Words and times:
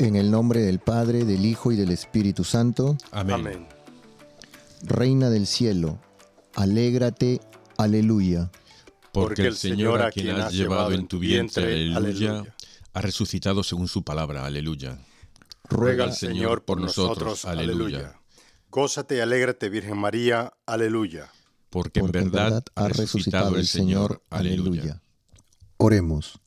En 0.00 0.16
el 0.16 0.30
nombre 0.30 0.60
del 0.62 0.78
Padre, 0.78 1.26
del 1.26 1.44
Hijo 1.44 1.72
y 1.72 1.76
del 1.76 1.90
Espíritu 1.90 2.42
Santo. 2.42 2.96
Amén. 3.10 3.34
Amén. 3.34 3.68
Reina 4.82 5.28
del 5.28 5.46
cielo, 5.46 6.00
alégrate, 6.54 7.38
aleluya. 7.76 8.50
Porque 9.12 9.42
el 9.42 9.56
Señor 9.56 10.00
a 10.00 10.10
quien 10.10 10.30
has 10.36 10.54
llevado 10.54 10.92
en 10.92 11.06
tu 11.06 11.18
vientre, 11.18 11.94
aleluya, 11.94 12.44
ha 12.94 13.00
resucitado 13.02 13.62
según 13.62 13.88
su 13.88 14.02
palabra, 14.02 14.46
aleluya. 14.46 14.98
Ruega 15.68 16.04
al 16.04 16.14
Señor 16.14 16.64
por 16.64 16.80
nosotros, 16.80 17.44
aleluya. 17.44 18.18
Gózate 18.70 19.16
y 19.16 19.20
alégrate, 19.20 19.68
Virgen 19.68 19.98
María, 19.98 20.54
aleluya. 20.64 21.30
Porque 21.68 22.00
en 22.00 22.10
verdad 22.10 22.64
ha 22.74 22.88
resucitado 22.88 23.56
el 23.56 23.66
Señor, 23.66 24.22
aleluya. 24.30 25.02
Oremos. 25.76 26.40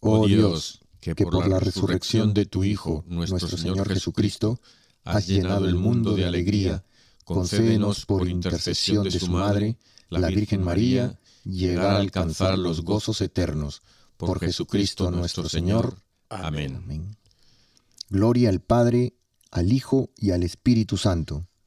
Oh 0.00 0.26
Dios, 0.26 0.83
que 1.12 1.26
por 1.26 1.46
la 1.46 1.60
resurrección 1.60 2.32
de 2.32 2.46
tu 2.46 2.64
Hijo, 2.64 3.04
nuestro 3.06 3.46
Señor 3.48 3.88
Jesucristo, 3.92 4.60
has 5.04 5.26
llenado 5.26 5.66
el 5.68 5.74
mundo 5.74 6.14
de 6.14 6.24
alegría, 6.24 6.84
concédenos 7.24 8.06
por 8.06 8.26
intercesión 8.26 9.04
de 9.04 9.10
su 9.10 9.28
Madre, 9.28 9.76
la 10.08 10.28
Virgen 10.28 10.62
María, 10.62 11.20
llegar 11.44 11.96
a 11.96 11.98
alcanzar 11.98 12.58
los 12.58 12.82
gozos 12.82 13.20
eternos. 13.20 13.82
Por 14.16 14.40
Jesucristo 14.40 15.10
nuestro 15.10 15.48
Señor. 15.48 15.98
Amén. 16.30 16.76
Amén. 16.76 17.16
Gloria 18.08 18.48
al 18.48 18.60
Padre, 18.60 19.14
al 19.50 19.72
Hijo 19.72 20.10
y 20.16 20.30
al 20.30 20.42
Espíritu 20.42 20.96
Santo. 20.96 21.46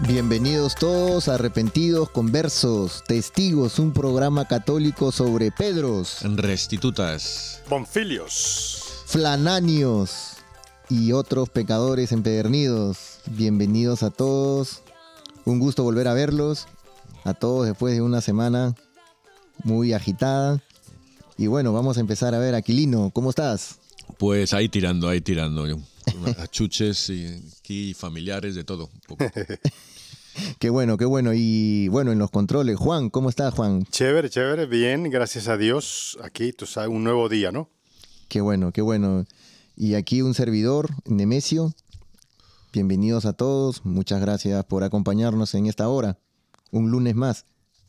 Bienvenidos 0.00 0.74
todos, 0.74 1.26
arrepentidos, 1.28 2.10
conversos, 2.10 3.02
testigos, 3.04 3.78
un 3.78 3.94
programa 3.94 4.46
católico 4.46 5.10
sobre 5.10 5.50
Pedros, 5.50 6.18
Restitutas. 6.22 7.62
Bonfilios. 7.70 9.04
flananios 9.06 10.34
y 10.90 11.12
otros 11.12 11.48
pecadores 11.48 12.12
empedernidos. 12.12 13.20
Bienvenidos 13.30 14.02
a 14.02 14.10
todos, 14.10 14.82
un 15.46 15.58
gusto 15.58 15.82
volver 15.82 16.08
a 16.08 16.14
verlos, 16.14 16.66
a 17.24 17.32
todos 17.32 17.66
después 17.66 17.94
de 17.94 18.02
una 18.02 18.20
semana 18.20 18.74
muy 19.64 19.94
agitada. 19.94 20.62
Y 21.38 21.46
bueno, 21.46 21.72
vamos 21.72 21.96
a 21.96 22.00
empezar 22.00 22.34
a 22.34 22.38
ver, 22.38 22.54
Aquilino, 22.54 23.10
¿cómo 23.14 23.30
estás? 23.30 23.78
Pues 24.18 24.52
ahí 24.52 24.68
tirando, 24.68 25.08
ahí 25.08 25.22
tirando. 25.22 25.66
Achuches 26.38 27.10
y 27.10 27.42
aquí 27.58 27.94
familiares, 27.94 28.54
de 28.54 28.64
todo. 28.64 28.90
un 28.92 29.00
poco. 29.00 29.24
Qué 30.58 30.68
bueno, 30.68 30.98
qué 30.98 31.06
bueno. 31.06 31.32
Y 31.34 31.88
bueno, 31.88 32.12
en 32.12 32.18
los 32.18 32.30
controles, 32.30 32.76
Juan, 32.76 33.08
¿cómo 33.08 33.30
estás, 33.30 33.54
Juan? 33.54 33.84
Chévere, 33.86 34.28
chévere, 34.28 34.66
bien, 34.66 35.04
gracias 35.10 35.48
a 35.48 35.56
Dios. 35.56 36.18
Aquí, 36.22 36.52
tú 36.52 36.66
sabes, 36.66 36.90
un 36.90 37.04
nuevo 37.04 37.28
día, 37.30 37.52
¿no? 37.52 37.70
Qué 38.28 38.40
bueno, 38.42 38.70
qué 38.72 38.82
bueno. 38.82 39.24
Y 39.76 39.94
aquí 39.94 40.20
un 40.22 40.34
servidor, 40.34 40.90
Nemesio. 41.06 41.72
Bienvenidos 42.72 43.24
a 43.24 43.32
todos. 43.32 43.84
Muchas 43.86 44.20
gracias 44.20 44.62
por 44.66 44.84
acompañarnos 44.84 45.54
en 45.54 45.66
esta 45.66 45.88
hora. 45.88 46.18
Un 46.70 46.90
lunes 46.90 47.14
más. 47.14 47.46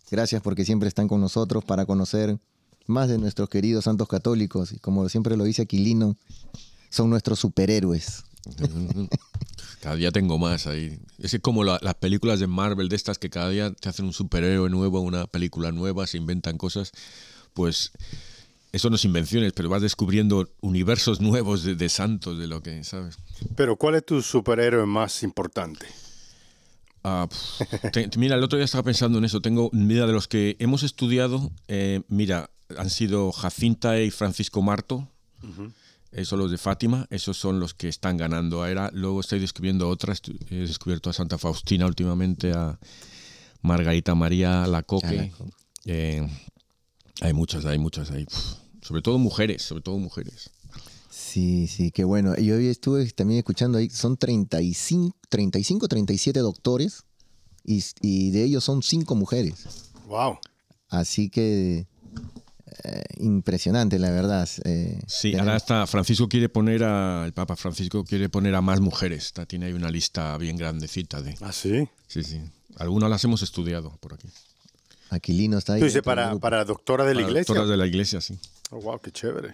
Gracias 0.09 0.41
porque 0.41 0.63
siempre 0.63 0.87
están 0.87 1.09
con 1.09 1.19
nosotros 1.19 1.65
para 1.65 1.85
conocer 1.85 2.39
más 2.85 3.09
de 3.09 3.17
nuestros 3.17 3.49
queridos 3.49 3.85
santos 3.85 4.07
católicos. 4.07 4.71
Y 4.71 4.79
como 4.79 5.09
siempre 5.09 5.35
lo 5.35 5.43
dice 5.43 5.63
Aquilino, 5.63 6.15
son 6.89 7.09
nuestros 7.09 7.39
superhéroes. 7.39 8.23
Cada 9.81 9.95
día 9.95 10.11
tengo 10.11 10.37
más 10.37 10.67
ahí. 10.67 10.99
Es 11.19 11.37
como 11.41 11.63
la- 11.63 11.79
las 11.81 11.95
películas 11.95 12.39
de 12.39 12.47
Marvel, 12.47 12.89
de 12.89 12.95
estas 12.95 13.19
que 13.19 13.29
cada 13.29 13.49
día 13.49 13.71
te 13.71 13.89
hacen 13.89 14.05
un 14.05 14.13
superhéroe 14.13 14.69
nuevo, 14.69 14.99
una 15.01 15.27
película 15.27 15.71
nueva, 15.71 16.07
se 16.07 16.17
inventan 16.17 16.57
cosas. 16.57 16.91
Pues 17.53 17.91
eso 18.71 18.89
no 18.89 18.95
es 18.95 19.05
invenciones, 19.05 19.53
pero 19.53 19.69
vas 19.69 19.81
descubriendo 19.81 20.49
universos 20.61 21.21
nuevos 21.21 21.63
de, 21.63 21.75
de 21.75 21.89
santos, 21.89 22.37
de 22.39 22.47
lo 22.47 22.61
que, 22.63 22.83
¿sabes? 22.83 23.17
Pero 23.55 23.75
¿cuál 23.75 23.95
es 23.95 24.05
tu 24.05 24.21
superhéroe 24.21 24.85
más 24.85 25.23
importante? 25.23 25.85
Ah, 27.03 27.27
pf, 27.29 27.89
te- 27.91 28.07
te- 28.09 28.19
mira, 28.19 28.35
el 28.35 28.43
otro 28.43 28.57
día 28.57 28.65
estaba 28.65 28.83
pensando 28.83 29.17
en 29.19 29.25
eso. 29.25 29.41
Tengo, 29.41 29.69
mira, 29.73 30.07
de 30.07 30.13
los 30.13 30.27
que 30.27 30.55
hemos 30.59 30.83
estudiado, 30.83 31.51
eh, 31.67 32.01
mira, 32.07 32.49
han 32.77 32.89
sido 32.89 33.31
Jacinta 33.31 33.99
y 34.01 34.09
Francisco 34.11 34.61
Marto. 34.61 35.07
Esos 36.17 36.39
los 36.39 36.49
de 36.49 36.57
Fátima, 36.57 37.05
esos 37.11 37.37
son 37.37 37.59
los 37.59 37.75
que 37.75 37.87
están 37.87 38.17
ganando 38.17 38.63
ahora. 38.63 38.89
Luego 38.91 39.21
estoy 39.21 39.39
descubriendo 39.39 39.87
otras. 39.87 40.19
He 40.49 40.55
descubierto 40.55 41.11
a 41.11 41.13
Santa 41.13 41.37
Faustina 41.37 41.85
últimamente, 41.85 42.53
a 42.53 42.79
Margarita 43.61 44.15
María 44.15 44.65
Lacoque. 44.65 45.07
Alacoque. 45.19 45.51
Eh, 45.85 46.27
hay 47.21 47.33
muchas, 47.33 47.65
hay 47.65 47.77
muchas. 47.77 48.09
Hay, 48.09 48.25
pf, 48.25 48.55
sobre 48.81 49.03
todo 49.03 49.19
mujeres, 49.19 49.61
sobre 49.61 49.83
todo 49.83 49.99
mujeres. 49.99 50.49
Sí, 51.11 51.67
sí, 51.67 51.91
qué 51.91 52.03
bueno. 52.03 52.35
Yo 52.35 52.55
hoy 52.55 52.65
estuve 52.65 53.05
también 53.11 53.37
escuchando 53.37 53.77
ahí, 53.77 53.91
son 53.91 54.17
35, 54.17 55.15
35 55.29 55.87
37 55.87 56.39
doctores 56.39 57.03
y, 57.63 57.83
y 58.01 58.31
de 58.31 58.43
ellos 58.43 58.63
son 58.63 58.81
5 58.81 59.13
mujeres. 59.13 59.91
Wow. 60.07 60.39
Así 60.89 61.29
que 61.29 61.85
eh, 62.83 63.03
impresionante, 63.17 63.99
la 63.99 64.11
verdad. 64.11 64.47
eh, 64.65 64.99
Sí, 65.07 65.31
tener- 65.31 65.41
ahora 65.41 65.57
está, 65.57 65.87
Francisco 65.87 66.27
quiere 66.29 66.49
poner 66.49 66.83
a, 66.83 67.23
el 67.25 67.33
Papa 67.33 67.55
Francisco 67.55 68.03
quiere 68.03 68.29
poner 68.29 68.55
a 68.55 68.61
más 68.61 68.79
mujeres. 68.79 69.25
Está, 69.25 69.45
tiene 69.45 69.67
ahí 69.67 69.73
una 69.73 69.89
lista 69.91 70.37
bien 70.37 70.57
grandecita 70.57 71.21
de... 71.21 71.35
¿Ah, 71.41 71.51
sí? 71.51 71.87
Sí, 72.07 72.23
sí. 72.23 72.41
Algunas 72.77 73.09
las 73.09 73.23
hemos 73.23 73.41
estudiado 73.41 73.91
por 73.99 74.13
aquí. 74.13 74.27
Aquilino 75.09 75.57
está 75.57 75.73
ahí. 75.73 75.79
Tú 75.79 75.85
dices 75.85 76.01
para, 76.03 76.35
para 76.37 76.65
doctora 76.65 77.05
de 77.05 77.13
la 77.15 77.21
Para 77.21 77.29
iglesia. 77.31 77.53
doctoras 77.53 77.69
de 77.69 77.77
la 77.77 77.87
iglesia, 77.87 78.19
sí. 78.21 78.37
Oh, 78.71 78.81
wow, 78.81 78.99
qué 78.99 79.11
chévere. 79.11 79.53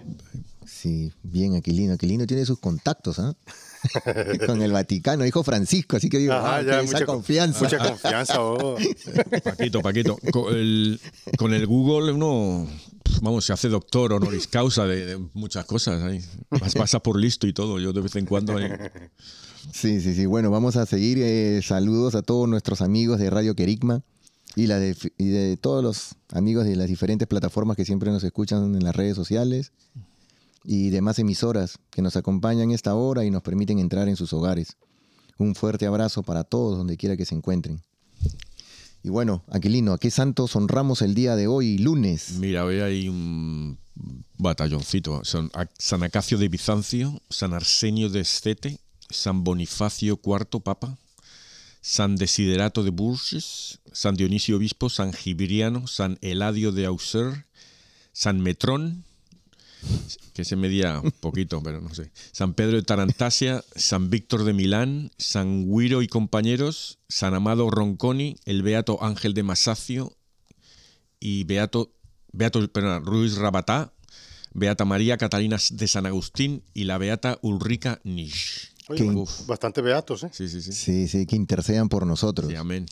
Sí, 0.65 1.13
bien, 1.21 1.55
Aquilino. 1.55 1.93
Aquilino 1.93 2.25
tiene 2.25 2.43
sus 2.45 2.57
contactos, 2.59 3.19
¿ah? 3.19 3.35
Con 4.47 4.61
el 4.61 4.71
Vaticano, 4.71 5.23
dijo 5.23 5.43
Francisco, 5.43 5.97
así 5.97 6.09
que 6.09 6.17
digo, 6.19 6.33
Ajá, 6.33 6.57
ah, 6.57 6.61
ya, 6.61 6.81
esa 6.81 6.91
mucha 6.93 7.05
confianza. 7.05 7.63
Mucha 7.63 7.77
confianza. 7.79 8.41
oh. 8.41 8.77
Paquito, 9.43 9.81
Paquito. 9.81 10.17
Con 10.31 10.53
el, 10.55 10.99
con 11.37 11.53
el 11.53 11.65
Google 11.67 12.13
uno, 12.13 12.67
vamos, 13.21 13.45
se 13.45 13.53
hace 13.53 13.69
doctor 13.69 14.13
honoris 14.13 14.47
causa 14.47 14.85
de, 14.87 15.05
de 15.05 15.17
muchas 15.33 15.65
cosas. 15.65 16.01
Pasa 16.75 16.99
por 16.99 17.19
listo 17.19 17.47
y 17.47 17.53
todo. 17.53 17.79
Yo 17.79 17.93
de 17.93 18.01
vez 18.01 18.15
en 18.15 18.25
cuando... 18.25 18.57
ahí- 18.57 18.69
Sí, 19.71 20.01
sí, 20.01 20.13
sí. 20.13 20.25
Bueno, 20.25 20.51
vamos 20.51 20.75
a 20.75 20.85
seguir. 20.85 21.19
eh, 21.21 21.61
saludos 21.63 22.15
a 22.15 22.21
todos 22.21 22.49
nuestros 22.49 22.81
amigos 22.81 23.17
de 23.19 23.29
Radio 23.29 23.55
Querigma 23.55 24.01
y, 24.57 24.67
la 24.67 24.77
de, 24.77 24.95
y 25.17 25.27
de 25.29 25.55
todos 25.57 25.81
los 25.81 26.15
amigos 26.33 26.65
de 26.65 26.75
las 26.75 26.87
diferentes 26.89 27.27
plataformas 27.29 27.77
que 27.77 27.85
siempre 27.85 28.11
nos 28.11 28.23
escuchan 28.25 28.75
en 28.75 28.83
las 28.83 28.93
redes 28.95 29.15
sociales 29.15 29.71
y 30.63 30.89
demás 30.89 31.19
emisoras 31.19 31.77
que 31.89 32.01
nos 32.01 32.15
acompañan 32.15 32.71
esta 32.71 32.95
hora 32.95 33.25
y 33.25 33.31
nos 33.31 33.41
permiten 33.43 33.79
entrar 33.79 34.07
en 34.07 34.15
sus 34.15 34.33
hogares. 34.33 34.77
Un 35.37 35.55
fuerte 35.55 35.85
abrazo 35.85 36.23
para 36.23 36.43
todos 36.43 36.77
donde 36.77 36.97
quiera 36.97 37.17
que 37.17 37.25
se 37.25 37.35
encuentren. 37.35 37.81
Y 39.03 39.09
bueno, 39.09 39.43
Aquilino, 39.49 39.93
¿a 39.93 39.97
qué 39.97 40.09
santos 40.09 40.55
honramos 40.55 41.01
el 41.01 41.13
día 41.13 41.35
de 41.35 41.47
hoy, 41.47 41.77
lunes? 41.77 42.37
Mira, 42.39 42.63
hoy 42.63 42.79
hay 42.79 43.09
un 43.09 43.77
batalloncito. 44.37 45.21
San 45.25 46.03
Acacio 46.03 46.37
de 46.37 46.47
Bizancio, 46.47 47.21
San 47.29 47.53
Arsenio 47.53 48.09
de 48.09 48.21
Escete, 48.21 48.79
San 49.09 49.43
Bonifacio 49.43 50.19
IV 50.23 50.61
Papa, 50.61 50.97
San 51.81 52.15
Desiderato 52.15 52.81
de 52.83 52.91
Bourges, 52.91 53.81
San 53.91 54.15
Dionisio 54.15 54.55
Obispo, 54.55 54.89
San 54.89 55.11
Gibriano, 55.11 55.85
San 55.87 56.17
Eladio 56.21 56.71
de 56.71 56.85
Auxerre, 56.85 57.45
San 58.13 58.39
Metrón, 58.39 59.03
que 60.33 60.45
se 60.45 60.55
medía 60.55 61.01
poquito, 61.19 61.61
pero 61.61 61.81
no 61.81 61.93
sé. 61.93 62.11
San 62.31 62.53
Pedro 62.53 62.77
de 62.77 62.83
Tarantasia, 62.83 63.63
San 63.75 64.09
Víctor 64.09 64.43
de 64.43 64.53
Milán, 64.53 65.11
San 65.17 65.69
Guiro 65.69 66.01
y 66.01 66.07
compañeros, 66.07 66.99
San 67.07 67.33
Amado 67.33 67.69
Ronconi, 67.69 68.37
el 68.45 68.63
Beato 68.63 69.03
Ángel 69.03 69.33
de 69.33 69.43
Masacio 69.43 70.17
y 71.19 71.43
Beato, 71.45 71.93
Beato 72.31 72.59
Ruiz 73.03 73.35
Rabatá, 73.37 73.93
Beata 74.53 74.85
María 74.85 75.17
Catalina 75.17 75.57
de 75.71 75.87
San 75.87 76.05
Agustín 76.05 76.63
y 76.73 76.83
la 76.83 76.97
Beata 76.97 77.39
Ulrica 77.41 77.99
Nisch. 78.03 78.72
Bastante 79.47 79.81
beatos, 79.81 80.23
¿eh? 80.23 80.29
Sí, 80.31 80.47
sí, 80.47 80.61
sí. 80.61 80.71
Sí, 80.71 81.07
sí, 81.07 81.25
que 81.25 81.35
intercedan 81.35 81.89
por 81.89 82.05
nosotros. 82.05 82.49
Sí, 82.49 82.55
amén. 82.55 82.85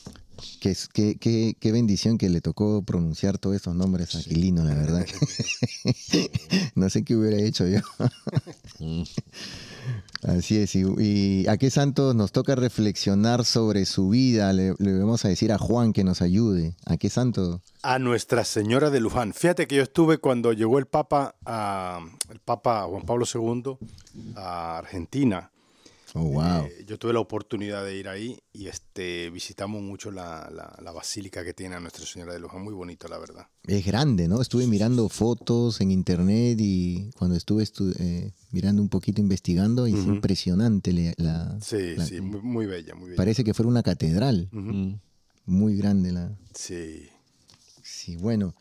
Qué, 0.60 0.76
qué, 1.20 1.56
qué, 1.60 1.72
bendición 1.72 2.18
que 2.18 2.30
le 2.30 2.42
tocó 2.42 2.82
pronunciar 2.82 3.38
todos 3.38 3.56
estos 3.56 3.76
nombres 3.76 4.16
a 4.16 4.20
Aquilino, 4.20 4.64
la 4.64 4.74
verdad. 4.74 5.06
no 6.76 6.90
sé 6.90 7.04
qué 7.04 7.16
hubiera 7.16 7.38
hecho 7.38 7.68
yo. 7.68 7.80
Mm. 8.80 9.04
Así 10.24 10.58
es. 10.58 10.76
Y, 10.76 11.48
a 11.48 11.58
qué 11.58 11.70
santos 11.70 12.16
nos 12.16 12.32
toca 12.32 12.56
reflexionar 12.56 13.46
sobre 13.46 13.86
su 13.86 14.10
vida? 14.10 14.54
Le, 14.54 14.74
vamos 14.74 15.26
a 15.26 15.28
decir 15.28 15.52
a 15.52 15.58
Juan 15.58 15.94
que 15.94 16.04
nos 16.04 16.22
ayude. 16.22 16.76
¿A 16.86 16.98
qué 16.98 17.10
santo? 17.10 17.62
A 17.84 18.00
Nuestra 18.00 18.44
Señora 18.44 18.90
de 18.90 19.00
Luján. 19.00 19.34
Fíjate 19.34 19.68
que 19.68 19.76
yo 19.76 19.84
estuve 19.84 20.18
cuando 20.18 20.54
llegó 20.54 20.80
el 20.80 20.86
Papa, 20.86 21.36
el 22.30 22.40
Papa 22.40 22.84
Juan 22.84 23.04
Pablo 23.04 23.26
II 23.32 23.78
a 24.36 24.78
Argentina 24.80 25.52
Oh, 26.14 26.24
wow. 26.24 26.66
Eh, 26.66 26.84
yo 26.86 27.00
tuve 27.00 27.14
la 27.14 27.20
oportunidad 27.20 27.86
de 27.86 27.96
ir 27.96 28.10
ahí 28.10 28.38
y 28.52 28.68
este, 28.68 29.30
visitamos 29.30 29.82
mucho 29.82 30.12
la, 30.12 30.50
basílica 30.94 31.44
que 31.46 31.54
tiene 31.54 31.76
a 31.76 31.80
Nuestra 31.80 32.06
Señora 32.06 32.34
de 32.34 32.40
Luján, 32.40 32.62
muy 32.62 32.74
bonito 32.74 33.08
la 33.08 33.18
verdad. 33.18 33.48
Es 33.64 33.86
grande, 33.86 34.28
¿no? 34.28 34.42
Estuve 34.42 34.68
mirando 34.68 35.08
fotos 35.08 35.80
en 35.80 35.92
internet 35.92 36.58
y 36.60 37.12
cuando 37.18 37.38
estuve 37.38 37.66
eh, 38.00 38.32
mirando 38.52 38.82
un 38.82 38.90
poquito, 38.90 39.22
investigando, 39.22 39.88
y 39.88 39.94
es 39.94 40.06
impresionante 40.06 41.16
la... 41.18 41.58
Sí, 41.62 41.96
sí, 42.06 42.20
muy, 42.20 42.66
bella, 42.66 42.94
muy 42.94 43.12
bella. 43.12 43.18
Parece 43.18 43.44
que 43.44 43.54
fuera 43.54 43.70
una 43.70 43.84
catedral. 43.84 44.50
Muy 45.46 45.78
grande 45.78 46.12
la... 46.12 46.38
Sí. 46.54 47.08
Sí, 47.82 48.16
bueno. 48.18 48.54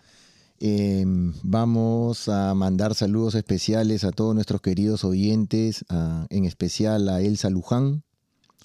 Em, 0.62 1.32
vamos 1.42 2.28
a 2.28 2.54
mandar 2.54 2.94
saludos 2.94 3.34
especiales 3.34 4.04
a 4.04 4.12
todos 4.12 4.34
nuestros 4.34 4.60
queridos 4.60 5.04
oyentes, 5.04 5.86
en 6.28 6.44
especial 6.44 7.08
a 7.08 7.22
Elsa 7.22 7.48
Luján, 7.48 8.04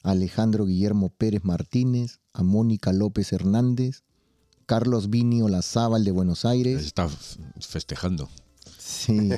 a 0.03 0.12
Alejandro 0.12 0.65
Guillermo 0.65 1.07
Pérez 1.07 1.45
Martínez, 1.45 2.19
a 2.33 2.44
Mónica 2.44 2.92
López 2.92 3.31
Hernández, 3.31 4.03
Carlos 4.65 5.09
Vini 5.09 5.42
Olazábal 5.42 6.03
de 6.03 6.12
Buenos 6.12 6.44
Aires. 6.44 6.86
Está 6.86 7.07
festejando. 7.62 8.30
Sí. 8.77 9.30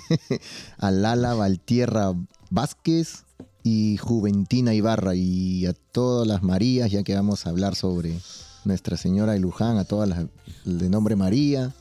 a 0.78 0.90
Lala 0.90 1.34
Valtierra 1.34 2.12
Vázquez 2.50 3.26
y 3.62 3.96
Juventina 3.98 4.74
Ibarra 4.74 5.14
y 5.14 5.66
a 5.66 5.72
todas 5.72 6.26
las 6.26 6.42
Marías, 6.42 6.90
ya 6.90 7.04
que 7.04 7.14
vamos 7.14 7.46
a 7.46 7.50
hablar 7.50 7.76
sobre 7.76 8.18
nuestra 8.66 8.96
Señora 8.96 9.32
de 9.32 9.40
Luján, 9.40 9.78
a 9.78 9.84
todas 9.84 10.08
las 10.08 10.26
de 10.64 10.90
nombre 10.90 11.16
María. 11.16 11.72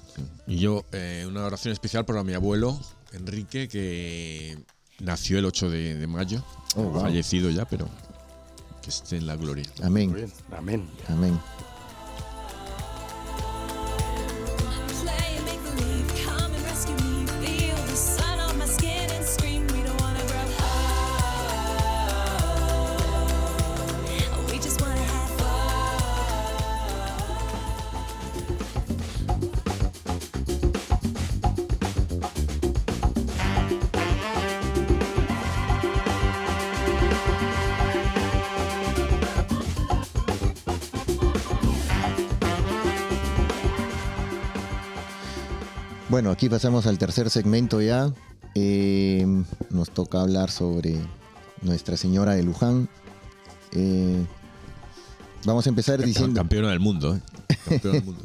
Y 0.48 0.58
yo, 0.58 0.86
eh, 0.92 1.26
una 1.28 1.44
oración 1.44 1.74
especial 1.74 2.06
para 2.06 2.24
mi 2.24 2.34
abuelo, 2.34 2.80
Enrique, 3.12 3.68
que 3.68 4.58
nació 5.00 5.40
el 5.40 5.46
8 5.46 5.70
de, 5.70 6.08
mayo, 6.08 6.44
oh, 6.76 7.02
fallecido 7.02 7.50
ya, 7.50 7.66
pero 7.66 7.90
que 8.82 8.90
esté 8.90 9.18
en 9.18 9.28
la 9.28 9.36
gloria. 9.36 9.66
Amén. 9.84 10.16
Amén. 10.52 10.88
Amén. 11.10 11.40
Bueno, 46.16 46.32
aquí 46.32 46.48
pasamos 46.48 46.88
al 46.88 46.98
tercer 46.98 47.30
segmento 47.30 47.82
ya. 47.82 48.10
Eh, 48.54 49.28
nos 49.70 49.92
toca 49.92 50.22
hablar 50.22 50.50
sobre 50.50 50.96
Nuestra 51.62 51.98
Señora 51.98 52.36
de 52.36 52.44
Luján. 52.44 52.88
Eh, 53.74 54.26
vamos 55.44 55.66
a 55.66 55.70
empezar 55.70 56.02
diciendo... 56.02 56.40
Campeona 56.40 56.70
del 56.70 56.80
mundo, 56.80 57.18
¿eh? 57.18 57.22
Campeona 57.68 57.98
del 57.98 58.06
mundo. 58.06 58.24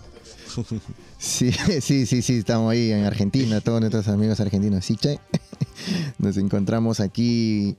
sí, 1.18 1.50
sí, 1.80 2.06
sí, 2.06 2.22
sí, 2.22 2.34
estamos 2.34 2.70
ahí 2.70 2.92
en 2.92 3.06
Argentina, 3.06 3.60
todos 3.60 3.80
nuestros 3.80 4.06
amigos 4.06 4.38
argentinos. 4.38 4.84
Sí, 4.84 4.94
che. 4.94 5.18
Nos 6.18 6.36
encontramos 6.36 7.00
aquí, 7.00 7.76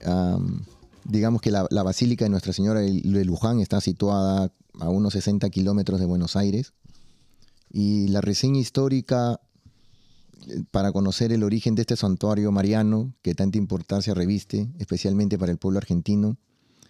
digamos 1.06 1.42
que 1.42 1.52
la, 1.52 1.68
la, 1.70 1.84
Basílica 1.84 2.26
de 2.26 2.32
Nuestra 2.32 2.52
Señora 2.52 2.82
de 2.82 3.24
Luján 3.24 3.62
está 3.62 3.80
situada 3.80 4.52
a 4.78 4.90
unos 4.90 5.14
60 5.14 5.50
kilómetros 5.52 6.02
de 6.02 6.06
Buenos 6.06 6.36
Aires. 6.36 6.74
Y 7.72 8.10
la 8.10 8.20
reseña 8.20 8.60
histórica 8.60 9.40
para 10.72 10.92
conocer 10.92 11.32
el 11.32 11.44
origen 11.44 11.76
de 11.76 11.82
este 11.82 11.96
santuario 11.96 12.52
mariano 12.52 13.14
que 13.22 13.36
tanta 13.36 13.58
importancia 13.58 14.14
reviste, 14.14 14.70
especialmente 14.80 15.38
para 15.38 15.52
el 15.52 15.58
pueblo 15.58 15.78
argentino, 15.78 16.38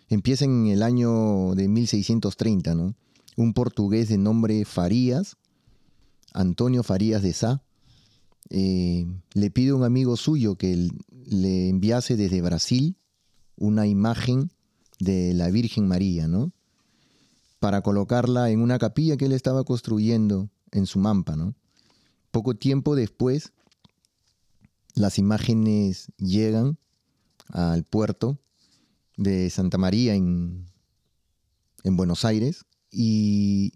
empieza 0.09 0.45
en 0.45 0.67
el 0.67 0.83
año 0.83 1.55
de 1.55 1.67
1630, 1.67 2.75
¿no? 2.75 2.95
Un 3.37 3.53
portugués 3.53 4.09
de 4.09 4.17
nombre 4.17 4.65
Farías, 4.65 5.37
Antonio 6.33 6.83
Farías 6.83 7.21
de 7.21 7.33
Sá, 7.33 7.63
eh, 8.49 9.05
le 9.33 9.51
pide 9.51 9.71
a 9.71 9.75
un 9.75 9.83
amigo 9.83 10.17
suyo 10.17 10.57
que 10.57 10.89
le 11.25 11.69
enviase 11.69 12.17
desde 12.17 12.41
Brasil 12.41 12.97
una 13.55 13.87
imagen 13.87 14.51
de 14.99 15.33
la 15.33 15.49
Virgen 15.49 15.87
María, 15.87 16.27
¿no? 16.27 16.51
Para 17.59 17.81
colocarla 17.81 18.49
en 18.49 18.59
una 18.59 18.79
capilla 18.79 19.17
que 19.17 19.25
él 19.25 19.31
estaba 19.31 19.63
construyendo 19.63 20.49
en 20.71 20.85
su 20.85 20.99
mampa, 20.99 21.35
¿no? 21.35 21.55
Poco 22.31 22.55
tiempo 22.55 22.95
después, 22.95 23.53
las 24.95 25.17
imágenes 25.17 26.11
llegan 26.17 26.77
al 27.49 27.83
puerto 27.83 28.39
de 29.17 29.49
Santa 29.49 29.77
María 29.77 30.15
en, 30.15 30.65
en 31.83 31.97
Buenos 31.97 32.25
Aires 32.25 32.65
y 32.91 33.73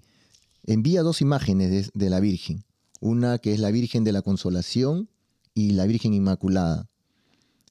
envía 0.63 1.03
dos 1.03 1.21
imágenes 1.21 1.91
de, 1.93 2.09
la 2.09 2.19
Virgen. 2.19 2.63
Una 3.00 3.38
que 3.38 3.53
es 3.53 3.59
la 3.59 3.71
Virgen 3.71 4.03
de 4.03 4.12
la 4.12 4.21
Consolación 4.21 5.09
y 5.53 5.71
la 5.71 5.85
Virgen 5.85 6.13
Inmaculada. 6.13 6.89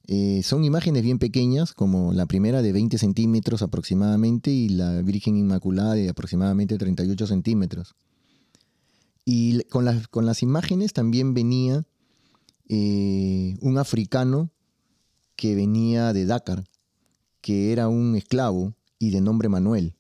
Eh, 0.07 0.43
son 0.43 0.65
imágenes 0.65 1.03
bien 1.03 1.19
pequeñas, 1.19 1.73
como 1.73 2.13
la 2.13 2.27
primera 2.27 2.63
de 2.63 2.73
20 2.73 2.99
centímetros 2.99 3.63
aproximadamente 3.63 4.51
y 4.51 4.69
la 4.69 5.01
Virgen 5.03 5.37
Inmaculada 5.37 5.95
de 5.95 6.09
aproximadamente 6.09 6.77
38 6.77 7.27
centímetros. 7.27 7.95
Y 9.25 9.63
con 9.65 9.85
las, 9.85 10.09
con 10.09 10.27
las 10.27 10.43
imágenes 10.43 10.93
también 10.93 11.35
venía 11.35 11.85
eh, 12.69 13.57
un 13.61 13.79
africano 13.79 14.51
que 15.37 15.55
venía 15.55 16.13
de 16.13 16.27
Dakar, 16.27 16.65
que 17.41 17.73
era 17.73 17.89
un 17.89 18.17
esclavo 18.17 18.75
y 18.99 19.11
de 19.11 19.21
nombre 19.21 19.49
Manuel. 19.49 19.95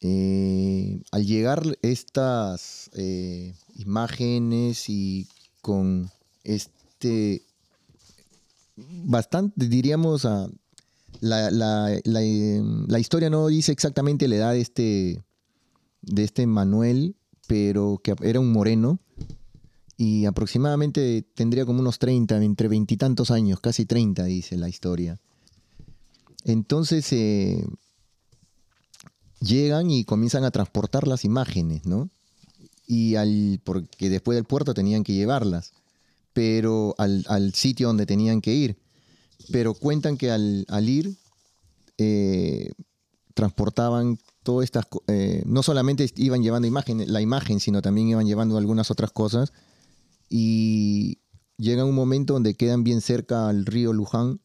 Eh, 0.00 1.00
al 1.10 1.26
llegar 1.26 1.78
estas 1.82 2.90
eh, 2.94 3.54
imágenes 3.76 4.88
y 4.88 5.26
con 5.62 6.10
este 6.44 7.42
bastante, 8.76 9.66
diríamos, 9.66 10.24
a, 10.26 10.48
la, 11.20 11.50
la, 11.50 11.98
la, 12.04 12.98
historia 12.98 13.30
no 13.30 13.46
dice 13.46 13.72
exactamente 13.72 14.28
la 14.28 14.36
edad 14.36 14.52
de 14.52 14.60
este, 14.60 15.24
de 16.02 16.24
este 16.24 16.46
Manuel, 16.46 17.16
pero 17.46 18.00
que 18.02 18.14
era 18.22 18.40
un 18.40 18.52
moreno 18.52 18.98
y 19.96 20.26
aproximadamente 20.26 21.24
tendría 21.34 21.64
como 21.64 21.80
unos 21.80 21.98
30, 21.98 22.42
entre 22.42 22.68
veintitantos 22.68 23.30
años, 23.30 23.60
casi 23.60 23.86
30 23.86 24.24
dice 24.24 24.56
la 24.56 24.68
historia. 24.68 25.18
Entonces 26.44 27.12
eh, 27.12 27.64
llegan 29.40 29.90
y 29.90 30.04
comienzan 30.04 30.44
a 30.44 30.50
transportar 30.50 31.08
las 31.08 31.24
imágenes, 31.24 31.86
¿no? 31.86 32.10
Y 32.86 33.16
al, 33.16 33.60
porque 33.64 34.10
después 34.10 34.36
del 34.36 34.44
puerto 34.44 34.74
tenían 34.74 35.02
que 35.02 35.14
llevarlas, 35.14 35.72
pero 36.32 36.94
al, 36.98 37.52
sitio 37.54 37.88
donde 37.88 38.06
tenían 38.06 38.40
que 38.40 38.54
ir. 38.54 38.76
Pero 39.50 39.74
cuentan 39.74 40.16
que 40.16 40.30
al, 40.30 40.88
ir 40.88 41.16
eh, 41.98 42.70
transportaban 43.34 44.18
todas 44.46 44.62
estas, 44.62 44.86
eh, 45.08 45.42
no 45.44 45.64
solamente 45.64 46.08
iban 46.14 46.40
llevando 46.40 46.68
imagen, 46.68 47.12
la 47.12 47.20
imagen, 47.20 47.58
sino 47.58 47.82
también 47.82 48.06
iban 48.06 48.26
llevando 48.26 48.56
algunas 48.56 48.92
otras 48.92 49.10
cosas. 49.10 49.52
Y 50.30 51.18
llega 51.58 51.84
un 51.84 51.96
momento 51.96 52.34
donde 52.34 52.54
quedan 52.54 52.84
bien 52.84 53.00
cerca 53.00 53.48
al 53.48 53.66
río 53.66 53.92
Luján 53.92 54.40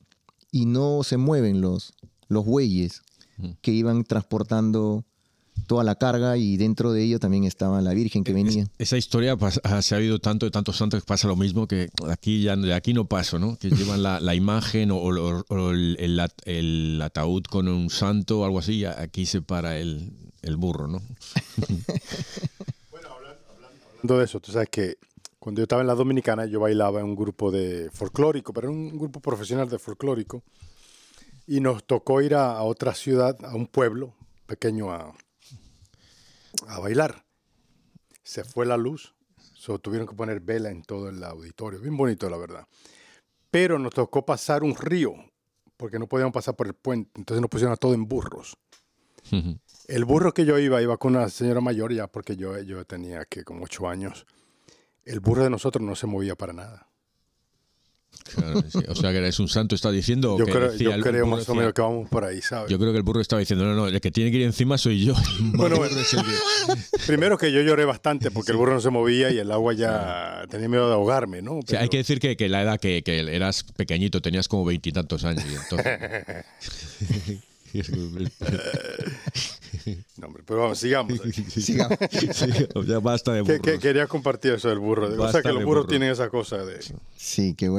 y 0.51 0.65
no 0.65 1.03
se 1.03 1.17
mueven 1.17 1.61
los, 1.61 1.93
los 2.29 2.45
bueyes 2.45 3.03
que 3.61 3.71
iban 3.71 4.03
transportando 4.03 5.05
toda 5.67 5.83
la 5.83 5.95
carga 5.95 6.37
y 6.37 6.57
dentro 6.57 6.91
de 6.91 7.03
ello 7.03 7.19
también 7.19 7.45
estaba 7.45 7.81
la 7.81 7.93
Virgen 7.93 8.23
que 8.23 8.33
venía. 8.33 8.67
Esa 8.77 8.97
historia 8.97 9.37
ah, 9.63 9.81
se 9.81 9.95
ha 9.95 9.97
habido 9.97 10.19
tanto 10.19 10.45
de 10.45 10.51
tantos 10.51 10.77
santos 10.77 11.01
que 11.01 11.05
pasa 11.05 11.27
lo 11.27 11.35
mismo 11.35 11.67
que 11.67 11.89
aquí 12.09 12.43
ya 12.43 12.55
de 12.55 12.73
aquí 12.73 12.93
no 12.93 13.05
paso, 13.05 13.39
¿no? 13.39 13.57
Que 13.57 13.69
llevan 13.69 14.03
la, 14.03 14.35
imagen 14.35 14.91
o, 14.91 15.09
el, 15.71 17.01
ataúd 17.01 17.43
con 17.43 17.67
un 17.67 17.89
santo 17.89 18.41
o 18.41 18.45
algo 18.45 18.59
así, 18.59 18.85
aquí 18.85 19.25
se 19.25 19.41
para 19.41 19.77
el, 19.77 20.11
burro, 20.57 20.87
¿no? 20.87 21.01
bueno, 22.91 23.07
hablando 23.09 24.17
de 24.17 24.25
eso, 24.25 24.39
tú 24.39 24.51
sabes 24.51 24.69
que 24.69 24.97
cuando 25.39 25.59
yo 25.59 25.63
estaba 25.63 25.81
en 25.81 25.87
la 25.87 25.95
Dominicana 25.95 26.45
yo 26.45 26.59
bailaba 26.59 26.99
en 26.99 27.05
un 27.05 27.15
grupo 27.15 27.49
de 27.49 27.89
folclórico, 27.91 28.53
pero 28.53 28.67
era 28.67 28.77
un 28.77 28.97
grupo 28.97 29.19
profesional 29.19 29.69
de 29.69 29.79
folclórico 29.79 30.43
y 31.47 31.59
nos 31.61 31.83
tocó 31.83 32.21
ir 32.21 32.35
a, 32.35 32.61
otra 32.61 32.93
ciudad, 32.93 33.37
a 33.43 33.55
un 33.55 33.67
pueblo 33.67 34.13
pequeño 34.45 34.91
a, 34.91 35.13
a 36.67 36.79
bailar. 36.79 37.25
Se 38.23 38.43
fue 38.43 38.65
la 38.65 38.77
luz, 38.77 39.13
so, 39.53 39.79
tuvieron 39.79 40.07
que 40.07 40.15
poner 40.15 40.39
vela 40.39 40.69
en 40.69 40.83
todo 40.83 41.09
el 41.09 41.23
auditorio, 41.23 41.79
bien 41.79 41.97
bonito 41.97 42.29
la 42.29 42.37
verdad. 42.37 42.67
Pero 43.49 43.79
nos 43.79 43.93
tocó 43.93 44.25
pasar 44.25 44.63
un 44.63 44.75
río, 44.75 45.13
porque 45.77 45.99
no 45.99 46.07
podíamos 46.07 46.33
pasar 46.33 46.55
por 46.55 46.67
el 46.67 46.73
puente, 46.73 47.11
entonces 47.15 47.41
nos 47.41 47.49
pusieron 47.49 47.73
a 47.73 47.77
todo 47.77 47.93
en 47.93 48.07
burros. 48.07 48.57
El 49.87 50.05
burro 50.05 50.33
que 50.33 50.45
yo 50.45 50.57
iba, 50.59 50.81
iba 50.81 50.97
con 50.97 51.15
una 51.15 51.29
señora 51.29 51.61
mayor 51.61 51.93
ya, 51.93 52.07
porque 52.07 52.35
yo, 52.35 52.59
yo 52.59 52.85
tenía 52.85 53.25
que 53.25 53.43
como 53.43 53.65
ocho 53.65 53.87
años. 53.87 54.25
El 55.03 55.19
burro 55.19 55.43
de 55.43 55.49
nosotros 55.49 55.83
no 55.85 55.95
se 55.95 56.07
movía 56.07 56.35
para 56.35 56.53
nada. 56.53 56.90
O 58.87 58.95
sea, 58.95 59.11
que 59.11 59.17
eres 59.17 59.39
un 59.39 59.47
santo, 59.47 59.75
está 59.75 59.91
diciendo. 59.91 60.37
Yo 60.37 60.45
creo, 60.45 61.25
más 61.25 61.47
o 61.49 61.55
menos 61.55 61.73
que 61.73 61.81
vamos 61.81 62.09
por 62.09 62.23
ahí, 62.23 62.41
¿sabes? 62.41 62.69
Yo 62.69 62.79
creo 62.79 62.91
que 62.91 62.97
el 62.97 63.03
burro 63.03 63.21
estaba 63.21 63.39
diciendo, 63.39 63.65
no, 63.65 63.75
no, 63.75 63.87
el 63.87 63.99
que 63.99 64.11
tiene 64.11 64.31
que 64.31 64.37
ir 64.37 64.43
encima 64.43 64.77
soy 64.77 65.05
yo. 65.05 65.13
Bueno, 65.53 65.77
primero 67.05 67.37
que 67.37 67.51
yo 67.51 67.61
lloré 67.61 67.85
bastante 67.85 68.31
porque 68.31 68.51
el 68.51 68.57
burro 68.57 68.73
no 68.73 68.81
se 68.81 68.89
movía 68.89 69.31
y 69.31 69.37
el 69.37 69.51
agua 69.51 69.73
ya 69.73 70.45
tenía 70.49 70.69
miedo 70.69 70.87
de 70.87 70.93
ahogarme, 70.93 71.41
¿no? 71.41 71.59
hay 71.77 71.89
que 71.89 71.97
decir 71.97 72.19
que, 72.19 72.49
la 72.49 72.63
edad 72.63 72.79
que, 72.79 73.03
que, 73.03 73.19
eras 73.19 73.63
pequeñito, 73.63 74.21
tenías 74.21 74.47
como 74.47 74.65
veintitantos 74.65 75.23
años. 75.23 75.45
Entonces... 75.45 75.99
pero 80.51 80.63
vamos, 80.63 80.79
sigamos. 80.79 81.17
sigamos. 81.47 81.97
ya 82.85 82.99
basta 82.99 83.31
de 83.31 83.39
burros. 83.39 83.79
quería 83.79 84.05
compartir 84.05 84.51
eso 84.51 84.67
del 84.67 84.79
burro. 84.79 85.07
o 85.07 85.31
sea, 85.31 85.41
que 85.41 85.53
los 85.53 85.63
burros 85.63 85.87
tienen 85.87 86.11
esa 86.11 86.27
cosa 86.27 86.57
de... 86.57 86.77
Sí, 87.15 87.53
que 87.53 87.69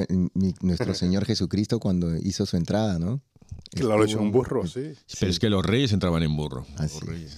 nuestro 0.63 0.95
Señor 0.95 1.27
Jesucristo 1.27 1.79
cuando 1.79 2.17
hizo 2.17 2.47
su 2.47 2.57
entrada, 2.57 2.99
¿no? 2.99 3.21
Claro, 3.73 3.99
lo 3.99 4.07
hizo 4.07 4.19
un 4.23 4.33
burro, 4.33 4.67
sí. 4.67 4.95
Pero 5.21 5.31
es 5.31 5.39
que 5.39 5.51
los 5.51 5.67
reyes 5.67 5.93
entraban 5.93 6.23
en 6.23 6.35
burro. 6.35 6.65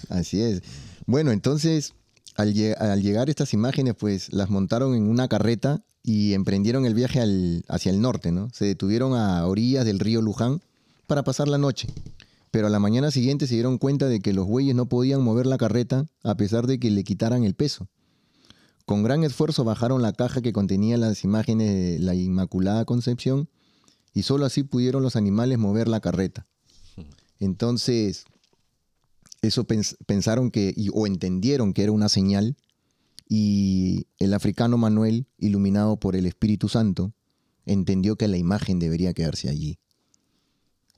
Así, 0.08 0.40
es. 0.40 0.62
Bueno, 1.04 1.32
entonces, 1.32 1.94
al, 2.36 2.54
llegar 2.54 3.28
estas 3.28 3.54
imágenes, 3.54 3.96
pues 3.98 4.32
las 4.32 4.50
montaron 4.50 4.94
en 4.94 5.08
una 5.08 5.26
carreta 5.26 5.82
y 6.04 6.34
emprendieron 6.34 6.86
el 6.86 6.94
viaje 6.94 7.20
hacia 7.66 7.90
el 7.90 8.00
norte, 8.00 8.30
¿no? 8.30 8.50
Se 8.50 8.66
detuvieron 8.66 9.14
a 9.14 9.44
orillas 9.48 9.84
del 9.84 9.98
río 9.98 10.22
Luján 10.22 10.60
para 11.08 11.24
pasar 11.24 11.48
la 11.48 11.58
noche 11.58 11.88
pero 12.54 12.68
a 12.68 12.70
la 12.70 12.78
mañana 12.78 13.10
siguiente 13.10 13.48
se 13.48 13.54
dieron 13.54 13.78
cuenta 13.78 14.06
de 14.06 14.20
que 14.20 14.32
los 14.32 14.46
bueyes 14.46 14.76
no 14.76 14.88
podían 14.88 15.20
mover 15.20 15.44
la 15.44 15.58
carreta 15.58 16.06
a 16.22 16.36
pesar 16.36 16.68
de 16.68 16.78
que 16.78 16.88
le 16.88 17.02
quitaran 17.02 17.42
el 17.42 17.56
peso. 17.56 17.88
Con 18.86 19.02
gran 19.02 19.24
esfuerzo 19.24 19.64
bajaron 19.64 20.02
la 20.02 20.12
caja 20.12 20.40
que 20.40 20.52
contenía 20.52 20.96
las 20.96 21.24
imágenes 21.24 21.74
de 21.74 21.98
la 21.98 22.14
Inmaculada 22.14 22.84
Concepción 22.84 23.48
y 24.12 24.22
solo 24.22 24.46
así 24.46 24.62
pudieron 24.62 25.02
los 25.02 25.16
animales 25.16 25.58
mover 25.58 25.88
la 25.88 25.98
carreta. 25.98 26.46
Entonces, 27.40 28.24
eso 29.42 29.66
pensaron 30.06 30.52
que, 30.52 30.76
o 30.92 31.08
entendieron 31.08 31.72
que 31.72 31.82
era 31.82 31.90
una 31.90 32.08
señal 32.08 32.56
y 33.28 34.06
el 34.20 34.32
africano 34.32 34.78
Manuel, 34.78 35.26
iluminado 35.38 35.98
por 35.98 36.14
el 36.14 36.24
Espíritu 36.24 36.68
Santo, 36.68 37.14
entendió 37.66 38.14
que 38.14 38.28
la 38.28 38.36
imagen 38.36 38.78
debería 38.78 39.12
quedarse 39.12 39.48
allí. 39.48 39.80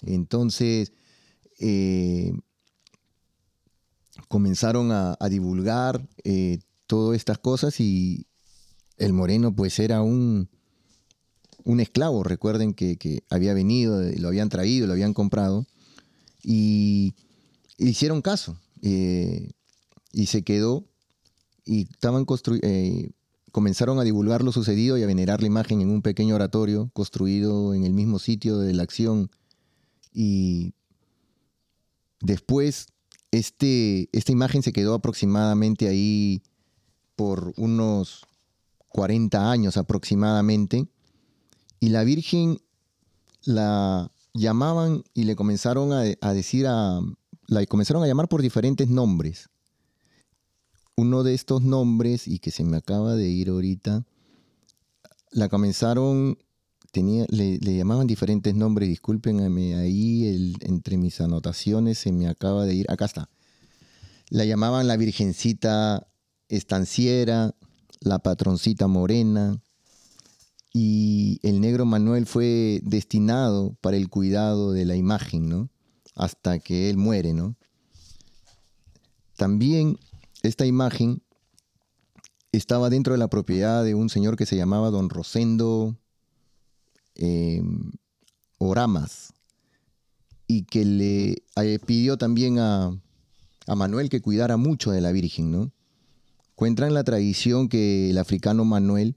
Entonces, 0.03 0.93
eh, 1.59 2.33
comenzaron 4.29 4.91
a, 4.93 5.17
divulgar 5.29 6.07
eh, 6.25 6.59
todas 6.87 7.17
estas 7.17 7.39
cosas 7.39 7.81
y 7.81 8.27
el 8.99 9.13
moreno 9.13 9.55
pues 9.55 9.79
era 9.79 10.03
un, 10.03 10.49
un 11.65 11.81
esclavo, 11.81 12.23
recuerden 12.23 12.75
que, 12.75 13.23
había 13.31 13.55
venido, 13.55 14.01
lo 14.19 14.29
habían 14.29 14.49
traído, 14.49 14.87
lo 14.87 14.93
habían 14.93 15.15
comprado 15.15 15.67
y 16.43 17.15
hicieron 17.77 18.23
caso 18.23 18.59
eh, 18.83 19.51
y 20.13 20.27
se 20.27 20.43
quedó 20.43 20.85
y 21.65 21.89
estaban 21.91 22.25
comenzaron 23.53 23.99
a 23.99 24.05
divulgar 24.05 24.43
lo 24.43 24.53
sucedido 24.53 24.97
y 24.99 25.03
a 25.03 25.07
venerar 25.07 25.41
la 25.41 25.47
imagen 25.47 25.81
en 25.81 25.91
un 25.91 26.03
pequeño 26.03 26.35
oratorio 26.35 26.91
construido 26.93 27.75
en 27.75 27.85
el 27.85 27.95
mismo 27.95 28.19
sitio 28.19 28.59
de 28.59 28.75
la 28.75 28.83
acción 28.83 29.31
y 30.13 30.75
Después, 32.20 32.87
este, 33.30 34.08
esta 34.12 34.32
imagen 34.32 34.62
se 34.62 34.73
quedó 34.73 34.94
aproximadamente 34.94 35.88
ahí 35.88 36.42
por 37.16 37.52
unos 37.56 38.26
40 38.88 39.50
años 39.50 39.76
aproximadamente. 39.76 40.88
Y 41.80 41.90
la 41.90 42.04
Virgen 42.04 42.58
la 43.44 44.11
llamaban 44.35 45.04
y 45.14 45.25
le 45.25 45.37
comenzaron 45.37 45.92
a, 45.92 46.32
decir 46.32 46.66
a. 46.66 47.00
La 47.49 47.64
comenzaron 47.66 48.02
a 48.02 48.06
llamar 48.06 48.28
por 48.28 48.42
diferentes 48.42 48.88
nombres. 48.88 49.50
Uno 50.96 51.23
de 51.23 51.35
estos 51.35 51.62
nombres, 51.62 52.26
y 52.26 52.38
que 52.38 52.50
se 52.50 52.64
me 52.64 52.78
acaba 52.78 53.14
de 53.14 53.28
ir 53.28 53.50
ahorita, 53.50 54.06
la 55.30 55.49
comenzaron 55.49 56.38
le, 57.03 57.59
llamaban 57.59 58.07
diferentes 58.07 58.55
nombres, 58.55 58.88
discúlpenme, 58.88 59.76
ahí 59.76 60.55
entre 60.61 60.97
mis 60.97 61.21
anotaciones 61.21 61.99
se 61.99 62.12
me 62.12 62.29
acaba 62.29 62.65
de 62.65 62.75
ir, 62.75 62.87
acá 62.91 63.05
está. 63.05 63.29
La 64.29 64.45
llamaban 64.45 64.88
la 64.88 64.97
Virgencita 64.97 66.07
Estanciera, 66.49 67.55
la 68.00 68.19
Patroncita 68.19 68.87
Morena, 68.87 69.61
y 70.73 71.41
el 71.43 71.61
negro 71.61 71.87
Manuel 71.87 72.26
fue 72.26 72.81
destinado 72.83 73.76
para 73.81 73.97
el 73.97 74.11
cuidado 74.11 74.73
de 74.73 74.85
la 74.85 74.95
imagen, 74.95 75.49
¿no? 75.49 75.71
Hasta 76.15 76.59
que 76.59 76.91
él 76.91 76.99
muere, 76.99 77.33
¿no? 77.33 77.57
También 79.37 79.99
esta 80.43 80.67
imagen 80.67 81.23
estaba 82.53 82.91
dentro 82.91 83.15
de 83.15 83.19
la 83.19 83.29
propiedad 83.29 83.85
de 83.85 83.95
un 83.95 84.09
señor 84.09 84.37
que 84.37 84.47
se 84.47 84.57
llamaba 84.57 84.91
don 84.91 85.09
Rosendo 85.09 85.97
eh, 87.16 87.62
Oramas 88.58 89.35
y 90.46 90.62
que 90.62 90.85
le 90.85 91.42
eh, 91.56 91.78
pidió 91.85 92.16
también 92.16 92.58
a, 92.58 92.96
Manuel 93.75 94.08
que 94.08 94.20
cuidara 94.20 94.56
mucho 94.56 94.92
de 94.92 95.00
la 95.00 95.11
Virgen, 95.11 95.50
¿no? 95.50 95.73
Cuenta 96.54 96.87
en 96.87 96.94
la 96.94 97.02
tradición 97.02 97.68
que 97.68 98.11
el 98.11 98.18
africano 98.18 98.64
Manuel, 98.64 99.16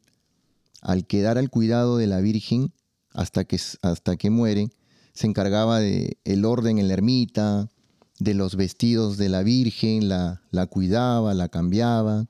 al 0.81 1.05
quedar 1.05 1.37
al 1.37 1.51
cuidado 1.51 1.97
de 1.97 2.07
la 2.07 2.19
Virgen 2.19 2.73
hasta 3.13 3.43
que, 3.45 3.59
hasta 3.83 4.17
que 4.17 4.29
muere, 4.31 4.69
se 5.13 5.27
encargaba 5.27 5.79
de 5.79 6.17
el 6.25 6.45
orden 6.45 6.79
en 6.79 6.87
la 6.87 6.95
ermita, 6.95 7.69
de 8.17 8.33
los 8.33 8.55
vestidos 8.55 9.17
de 9.17 9.29
la 9.29 9.43
Virgen, 9.43 10.09
la, 10.09 10.41
la 10.49 10.65
cuidaba, 10.65 11.33
la 11.35 11.47
cambiaba 11.47 12.27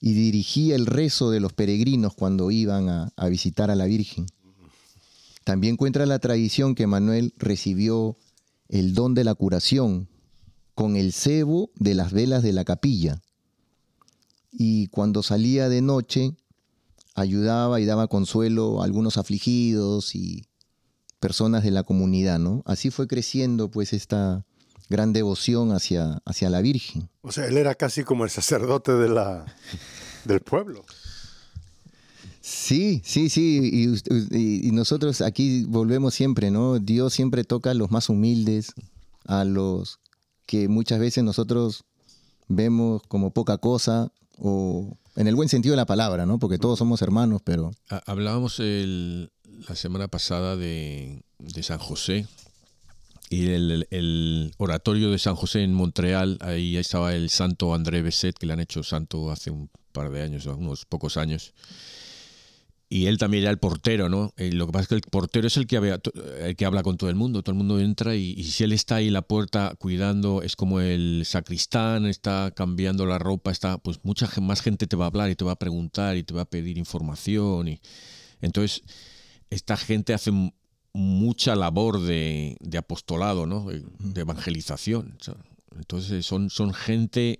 y 0.00 0.14
dirigía 0.14 0.74
el 0.74 0.86
rezo 0.86 1.30
de 1.30 1.38
los 1.38 1.52
peregrinos 1.52 2.14
cuando 2.14 2.50
iban 2.50 2.88
a 2.88 3.28
visitar 3.28 3.70
a 3.70 3.76
la 3.76 3.84
Virgen. 3.84 4.26
También 5.44 5.76
cuenta 5.76 6.04
la 6.06 6.18
tradición 6.18 6.74
que 6.74 6.86
Manuel 6.86 7.34
recibió 7.36 8.16
el 8.68 8.94
don 8.94 9.14
de 9.14 9.24
la 9.24 9.34
curación 9.34 10.08
con 10.74 10.96
el 10.96 11.12
cebo 11.12 11.70
de 11.76 11.94
las 11.94 12.12
velas 12.12 12.42
de 12.42 12.52
la 12.52 12.64
capilla. 12.64 13.20
Y 14.50 14.88
cuando 14.88 15.22
salía 15.22 15.68
de 15.68 15.82
noche, 15.82 16.36
ayudaba 17.14 17.80
y 17.80 17.84
daba 17.84 18.08
consuelo 18.08 18.82
a 18.82 18.84
algunos 18.84 19.18
afligidos 19.18 20.14
y 20.14 20.46
personas 21.20 21.62
de 21.62 21.70
la 21.70 21.82
comunidad, 21.82 22.38
¿no? 22.38 22.62
Así 22.66 22.90
fue 22.90 23.06
creciendo 23.06 23.70
pues 23.70 23.92
esta 23.92 24.44
gran 24.88 25.12
devoción 25.12 25.72
hacia, 25.72 26.20
hacia 26.24 26.50
la 26.50 26.60
Virgen. 26.60 27.08
O 27.22 27.32
sea, 27.32 27.46
él 27.46 27.56
era 27.56 27.74
casi 27.74 28.04
como 28.04 28.24
el 28.24 28.30
sacerdote 28.30 28.92
de 28.92 29.08
la, 29.08 29.46
del 30.24 30.40
pueblo. 30.40 30.84
Sí, 32.42 33.00
sí, 33.04 33.30
sí, 33.30 33.94
y, 34.32 34.72
nosotros 34.72 35.20
aquí 35.20 35.64
volvemos 35.68 36.12
siempre, 36.12 36.50
¿no? 36.50 36.80
Dios 36.80 37.14
siempre 37.14 37.44
toca 37.44 37.70
a 37.70 37.74
los 37.74 37.92
más 37.92 38.08
humildes, 38.08 38.72
a 39.26 39.44
los 39.44 40.00
que 40.44 40.66
muchas 40.66 40.98
veces 40.98 41.22
nosotros 41.22 41.84
vemos 42.48 43.02
como 43.06 43.30
poca 43.30 43.58
cosa, 43.58 44.10
o 44.38 44.98
en 45.14 45.28
el 45.28 45.36
buen 45.36 45.48
sentido 45.48 45.74
de 45.74 45.76
la 45.76 45.86
palabra, 45.86 46.26
¿no? 46.26 46.40
Porque 46.40 46.58
todos 46.58 46.80
somos 46.80 47.00
hermanos, 47.00 47.42
pero... 47.44 47.70
Hablábamos 48.06 48.58
la 48.58 49.76
semana 49.76 50.08
pasada 50.08 50.56
de, 50.56 51.22
San 51.62 51.78
José 51.78 52.26
y 53.30 53.50
el, 53.50 53.86
el, 53.90 54.52
oratorio 54.58 55.12
de 55.12 55.20
San 55.20 55.36
José 55.36 55.62
en 55.62 55.74
Montreal, 55.74 56.38
ahí 56.40 56.76
estaba 56.76 57.14
el 57.14 57.30
santo 57.30 57.72
André 57.72 58.02
Besset, 58.02 58.36
que 58.36 58.46
le 58.46 58.54
han 58.54 58.60
hecho 58.60 58.82
santo 58.82 59.30
hace 59.30 59.52
un 59.52 59.70
par 59.92 60.10
de 60.10 60.22
años, 60.22 60.46
unos 60.46 60.86
pocos 60.86 61.16
años. 61.16 61.54
Y 62.92 63.06
él 63.06 63.16
también 63.16 63.44
era 63.44 63.50
el 63.50 63.56
portero, 63.56 64.10
¿no? 64.10 64.34
Y 64.36 64.50
lo 64.50 64.66
que 64.66 64.72
pasa 64.72 64.82
es 64.82 64.88
que 64.88 64.94
el 64.96 65.00
portero 65.00 65.46
es 65.46 65.56
el 65.56 65.66
que, 65.66 65.78
había, 65.78 65.98
el 66.40 66.56
que 66.56 66.66
habla 66.66 66.82
con 66.82 66.98
todo 66.98 67.08
el 67.08 67.16
mundo, 67.16 67.42
todo 67.42 67.54
el 67.54 67.56
mundo 67.56 67.80
entra 67.80 68.16
y, 68.16 68.34
y, 68.36 68.44
si 68.44 68.64
él 68.64 68.72
está 68.72 68.96
ahí 68.96 69.06
en 69.06 69.14
la 69.14 69.22
puerta 69.22 69.74
cuidando, 69.78 70.42
es 70.42 70.56
como 70.56 70.78
el 70.78 71.22
sacristán, 71.24 72.04
está 72.04 72.52
cambiando 72.54 73.06
la 73.06 73.18
ropa, 73.18 73.50
está, 73.50 73.78
pues 73.78 74.00
mucha 74.02 74.28
más 74.42 74.60
gente 74.60 74.86
te 74.86 74.94
va 74.94 75.06
a 75.06 75.08
hablar 75.08 75.30
y 75.30 75.36
te 75.36 75.42
va 75.42 75.52
a 75.52 75.58
preguntar 75.58 76.18
y 76.18 76.22
te 76.22 76.34
va 76.34 76.42
a 76.42 76.44
pedir 76.44 76.76
información. 76.76 77.68
Y, 77.68 77.80
entonces, 78.42 78.82
esta 79.48 79.78
gente 79.78 80.12
hace 80.12 80.30
mucha 80.92 81.56
labor 81.56 81.98
de, 81.98 82.58
de 82.60 82.76
apostolado, 82.76 83.46
¿no? 83.46 83.68
De 84.00 84.20
evangelización. 84.20 85.16
Entonces 85.74 86.26
son, 86.26 86.50
son 86.50 86.74
gente 86.74 87.38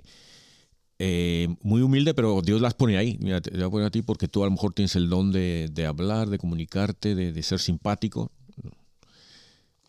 eh, 1.04 1.48
muy 1.62 1.82
humilde, 1.82 2.14
pero 2.14 2.42
Dios 2.42 2.60
las 2.60 2.74
pone 2.74 2.96
ahí. 2.96 3.18
Mira, 3.20 3.40
te 3.40 3.50
voy 3.50 3.64
a 3.64 3.70
poner 3.70 3.86
a 3.88 3.90
ti 3.90 4.02
porque 4.02 4.28
tú 4.28 4.42
a 4.42 4.46
lo 4.46 4.52
mejor 4.52 4.72
tienes 4.72 4.94
el 4.94 5.08
don 5.08 5.32
de, 5.32 5.84
hablar, 5.84 6.30
de 6.30 6.38
comunicarte, 6.38 7.16
de, 7.16 7.42
ser 7.42 7.58
simpático. 7.58 8.30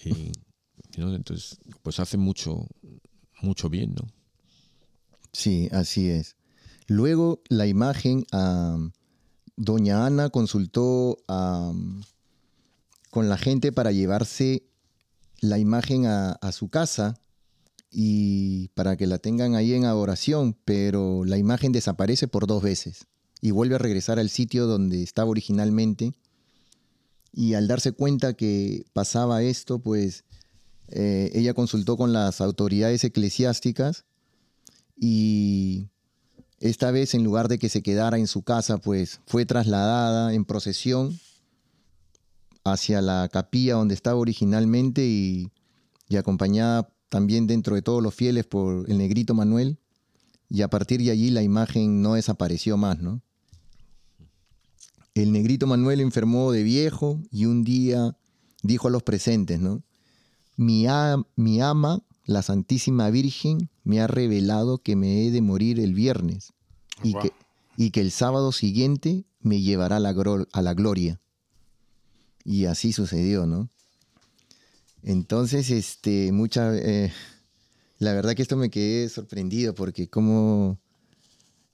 Y, 0.03 0.31
¿no? 0.97 1.13
Entonces, 1.13 1.59
pues 1.83 1.99
hace 1.99 2.17
mucho, 2.17 2.65
mucho 3.43 3.69
bien, 3.69 3.93
¿no? 3.93 4.07
Sí, 5.31 5.69
así 5.71 6.09
es. 6.09 6.35
Luego 6.87 7.43
la 7.47 7.67
imagen, 7.67 8.25
doña 9.55 10.07
Ana 10.07 10.31
consultó 10.31 11.19
con 11.27 13.29
la 13.29 13.37
gente 13.37 13.71
para 13.71 13.91
llevarse 13.91 14.63
la 15.41 15.59
imagen 15.59 16.07
a 16.07 16.51
su 16.51 16.69
casa 16.69 17.19
y 17.93 18.69
para 18.69 18.97
que 18.97 19.05
la 19.05 19.19
tengan 19.19 19.53
ahí 19.53 19.73
en 19.73 19.85
adoración, 19.85 20.57
pero 20.65 21.23
la 21.25 21.37
imagen 21.37 21.71
desaparece 21.71 22.27
por 22.27 22.47
dos 22.47 22.63
veces 22.63 23.05
y 23.39 23.51
vuelve 23.51 23.75
a 23.75 23.77
regresar 23.77 24.19
al 24.19 24.29
sitio 24.29 24.65
donde 24.65 25.03
estaba 25.03 25.29
originalmente. 25.29 26.13
Y 27.31 27.55
al 27.55 27.67
darse 27.67 27.91
cuenta 27.91 28.33
que 28.33 28.85
pasaba 28.93 29.43
esto, 29.43 29.79
pues 29.79 30.23
eh, 30.87 31.31
ella 31.35 31.53
consultó 31.53 31.97
con 31.97 32.13
las 32.13 32.41
autoridades 32.41 33.03
eclesiásticas 33.03 34.05
y 34.95 35.89
esta 36.59 36.91
vez 36.91 37.13
en 37.13 37.23
lugar 37.23 37.47
de 37.47 37.59
que 37.59 37.69
se 37.69 37.83
quedara 37.83 38.17
en 38.17 38.27
su 38.27 38.43
casa, 38.43 38.77
pues 38.77 39.19
fue 39.27 39.45
trasladada 39.45 40.33
en 40.33 40.45
procesión 40.45 41.19
hacia 42.63 43.01
la 43.01 43.27
capilla 43.31 43.75
donde 43.75 43.93
estaba 43.93 44.17
originalmente 44.17 45.05
y, 45.05 45.51
y 46.07 46.15
acompañada 46.15 46.92
también 47.13 47.45
dentro 47.45 47.75
de 47.75 47.83
todos 47.83 48.01
los 48.01 48.15
fieles 48.15 48.43
por 48.43 48.89
el 48.89 48.97
negrito 48.97 49.35
Manuel, 49.35 49.77
y 50.49 50.63
a 50.63 50.67
partir 50.67 50.99
de 50.99 51.11
allí 51.11 51.29
la 51.29 51.43
imagen 51.43 52.01
no 52.01 52.15
desapareció 52.15 52.75
más, 52.75 53.01
¿no? 53.01 53.21
El 55.13 55.31
negrito 55.31 55.67
Manuel 55.67 56.01
enfermó 56.01 56.51
de 56.51 56.63
viejo 56.63 57.21
y 57.29 57.45
un 57.45 57.63
día 57.63 58.17
dijo 58.63 58.87
a 58.87 58.91
los 58.91 59.03
presentes, 59.03 59.59
¿no? 59.59 59.83
Mi, 60.57 60.87
mi 61.35 61.61
ama, 61.61 62.01
la 62.25 62.41
Santísima 62.41 63.11
Virgen, 63.11 63.69
me 63.83 64.01
ha 64.01 64.07
revelado 64.07 64.79
que 64.79 64.95
me 64.95 65.27
he 65.27 65.29
de 65.29 65.41
morir 65.41 65.79
el 65.79 65.93
viernes 65.93 66.51
y, 67.03 67.13
Wow. 67.13 67.21
que, 67.21 67.31
y 67.77 67.91
que 67.91 68.01
el 68.01 68.09
sábado 68.09 68.51
siguiente 68.51 69.23
me 69.39 69.61
llevará 69.61 69.97
a 69.97 69.99
la, 69.99 70.15
a 70.51 70.61
la 70.63 70.73
gloria. 70.73 71.21
Y 72.43 72.65
así 72.65 72.91
sucedió, 72.91 73.45
¿no? 73.45 73.69
Entonces, 75.03 75.69
este, 75.69 76.31
mucha, 76.31 76.75
eh, 76.75 77.11
la 77.99 78.13
verdad 78.13 78.35
que 78.35 78.41
esto 78.41 78.55
me 78.57 78.69
quedé 78.69 79.09
sorprendido 79.09 79.75
porque 79.75 80.07
como 80.09 80.79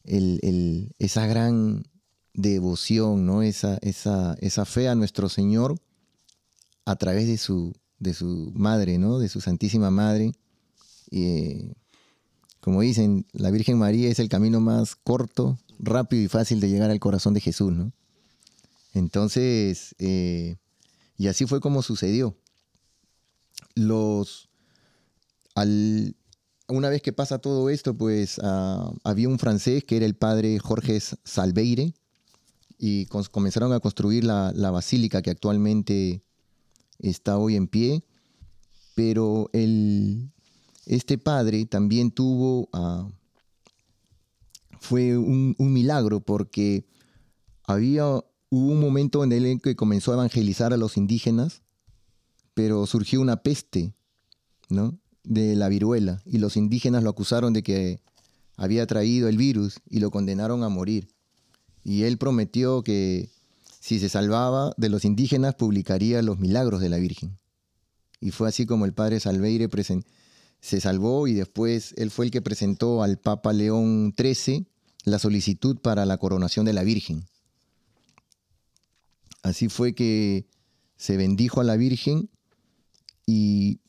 el, 0.03 0.39
el- 0.43 0.95
esa 0.99 1.27
gran 1.27 1.83
devoción, 2.33 3.25
¿no? 3.25 3.41
Esa, 3.43 3.77
esa, 3.81 4.35
esa 4.39 4.65
fe 4.65 4.87
a 4.87 4.95
nuestro 4.95 5.29
Señor 5.29 5.79
a 6.85 6.95
través 6.95 7.27
de 7.27 7.37
su, 7.37 7.73
de 7.99 8.13
su 8.13 8.51
madre, 8.55 8.97
¿no? 8.97 9.19
De 9.19 9.29
su 9.29 9.41
Santísima 9.41 9.91
Madre. 9.91 10.31
Eh, 11.11 11.73
como 12.61 12.81
dicen, 12.81 13.25
la 13.31 13.51
Virgen 13.51 13.77
María 13.77 14.09
es 14.09 14.19
el 14.19 14.29
camino 14.29 14.59
más 14.59 14.95
corto, 14.95 15.57
rápido 15.79 16.23
y 16.23 16.27
fácil 16.27 16.59
de 16.59 16.69
llegar 16.69 16.89
al 16.91 16.99
corazón 16.99 17.33
de 17.33 17.41
Jesús, 17.41 17.71
¿no? 17.73 17.91
Entonces, 18.93 19.95
eh, 19.99 20.57
y 21.17 21.27
así 21.27 21.45
fue 21.45 21.59
como 21.61 21.83
sucedió 21.83 22.35
los 23.79 24.49
al 25.55 26.15
una 26.69 26.89
vez 26.89 27.01
que 27.01 27.13
pasa 27.13 27.39
todo 27.39 27.69
esto, 27.69 27.95
pues 27.97 28.39
ah, 28.43 28.91
había 29.03 29.27
un 29.27 29.39
francés 29.39 29.83
que 29.83 29.97
era 29.97 30.05
el 30.05 30.15
padre 30.15 30.59
Jorge 30.59 30.99
Salveire 30.99 31.93
y 32.77 33.07
comenzaron 33.07 33.73
a 33.73 33.79
construir 33.79 34.23
la, 34.23 34.53
la 34.55 34.71
basílica 34.71 35.21
que 35.21 35.31
actualmente 35.31 36.23
está 36.99 37.37
hoy 37.37 37.55
en 37.55 37.67
pie. 37.67 38.03
Pero 38.95 39.49
el, 39.51 40.31
este 40.85 41.17
padre 41.17 41.65
también 41.65 42.11
tuvo, 42.11 42.69
ah, 42.71 43.09
fue 44.79 45.17
un, 45.17 45.55
un 45.57 45.73
milagro 45.73 46.19
porque 46.19 46.85
había, 47.65 48.05
hubo 48.05 48.71
un 48.71 48.79
momento 48.79 49.23
en 49.23 49.31
el 49.31 49.59
que 49.61 49.75
comenzó 49.75 50.11
a 50.11 50.15
evangelizar 50.15 50.71
a 50.71 50.77
los 50.77 50.97
indígenas 50.97 51.63
pero 52.59 52.85
surgió 52.85 53.21
una 53.21 53.37
peste, 53.37 53.93
¿no? 54.67 54.99
De 55.23 55.55
la 55.55 55.69
viruela 55.69 56.21
y 56.25 56.39
los 56.39 56.57
indígenas 56.57 57.03
lo 57.03 57.09
acusaron 57.09 57.53
de 57.53 57.63
que 57.63 58.01
había 58.57 58.85
traído 58.85 59.29
el 59.29 59.37
virus 59.37 59.79
y 59.89 60.01
lo 60.01 60.11
condenaron 60.11 60.63
a 60.63 60.67
morir. 60.67 61.07
Y 61.85 62.03
él 62.03 62.17
prometió 62.17 62.83
que 62.83 63.29
si 63.79 63.97
se 63.97 64.09
salvaba 64.09 64.73
de 64.75 64.89
los 64.89 65.05
indígenas 65.05 65.55
publicaría 65.55 66.21
los 66.21 66.37
milagros 66.37 66.81
de 66.81 66.89
la 66.89 66.97
Virgen. 66.97 67.37
Y 68.19 68.31
fue 68.31 68.49
así 68.49 68.65
como 68.65 68.83
el 68.83 68.91
padre 68.91 69.21
Salveire 69.21 69.69
se 70.59 70.81
salvó 70.81 71.27
y 71.27 71.35
después 71.35 71.93
él 71.95 72.11
fue 72.11 72.25
el 72.25 72.31
que 72.31 72.41
presentó 72.41 73.03
al 73.03 73.19
Papa 73.19 73.53
León 73.53 74.13
XIII 74.17 74.67
la 75.05 75.17
solicitud 75.17 75.77
para 75.77 76.05
la 76.05 76.17
coronación 76.17 76.65
de 76.65 76.73
la 76.73 76.83
Virgen. 76.83 77.23
Así 79.43 79.69
fue 79.69 79.95
que 79.95 80.45
se 80.97 81.15
bendijo 81.15 81.61
a 81.61 81.63
la 81.63 81.77
Virgen 81.77 82.29
y 83.29 83.79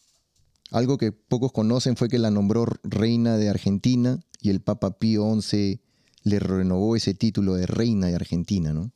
algo 0.71 0.99
que 0.99 1.13
pocos 1.13 1.51
conocen 1.51 1.97
fue 1.97 2.11
que 2.11 2.19
la 2.19 2.31
nombró 2.31 2.67
reina 2.83 3.39
de 3.39 3.49
Argentina 3.49 4.23
y 4.43 4.51
el 4.51 4.61
Papa 4.61 4.99
Pío 4.99 5.41
XI 5.41 5.81
le 6.25 6.39
renovó 6.39 6.95
ese 6.95 7.15
título 7.15 7.55
de 7.55 7.65
reina 7.67 8.09
de 8.09 8.17
Argentina, 8.17 8.75
¿no? 8.75 8.93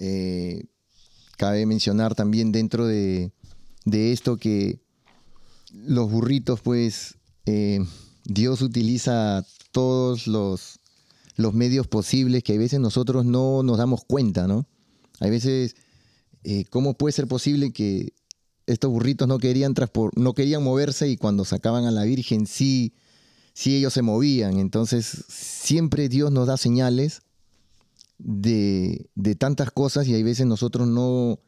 Eh, 0.00 0.64
cabe 1.36 1.64
mencionar 1.64 2.16
también 2.16 2.50
dentro 2.50 2.88
de, 2.88 3.30
de 3.84 4.12
esto 4.12 4.36
que 4.36 4.80
los 5.72 6.10
burritos, 6.10 6.60
pues, 6.60 7.14
eh, 7.46 7.78
Dios 8.24 8.62
utiliza 8.62 9.46
todos 9.70 10.26
los, 10.26 10.80
los 11.36 11.54
medios 11.54 11.86
posibles 11.86 12.42
que 12.42 12.54
a 12.54 12.58
veces 12.58 12.80
nosotros 12.80 13.24
no 13.24 13.62
nos 13.62 13.78
damos 13.78 14.04
cuenta, 14.04 14.48
¿no? 14.48 14.66
Hay 15.20 15.30
veces, 15.30 15.76
eh, 16.42 16.64
¿cómo 16.70 16.94
puede 16.94 17.12
ser 17.12 17.28
posible 17.28 17.72
que 17.72 18.12
estos 18.66 18.90
burritos 18.90 19.28
no 19.28 19.38
querían, 19.38 19.74
no 20.16 20.34
querían 20.34 20.62
moverse 20.62 21.08
y 21.08 21.16
cuando 21.16 21.44
sacaban 21.44 21.84
a 21.84 21.90
la 21.90 22.04
Virgen 22.04 22.46
sí, 22.46 22.94
sí 23.52 23.76
ellos 23.76 23.92
se 23.92 24.02
movían? 24.02 24.58
Entonces, 24.58 25.24
siempre 25.28 26.08
Dios 26.08 26.30
nos 26.32 26.46
da 26.46 26.56
señales 26.56 27.22
de, 28.18 29.10
de 29.14 29.34
tantas 29.34 29.70
cosas 29.70 30.06
y 30.08 30.14
hay 30.14 30.22
veces 30.22 30.46
nosotros 30.46 30.88
no, 30.88 31.40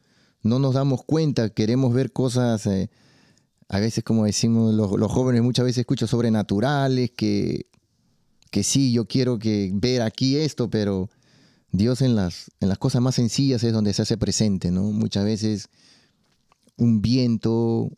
no 0.43 0.59
nos 0.59 0.73
damos 0.73 1.03
cuenta, 1.03 1.49
queremos 1.49 1.93
ver 1.93 2.11
cosas, 2.11 2.65
eh, 2.67 2.89
a 3.69 3.79
veces 3.79 4.03
como 4.03 4.25
decimos 4.25 4.73
los, 4.73 4.97
los 4.97 5.11
jóvenes, 5.11 5.41
muchas 5.41 5.65
veces 5.65 5.79
escucho 5.79 6.07
sobrenaturales, 6.07 7.11
que, 7.11 7.67
que 8.51 8.63
sí, 8.63 8.91
yo 8.91 9.05
quiero 9.07 9.39
que 9.39 9.71
ver 9.73 10.01
aquí 10.01 10.37
esto, 10.37 10.69
pero 10.69 11.09
Dios 11.71 12.01
en 12.01 12.15
las, 12.15 12.51
en 12.59 12.69
las 12.69 12.77
cosas 12.77 13.01
más 13.01 13.15
sencillas 13.15 13.63
es 13.63 13.73
donde 13.73 13.93
se 13.93 14.03
hace 14.03 14.17
presente, 14.17 14.71
¿no? 14.71 14.83
Muchas 14.83 15.25
veces 15.25 15.69
un 16.77 17.01
viento, 17.01 17.91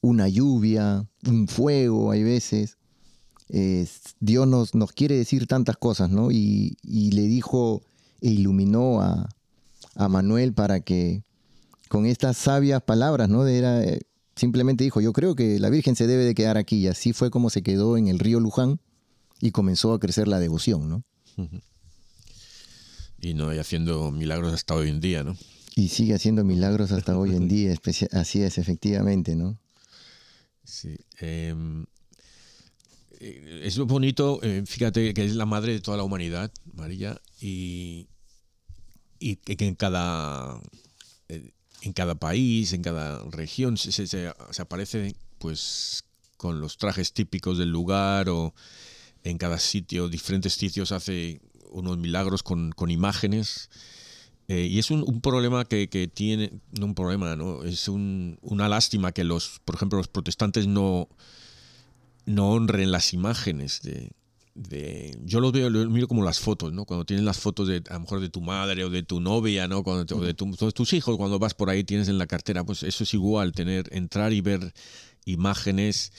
una 0.00 0.28
lluvia, 0.28 1.06
un 1.26 1.48
fuego, 1.48 2.10
hay 2.10 2.22
veces. 2.22 2.76
Dios 4.20 4.48
nos, 4.48 4.92
quiere 4.92 5.16
decir 5.16 5.46
tantas 5.46 5.76
cosas, 5.76 6.10
¿no? 6.10 6.30
Y, 6.30 6.76
le 6.82 7.22
dijo 7.22 7.82
e 8.20 8.30
iluminó 8.30 9.02
a, 9.02 9.28
Manuel 10.08 10.54
para 10.54 10.80
que 10.80 11.22
con 11.88 12.06
estas 12.06 12.38
sabias 12.38 12.82
palabras, 12.82 13.28
¿no? 13.28 13.46
Eh, 13.46 14.00
simplemente 14.34 14.84
dijo, 14.84 15.02
yo 15.02 15.12
creo 15.12 15.34
que 15.34 15.60
la 15.60 15.68
Virgen 15.68 15.94
se 15.96 16.06
debe 16.06 16.24
de 16.24 16.34
quedar 16.34 16.56
aquí. 16.56 16.76
Y 16.78 16.88
así 16.88 17.12
fue 17.12 17.30
como 17.30 17.50
se 17.50 17.62
quedó 17.62 17.98
en 17.98 18.08
el 18.08 18.18
río 18.18 18.40
Luján 18.40 18.80
y 19.40 19.50
comenzó 19.50 19.92
a 19.92 20.00
crecer 20.00 20.28
la 20.28 20.38
devoción, 20.38 20.88
¿no? 20.88 21.04
Y 23.20 23.34
no, 23.34 23.54
y 23.54 23.58
haciendo 23.58 24.10
milagros 24.10 24.54
hasta 24.54 24.74
hoy 24.74 24.88
en 24.88 25.00
día, 25.00 25.22
¿no? 25.22 25.36
Y 25.74 25.88
sigue 25.88 26.14
haciendo 26.14 26.44
milagros 26.44 26.92
hasta 26.92 27.16
hoy 27.16 27.34
en 27.34 27.48
día, 27.48 27.74
así 28.12 28.42
es, 28.42 28.58
efectivamente, 28.58 29.36
¿no? 29.36 29.58
Sí. 30.64 30.96
Em, 31.18 31.84
eh, 33.20 33.62
es 33.64 33.78
bonito, 33.78 34.40
eh, 34.42 34.62
fíjate 34.66 35.14
que 35.14 35.24
es 35.24 35.34
la 35.34 35.46
madre 35.46 35.72
de 35.72 35.80
toda 35.80 35.96
la 35.96 36.04
humanidad, 36.04 36.52
María, 36.74 37.20
y, 37.40 38.08
y 39.18 39.36
que 39.36 39.66
en 39.66 39.74
cada, 39.74 40.60
eh, 41.28 41.52
en 41.82 41.92
cada 41.92 42.14
país, 42.14 42.72
en 42.72 42.82
cada 42.82 43.24
región, 43.30 43.76
se, 43.76 43.92
se, 43.92 44.06
se, 44.06 44.62
aparece 44.62 45.14
pues 45.38 46.04
con 46.36 46.60
los 46.60 46.76
trajes 46.76 47.12
típicos 47.12 47.58
del 47.58 47.70
lugar 47.70 48.28
o 48.28 48.54
en 49.24 49.38
cada 49.38 49.58
sitio, 49.58 50.08
diferentes 50.08 50.54
sitios 50.54 50.92
hace 50.92 51.40
unos 51.70 51.98
milagros 51.98 52.42
con, 52.42 52.72
con 52.72 52.90
imágenes. 52.90 53.70
Eh, 54.48 54.66
y 54.66 54.78
es 54.78 54.90
un, 54.90 55.20
problema 55.20 55.64
que, 55.64 55.86
tiene, 56.12 56.52
no 56.78 56.86
un 56.86 56.94
problema, 56.94 57.36
¿no? 57.36 57.62
es 57.64 57.88
una 57.88 58.68
lástima 58.68 59.12
que 59.12 59.24
los, 59.24 59.60
por 59.64 59.76
ejemplo, 59.76 59.98
los 59.98 60.08
protestantes 60.08 60.66
no, 60.66 61.08
no 62.26 62.50
honren 62.50 62.90
las 62.90 63.12
imágenes 63.12 63.82
de, 63.82 64.10
de, 64.54 65.16
yo 65.24 65.40
los 65.40 65.52
veo, 65.52 65.70
lo 65.70 65.88
miro 65.88 66.08
como 66.08 66.24
las 66.24 66.40
fotos, 66.40 66.72
¿no? 66.72 66.84
Cuando 66.84 67.04
tienes 67.04 67.24
las 67.24 67.38
fotos 67.38 67.68
de 67.68 67.82
a 67.88 67.94
lo 67.94 68.00
mejor 68.00 68.20
de 68.20 68.28
tu 68.28 68.40
madre 68.40 68.84
o 68.84 68.90
de 68.90 69.02
tu 69.02 69.20
novia, 69.20 69.68
¿no? 69.68 69.82
Cuando, 69.82 70.16
o 70.16 70.20
de 70.20 70.34
todos 70.34 70.74
tus 70.74 70.92
hijos, 70.92 71.16
cuando 71.16 71.38
vas 71.38 71.54
por 71.54 71.70
ahí 71.70 71.84
tienes 71.84 72.08
en 72.08 72.18
la 72.18 72.26
cartera, 72.26 72.64
pues 72.64 72.82
eso 72.82 73.04
es 73.04 73.14
igual, 73.14 73.52
tener, 73.52 73.88
entrar 73.92 74.32
y 74.32 74.40
ver 74.40 74.74
imágenes 75.24 76.12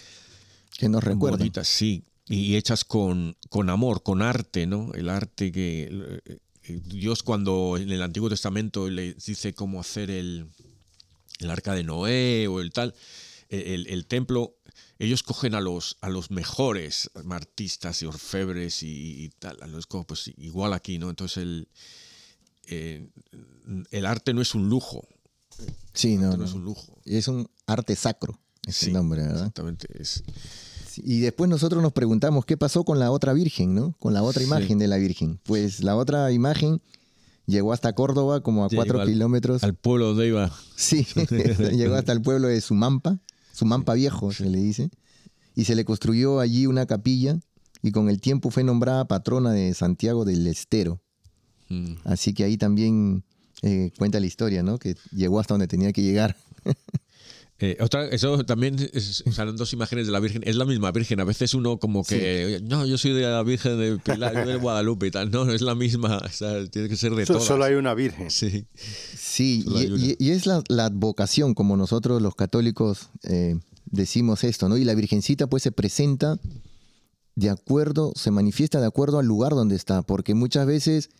que 0.77 0.89
nos 0.89 1.03
recuerdan. 1.03 1.39
Bonitas, 1.39 1.67
sí, 1.67 2.03
y 2.27 2.55
hechas 2.55 2.86
con, 2.86 3.36
con 3.49 3.69
amor, 3.69 4.01
con 4.01 4.21
arte, 4.21 4.65
¿no? 4.65 4.91
El 4.93 5.09
arte 5.09 5.51
que 5.51 6.21
Dios 6.67 7.23
cuando 7.23 7.78
en 7.78 7.91
el 7.91 8.02
Antiguo 8.02 8.30
Testamento 8.30 8.89
le 8.89 9.13
dice 9.15 9.54
cómo 9.54 9.80
hacer 9.80 10.10
el, 10.10 10.47
el 11.39 11.49
arca 11.49 11.73
de 11.73 11.84
Noé 11.84 12.47
o 12.47 12.62
el 12.62 12.71
tal, 12.71 12.95
el, 13.49 13.88
el, 13.88 14.06
templo, 14.06 14.56
ellos 14.97 15.23
cogen 15.23 15.56
a 15.56 15.62
los, 15.62 15.97
a 16.02 16.10
los 16.10 16.32
mejores 16.32 17.12
artistas 17.30 18.02
y 18.02 18.06
orfebres 18.06 18.82
y, 18.84 19.30
tal, 19.39 19.58
a 19.62 19.67
los, 19.67 19.88
pues 19.88 20.32
igual 20.38 20.73
aquí, 20.73 20.97
¿no? 20.97 21.10
Entonces 21.10 21.38
el, 21.38 21.67
eh, 22.67 23.10
el 23.91 24.06
arte 24.06 24.34
no 24.34 24.41
es 24.41 24.56
un 24.56 24.69
lujo. 24.69 25.08
Sí, 25.93 26.17
no, 26.17 26.36
no, 26.36 26.45
es 26.45 26.54
un 26.54 26.63
lujo. 26.63 26.99
Es 27.06 27.28
un 27.28 27.49
arte 27.67 27.95
sacro, 27.95 28.39
ese 28.65 28.91
nombre, 28.91 29.21
¿verdad? 29.21 29.38
Exactamente. 29.38 29.88
Es, 29.99 30.23
y 31.03 31.19
después 31.19 31.49
nosotros 31.49 31.82
nos 31.82 31.93
preguntamos 31.93 32.45
qué 32.45 32.58
pasó 32.58 32.84
con 32.84 32.99
la 32.99 33.12
otra 33.12 33.34
Virgen, 33.34 33.73
¿no? 33.73 33.95
Con 33.99 34.13
la 34.13 34.23
otra 34.23 34.43
imagen 34.43 34.77
de 34.77 34.88
la 34.88 34.97
Virgen. 34.97 35.39
Pues 35.43 35.84
la 35.84 35.95
otra 35.95 36.32
imagen 36.32 36.82
llegó 37.45 37.73
hasta 37.73 37.93
Córdoba, 37.93 38.41
como 38.41 38.65
a 38.65 38.69
cuatro 38.69 39.03
kilómetros. 39.06 39.63
Al 39.63 39.75
pueblo 39.75 40.15
de 40.15 40.27
iba. 40.27 40.51
Sí, 40.75 41.08
llegó 41.75 41.95
hasta 41.95 42.12
el 42.12 42.21
pueblo 42.21 42.47
de 42.47 42.60
Sumampa, 42.62 43.19
Sumampa 43.53 43.93
Viejo 43.93 44.32
se 44.32 44.49
le 44.49 44.60
dice. 44.60 44.89
Y 45.56 45.65
se 45.65 45.75
le 45.75 45.86
construyó 45.86 46.39
allí 46.39 46.65
una 46.65 46.88
capilla 46.88 47.38
y 47.84 47.91
con 47.91 48.10
el 48.10 48.21
tiempo 48.21 48.49
fue 48.49 48.63
nombrada 48.63 49.06
patrona 49.06 49.51
de 49.51 49.73
Santiago 49.73 50.25
del 50.25 50.47
Estero. 50.47 50.99
Mm. 51.69 51.95
Así 52.06 52.34
que 52.34 52.43
ahí 52.43 52.58
también 52.58 53.23
eh, 53.62 53.91
cuenta 53.97 54.19
la 54.19 54.25
historia, 54.25 54.63
¿no? 54.63 54.79
Que 54.79 54.95
llegó 55.12 55.39
hasta 55.39 55.53
donde 55.53 55.67
tenía 55.67 55.91
que 55.91 56.01
llegar. 56.01 56.36
Eh, 57.65 57.78
otra, 57.80 58.08
eso 58.08 58.43
también 58.43 58.76
es, 58.91 59.23
salen 59.32 59.56
dos 59.56 59.71
imágenes 59.71 60.06
de 60.06 60.12
la 60.12 60.19
Virgen. 60.19 60.41
Es 60.45 60.58
la 60.58 60.65
misma 60.65 60.91
Virgen. 60.91 61.21
A 61.21 61.23
veces 61.23 61.54
uno 61.54 61.78
como 61.78 62.04
que, 62.04 62.60
no, 62.62 62.86
yo 62.86 62.97
soy 62.97 63.13
de 63.13 63.21
la 63.21 63.41
Virgen 63.41 63.80
de 63.80 63.97
Pilar, 63.99 64.45
de 64.45 64.58
Guadalupe 64.58 65.08
y 65.08 65.12
tal. 65.12 65.32
No, 65.32 65.49
es 65.49 65.62
la 65.62 65.73
misma. 65.73 66.21
tiene 66.71 66.89
que 66.89 66.97
ser 66.97 67.15
de 67.15 67.26
todas. 67.26 67.45
Solo 67.45 67.63
hay 67.63 67.76
una 67.76 67.93
Virgen. 67.93 68.30
Sí. 68.30 68.65
Sí, 68.76 69.63
y, 70.19 70.32
es 70.32 70.45
la, 70.45 70.62
la, 70.67 70.88
advocación, 70.88 71.54
como 71.54 71.78
nosotros 71.78 72.21
los 72.21 72.36
católicos 72.36 73.12
eh, 73.23 73.56
decimos 73.86 74.43
esto, 74.43 74.67
¿no? 74.67 74.76
Y 74.76 74.84
la 74.84 74.93
Virgencita 74.93 75.47
pues 75.47 75.63
se 75.63 75.71
presenta 75.71 76.38
de 77.36 77.49
acuerdo, 77.49 78.12
se 78.17 78.30
manifiesta 78.30 78.82
de 78.82 78.88
acuerdo 78.88 79.19
al 79.19 79.26
lugar 79.26 79.54
donde 79.54 79.78
está, 79.78 80.02
porque 80.02 80.34
muchas 80.34 80.67
veces 80.67 81.12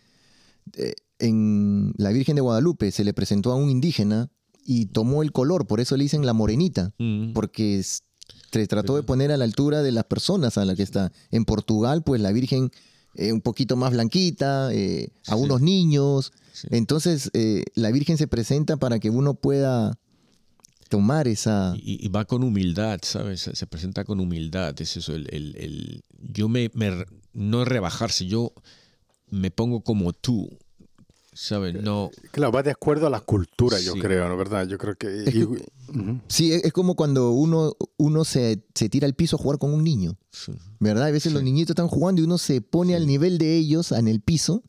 eh, 0.74 0.92
en 1.18 1.94
la 1.96 2.10
Virgen 2.10 2.36
de 2.36 2.42
Guadalupe 2.42 2.90
se 2.90 3.02
le 3.02 3.14
presentó 3.14 3.50
a 3.50 3.56
un 3.56 3.70
indígena 3.70 4.30
y 4.64 4.86
tomó 4.86 5.22
el 5.22 5.32
color, 5.32 5.66
por 5.66 5.80
eso 5.80 5.96
le 5.96 6.04
dicen 6.04 6.26
la 6.26 6.32
morenita, 6.32 6.92
mm. 6.98 7.32
porque 7.32 7.82
se 7.82 8.66
trató 8.66 8.96
de 8.96 9.02
poner 9.02 9.32
a 9.32 9.36
la 9.36 9.44
altura 9.44 9.82
de 9.82 9.92
las 9.92 10.04
personas 10.04 10.58
a 10.58 10.64
la 10.64 10.74
que 10.74 10.82
está. 10.82 11.12
En 11.30 11.44
Portugal, 11.44 12.02
pues 12.02 12.20
la 12.20 12.32
Virgen 12.32 12.70
eh, 13.16 13.32
un 13.32 13.40
poquito 13.40 13.76
más 13.76 13.92
blanquita, 13.92 14.72
eh, 14.72 15.08
a 15.26 15.36
unos 15.36 15.60
niños. 15.60 16.32
Entonces, 16.70 17.30
eh, 17.32 17.64
la 17.74 17.90
Virgen 17.92 18.18
se 18.18 18.26
presenta 18.26 18.76
para 18.76 18.98
que 18.98 19.10
uno 19.10 19.34
pueda 19.34 19.98
tomar 20.88 21.28
esa... 21.28 21.74
Y, 21.76 22.08
va 22.08 22.24
con 22.24 22.42
humildad, 22.42 23.00
¿sabes? 23.02 23.50
Se 23.52 23.66
presenta 23.66 24.04
con 24.04 24.18
humildad. 24.18 24.80
Es 24.80 24.96
eso, 24.96 25.14
el, 25.14 25.28
el, 25.30 26.02
yo 26.32 26.48
me, 26.48 26.70
me, 26.74 27.04
no 27.32 27.64
rebajarse, 27.64 28.26
yo 28.26 28.52
me 29.30 29.50
pongo 29.50 29.82
como 29.82 30.12
tú. 30.12 30.50
¿Sabes? 31.34 31.74
No. 31.74 32.10
Claro, 32.30 32.52
va 32.52 32.62
de 32.62 32.70
acuerdo 32.70 33.06
a 33.06 33.10
la 33.10 33.20
cultura, 33.20 33.78
yo 33.80 33.94
creo, 33.94 34.28
¿no? 34.28 34.36
¿Verdad? 34.36 34.66
Yo 34.66 34.78
creo 34.78 34.96
que. 34.96 35.62
Sí, 36.28 36.52
es 36.52 36.72
como 36.72 36.94
cuando 36.94 37.32
uno, 37.32 37.74
uno 37.98 38.24
se, 38.24 38.56
tira 38.72 39.06
al 39.06 39.14
piso 39.14 39.36
a 39.36 39.38
jugar 39.38 39.58
con 39.58 39.74
un 39.74 39.84
niño. 39.84 40.16
¿Verdad? 40.80 41.04
A 41.04 41.10
veces 41.10 41.32
los 41.32 41.42
niñitos 41.42 41.70
están 41.70 41.88
jugando 41.88 42.22
y 42.22 42.24
uno 42.24 42.38
se 42.38 42.60
pone 42.60 42.94
al 42.94 43.06
nivel 43.06 43.38
de 43.38 43.56
ellos 43.56 43.92
en 43.92 44.08
el 44.08 44.20
piso 44.20 44.62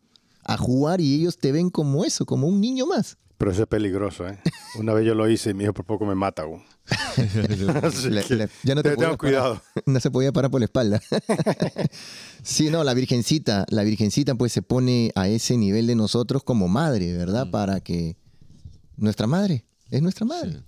a 0.44 0.58
jugar 0.58 1.02
y 1.02 1.16
ellos 1.16 1.38
te 1.38 1.52
ven 1.52 1.70
como 1.70 2.06
eso, 2.06 2.26
como 2.26 2.48
un 2.48 2.60
niño 2.60 2.86
más. 2.86 3.18
Pero 3.38 3.52
eso 3.52 3.64
es 3.64 3.68
peligroso, 3.68 4.28
¿eh? 4.28 4.40
Una 4.80 4.94
vez 4.94 5.06
yo 5.06 5.16
lo 5.16 5.30
hice 5.30 5.52
y 5.52 5.54
mi 5.54 5.64
hijo 5.64 5.74
por 5.74 5.86
poco 5.86 6.06
me 6.06 6.16
mata. 6.16 6.44
ya 8.64 8.76
no 8.76 8.84
te 8.84 8.96
tengo 8.96 9.18
cuidado. 9.18 9.62
no 9.86 10.00
se 10.00 10.12
podía 10.12 10.32
parar 10.32 10.52
por 10.52 10.62
la 10.62 10.66
espalda. 10.66 11.02
sí, 12.44 12.70
no, 12.70 12.84
la 12.84 12.94
Virgencita, 12.94 13.66
la 13.70 13.84
Virgencita 13.84 14.36
pues 14.36 14.52
se 14.52 14.62
pone 14.62 15.12
a 15.16 15.28
ese 15.28 15.58
nivel 15.58 15.88
de 15.88 15.96
nosotros 15.96 16.44
como 16.44 16.68
madre, 16.68 17.14
¿verdad? 17.14 17.48
Mm. 17.48 17.52
Para 17.52 17.80
que 17.82 18.18
nuestra 18.98 19.28
madre, 19.28 19.66
es 19.90 20.02
nuestra 20.02 20.26
madre. 20.26 20.62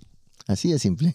Así 0.46 0.72
de 0.72 0.78
simple. 0.78 1.14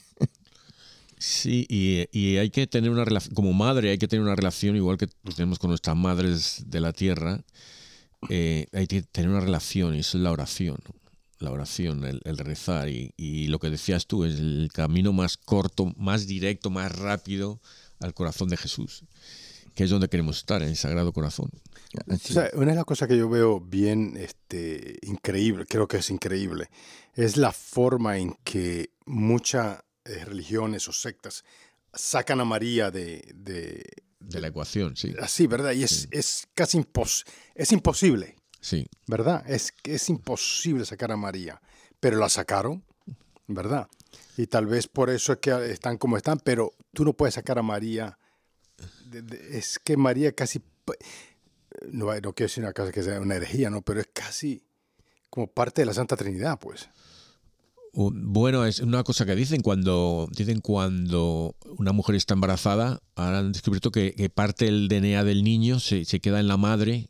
Sí, 1.18 1.66
y, 1.70 2.38
hay 2.38 2.50
que 2.50 2.68
tener 2.68 2.90
una 2.90 3.06
relación, 3.06 3.34
como 3.34 3.54
madre 3.54 3.92
hay 3.92 3.98
que 3.98 4.08
tener 4.08 4.24
una 4.24 4.36
relación 4.36 4.76
igual 4.76 4.98
que 4.98 5.08
tenemos 5.36 5.58
con 5.58 5.70
nuestras 5.70 5.96
madres 5.96 6.64
de 6.68 6.82
la 6.82 6.92
tierra, 6.92 7.42
eh, 8.30 8.68
hay 8.74 8.88
que 8.88 9.04
tener 9.04 9.30
una 9.30 9.40
relación 9.40 9.96
y 9.96 10.00
eso 10.00 10.18
es 10.18 10.24
la 10.24 10.32
oración 10.32 10.78
la 11.44 11.52
oración, 11.52 12.04
el, 12.06 12.38
rezar 12.38 12.90
y, 12.90 13.48
lo 13.48 13.60
que 13.60 13.70
decías 13.70 14.08
tú, 14.08 14.26
es 14.26 14.40
el 14.40 14.70
camino 14.74 15.14
más 15.14 15.38
corto, 15.38 15.94
más 15.98 16.26
directo, 16.26 16.70
más 16.70 16.92
rápido 16.98 17.62
al 18.00 18.14
corazón 18.14 18.50
de 18.50 18.58
Jesús, 18.58 19.04
que 19.76 19.84
es 19.84 19.90
donde 19.90 20.10
queremos 20.10 20.38
estar, 20.38 20.62
en 20.62 20.70
el 20.70 20.76
Sagrado 20.76 21.14
Corazón. 21.14 21.50
una 22.54 22.72
de 22.72 22.76
las 22.76 22.86
cosas 22.86 23.08
que 23.08 23.18
yo 23.18 23.30
veo 23.30 23.60
bien 23.60 24.16
este, 24.18 24.98
increíble, 25.04 25.66
creo 25.68 25.88
que 25.88 25.98
es 25.98 26.10
increíble, 26.10 26.70
es 27.14 27.38
la 27.38 27.52
forma 27.52 28.18
en 28.18 28.36
que 28.44 28.92
muchas 29.06 29.80
eh, 30.06 30.26
religiones 30.26 30.88
o 30.88 30.92
sectas 30.92 31.44
sacan 31.94 32.40
a 32.42 32.46
María 32.46 32.90
de... 32.90 33.24
de, 33.36 33.84
la 34.40 34.48
ecuación, 34.48 34.96
sí. 34.96 35.14
Así, 35.22 35.48
¿verdad? 35.48 35.74
Y 35.74 35.84
es, 35.84 36.08
es 36.12 36.48
casi 36.56 36.78
impos 36.78 37.26
es 37.54 37.72
imposible. 37.72 38.36
Sí. 38.64 38.88
¿Verdad? 39.08 39.44
Es, 39.46 39.74
es 39.84 40.10
imposible 40.10 40.86
sacar 40.86 41.12
a 41.12 41.18
María, 41.18 41.62
pero 42.00 42.18
la 42.18 42.30
sacaron, 42.30 42.82
¿verdad? 43.46 43.90
Y 44.38 44.48
tal 44.48 44.68
vez 44.68 44.88
por 44.88 45.10
eso 45.10 45.34
es 45.34 45.40
que 45.40 45.52
están 45.70 45.98
como 45.98 46.16
están, 46.16 46.40
pero 46.40 46.72
tú 46.94 47.04
no 47.04 47.12
puedes 47.12 47.36
sacar 47.36 47.60
a 47.60 47.62
María. 47.62 48.18
es 49.52 49.80
que 49.80 49.98
María 49.98 50.32
casi... 50.32 50.62
No, 51.92 52.06
no 52.06 52.34
quiero 52.34 52.48
decir 52.48 52.64
una 52.64 52.72
cosa 52.72 52.94
que 52.94 53.04
sea 53.04 53.20
una 53.20 53.36
herejía, 53.36 53.70
¿no? 53.70 53.82
Pero 53.82 54.00
es 54.00 54.08
casi 54.14 54.64
como 55.30 55.48
parte 55.48 55.82
de 55.82 55.88
la 55.88 55.94
Santa 55.94 56.16
Trinidad, 56.16 56.58
pues. 56.58 56.88
Bueno, 57.92 58.66
es 58.66 58.80
una 58.80 59.04
cosa 59.04 59.26
que 59.26 59.36
dicen 59.36 59.62
cuando 59.62 60.30
dicen 60.32 60.62
cuando 60.62 61.56
una 61.78 61.92
mujer 61.92 62.16
está 62.16 62.34
embarazada, 62.34 63.02
ahora 63.16 63.40
han 63.40 63.52
descubierto 63.52 63.92
que, 63.92 64.32
parte 64.34 64.66
del 64.66 64.88
DNA 64.88 65.26
del 65.26 65.44
niño 65.44 65.82
se, 65.82 66.06
se, 66.06 66.22
queda 66.22 66.40
en 66.40 66.48
la 66.48 66.58
madre 66.58 67.10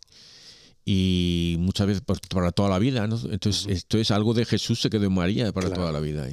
y 0.86 1.56
muchas 1.60 1.88
veces 1.88 2.04
para 2.30 2.52
toda 2.52 2.70
la 2.70 2.80
vida. 2.80 3.08
¿no? 3.08 3.20
Entonces, 3.30 3.68
esto 3.68 3.98
es 3.98 4.12
algo 4.12 4.34
de 4.34 4.46
Jesús 4.46 4.82
se 4.82 4.90
quedó 4.90 5.06
en 5.06 5.14
María 5.14 5.52
para 5.52 5.72
toda 5.72 5.92
la 5.92 6.00
vida. 6.00 6.28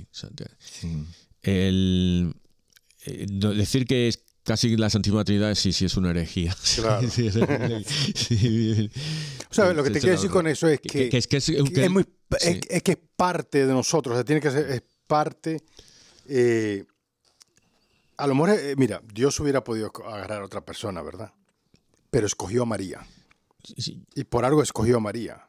El, 1.42 2.34
eh, 3.06 3.26
decir 3.28 3.86
que 3.86 4.08
es 4.08 4.20
casi 4.42 4.76
la 4.76 4.90
Santísima 4.90 5.24
Trinidad 5.24 5.54
sí, 5.54 5.72
sí 5.72 5.84
es 5.84 5.96
una 5.96 6.10
herejía. 6.10 6.56
Claro. 6.76 7.06
o 7.06 7.10
sea, 9.54 9.72
lo 9.72 9.82
que 9.82 9.90
te 9.90 10.00
quiero 10.00 10.16
decir 10.16 10.30
con 10.30 10.46
eso 10.46 10.68
es 10.68 10.80
que, 10.80 11.08
es, 11.12 11.26
que 11.26 11.38
es, 11.38 11.90
muy, 11.90 12.06
es, 12.40 12.82
que 12.82 12.92
es 12.92 12.98
parte 13.16 13.66
de 13.66 13.72
nosotros, 13.72 14.14
o 14.14 14.16
sea, 14.16 14.24
tiene 14.24 14.40
que 14.40 14.50
ser 14.50 14.70
es 14.70 14.82
parte. 15.06 15.60
Eh, 16.26 16.84
a 18.16 18.26
lo 18.26 18.34
mejor, 18.34 18.50
eh, 18.50 18.74
mira, 18.76 19.02
Dios 19.12 19.38
hubiera 19.40 19.64
podido 19.64 19.90
agarrar 20.06 20.42
a 20.42 20.44
otra 20.44 20.64
persona, 20.64 21.02
¿verdad? 21.02 21.32
Pero 22.10 22.26
escogió 22.26 22.62
a 22.62 22.66
María. 22.66 23.06
Y 24.14 24.24
por 24.24 24.44
algo 24.44 24.62
escogió 24.62 24.96
a 24.96 25.00
María. 25.00 25.48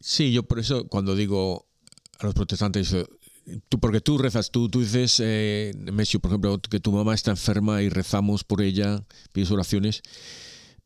Sí, 0.00 0.32
yo 0.32 0.42
por 0.42 0.58
eso 0.58 0.86
cuando 0.86 1.14
digo 1.14 1.66
a 2.18 2.26
los 2.26 2.34
protestantes, 2.34 2.94
tú, 3.68 3.78
porque 3.80 4.00
tú 4.00 4.18
rezas, 4.18 4.50
tú, 4.50 4.68
tú 4.68 4.80
dices, 4.80 5.20
eh, 5.20 5.72
Messi, 5.92 6.18
por 6.18 6.30
ejemplo, 6.30 6.58
que 6.60 6.80
tu 6.80 6.92
mamá 6.92 7.14
está 7.14 7.30
enferma 7.30 7.82
y 7.82 7.88
rezamos 7.88 8.44
por 8.44 8.62
ella, 8.62 9.04
pides 9.32 9.50
oraciones. 9.50 10.02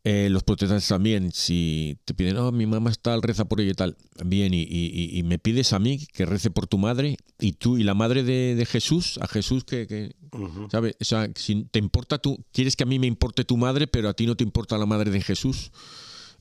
Eh, 0.05 0.29
los 0.31 0.43
protestantes 0.43 0.89
también, 0.89 1.31
si 1.31 1.97
te 2.05 2.13
piden, 2.13 2.37
oh, 2.37 2.51
mi 2.51 2.67
mamá 2.67 2.91
está, 2.91 3.17
reza 3.21 3.45
por 3.45 3.61
ella 3.61 3.71
y 3.71 3.75
tal, 3.75 3.97
bien, 4.25 4.53
y, 4.53 4.63
y, 4.63 5.17
y, 5.17 5.23
me 5.23 5.39
pides 5.39 5.73
a 5.73 5.79
mí 5.79 6.05
que 6.13 6.27
rece 6.27 6.51
por 6.51 6.67
tu 6.67 6.77
madre 6.77 7.17
y 7.39 7.53
tú 7.53 7.79
y 7.79 7.85
la 7.85 7.95
madre 7.95 8.25
de, 8.25 8.57
de 8.57 8.67
Jesús, 8.67 9.21
a 9.23 9.29
Jesús 9.29 9.63
que, 9.63 9.87
que 9.87 10.17
¿sabes? 10.73 10.97
O 11.01 11.05
sea, 11.05 11.31
si 11.37 11.67
te 11.71 11.79
importa 11.79 12.19
tú, 12.19 12.45
quieres 12.51 12.75
que 12.75 12.83
a 12.83 12.87
mí 12.87 12.99
me 12.99 13.07
importe 13.07 13.45
tu 13.45 13.57
madre, 13.57 13.87
pero 13.87 14.09
a 14.09 14.15
ti 14.15 14.27
no 14.27 14.37
te 14.37 14.43
importa 14.43 14.77
la 14.77 14.87
madre 14.87 15.13
de 15.13 15.21
Jesús, 15.21 15.71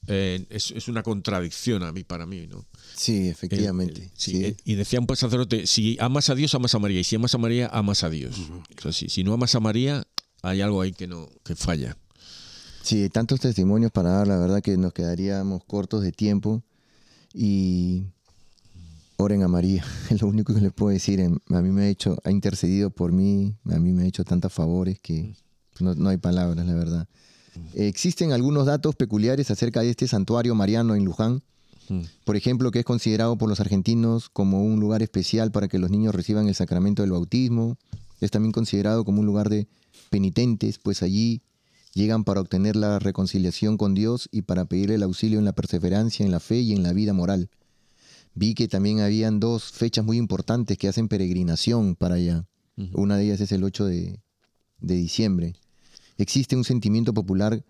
eh, 0.08 0.44
es, 0.50 0.72
es, 0.72 0.88
una 0.88 1.04
contradicción 1.04 1.84
a 1.84 1.92
mí, 1.92 2.04
para 2.04 2.26
mí, 2.26 2.48
¿no? 2.48 2.66
Sí, 2.96 3.28
efectivamente. 3.28 4.02
Eh, 4.02 4.06
eh, 4.06 4.12
sí, 4.16 4.44
sí. 4.44 4.56
Y 4.66 4.74
decía 4.74 5.00
un 5.00 5.16
sacerdote, 5.16 5.68
si 5.68 5.98
amas 6.00 6.32
a 6.32 6.36
Dios, 6.36 6.56
amas 6.56 6.74
a 6.74 6.80
María, 6.80 7.00
y 7.00 7.04
si 7.04 7.16
amas 7.16 7.36
a 7.36 7.38
María, 7.38 7.68
amas 7.68 8.04
a 8.04 8.10
Dios. 8.10 8.40
Uh 8.40 8.42
-huh. 8.42 8.78
o 8.80 8.82
sea, 8.82 8.92
si, 8.92 9.10
si 9.10 9.24
no 9.24 9.34
amas 9.34 9.54
a 9.54 9.60
María, 9.60 10.08
hay 10.42 10.62
algo 10.62 10.82
ahí 10.82 10.94
que 10.94 11.06
no 11.06 11.30
que 11.44 11.56
falla. 11.56 11.96
Sí, 12.84 13.10
tantos 13.10 13.40
testimonios 13.40 13.92
para 13.92 14.10
dar, 14.12 14.28
la 14.28 14.38
verdad 14.38 14.62
que 14.62 14.76
nos 14.78 14.94
quedaríamos 14.94 15.64
cortos 15.64 16.02
de 16.04 16.12
tiempo 16.12 16.64
y 17.34 18.06
oren 19.18 19.44
a 19.44 19.48
María, 19.48 19.86
es 20.10 20.22
lo 20.22 20.28
único 20.28 20.54
que 20.54 20.62
les 20.62 20.74
puedo 20.74 20.92
decir. 20.92 21.22
A 21.22 21.62
mí 21.62 21.70
me 21.70 21.84
ha 21.84 21.88
hecho, 21.88 22.18
ha 22.24 22.32
intercedido 22.32 22.90
por 22.90 23.12
mí, 23.12 23.56
a 23.70 23.78
mí 23.78 23.92
me 23.92 24.04
ha 24.04 24.06
hecho 24.08 24.24
tantos 24.24 24.52
favores 24.52 25.00
que 25.00 25.36
no, 25.80 25.96
no 25.96 26.10
hay 26.10 26.18
palabras, 26.18 26.66
la 26.66 26.74
verdad. 26.74 27.08
Existen 27.76 28.32
algunos 28.32 28.66
datos 28.66 28.96
peculiares 28.96 29.52
acerca 29.52 29.82
de 29.82 29.90
este 29.90 30.08
santuario 30.08 30.56
mariano 30.56 30.96
en 30.96 31.06
Luján. 31.06 31.42
Por 32.24 32.38
ejemplo, 32.38 32.72
que 32.72 32.80
es 32.80 32.86
considerado 32.86 33.38
por 33.38 33.50
los 33.50 33.60
argentinos 33.60 34.30
como 34.30 34.64
un 34.64 34.80
lugar 34.80 35.02
especial 35.02 35.52
para 35.52 35.68
que 35.68 35.78
los 35.78 35.92
niños 35.92 36.16
reciban 36.16 36.48
el 36.48 36.56
sacramento 36.56 37.02
del 37.02 37.12
bautismo. 37.12 37.78
Es 38.22 38.32
también 38.32 38.54
considerado 38.54 39.04
como 39.04 39.20
un 39.20 39.26
lugar 39.26 39.50
de 39.50 39.68
penitentes, 40.10 40.78
pues 40.78 41.04
allí 41.04 41.42
llegan 41.94 42.24
para 42.24 42.42
obtener 42.42 42.76
la 42.76 43.00
reconciliación 43.00 43.78
con 43.78 43.94
Dios 43.94 44.30
y 44.32 44.44
para 44.44 44.66
pedirle 44.66 44.96
el 44.96 45.04
auxilio 45.04 45.40
en 45.40 45.46
la 45.46 45.54
perseverancia, 45.54 46.26
en 46.26 46.32
la 46.32 46.40
fe 46.40 46.60
y 46.60 46.74
en 46.74 46.84
la 46.84 46.94
vida 46.94 47.14
moral. 47.14 47.50
Vi 48.34 48.54
que 48.54 48.68
también 48.68 49.02
habían 49.02 49.40
dos 49.40 49.72
fechas 49.72 50.06
muy 50.06 50.18
importantes 50.18 50.78
que 50.78 50.88
hacen 50.88 51.08
peregrinación 51.08 51.96
para 51.96 52.16
allá. 52.16 52.46
Uh 52.78 52.84
-huh. 52.84 52.92
Una 52.94 53.18
de 53.18 53.26
ellas 53.26 53.42
es 53.42 53.52
el 53.52 53.64
8 53.64 53.86
de, 53.86 54.22
de 54.80 54.96
diciembre. 54.96 55.56
Existe 56.18 56.56
un 56.56 56.64
sentimiento 56.64 57.14
popular 57.14 57.64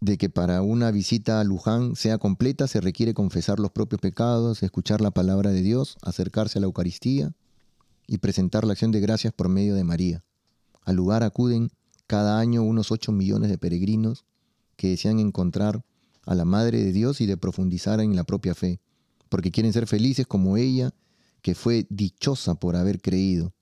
de 0.00 0.16
que 0.16 0.30
para 0.30 0.62
una 0.62 0.90
visita 0.90 1.40
a 1.40 1.44
Luján 1.44 1.96
sea 1.96 2.18
completa 2.18 2.68
se 2.68 2.80
requiere 2.80 3.14
confesar 3.14 3.58
los 3.58 3.72
propios 3.72 4.00
pecados, 4.00 4.62
escuchar 4.62 5.00
la 5.00 5.10
palabra 5.10 5.50
de 5.50 5.62
Dios, 5.62 5.96
acercarse 6.02 6.58
a 6.58 6.60
la 6.60 6.66
Eucaristía 6.66 7.32
y 8.06 8.18
presentar 8.18 8.64
la 8.64 8.72
acción 8.72 8.92
de 8.92 9.00
gracias 9.00 9.32
por 9.32 9.48
medio 9.48 9.74
de 9.74 9.84
María. 9.84 10.24
Al 10.82 10.96
lugar 10.96 11.22
acuden 11.22 11.70
cada 12.08 12.40
año 12.40 12.64
unos 12.64 12.90
8 12.90 13.12
millones 13.12 13.50
de 13.50 13.58
peregrinos 13.58 14.24
que 14.76 14.88
desean 14.88 15.20
encontrar 15.20 15.84
a 16.24 16.34
la 16.34 16.44
Madre 16.44 16.82
de 16.82 16.90
Dios 16.90 17.20
y 17.20 17.26
de 17.26 17.36
profundizar 17.36 18.00
en 18.00 18.16
la 18.16 18.24
propia 18.24 18.54
fe, 18.54 18.80
porque 19.28 19.50
quieren 19.50 19.72
ser 19.72 19.86
felices 19.86 20.26
como 20.26 20.56
ella, 20.56 20.92
que 21.42 21.54
fue 21.54 21.86
dichosa 21.90 22.56
por 22.56 22.76
haber 22.76 23.00
creído. 23.00 23.52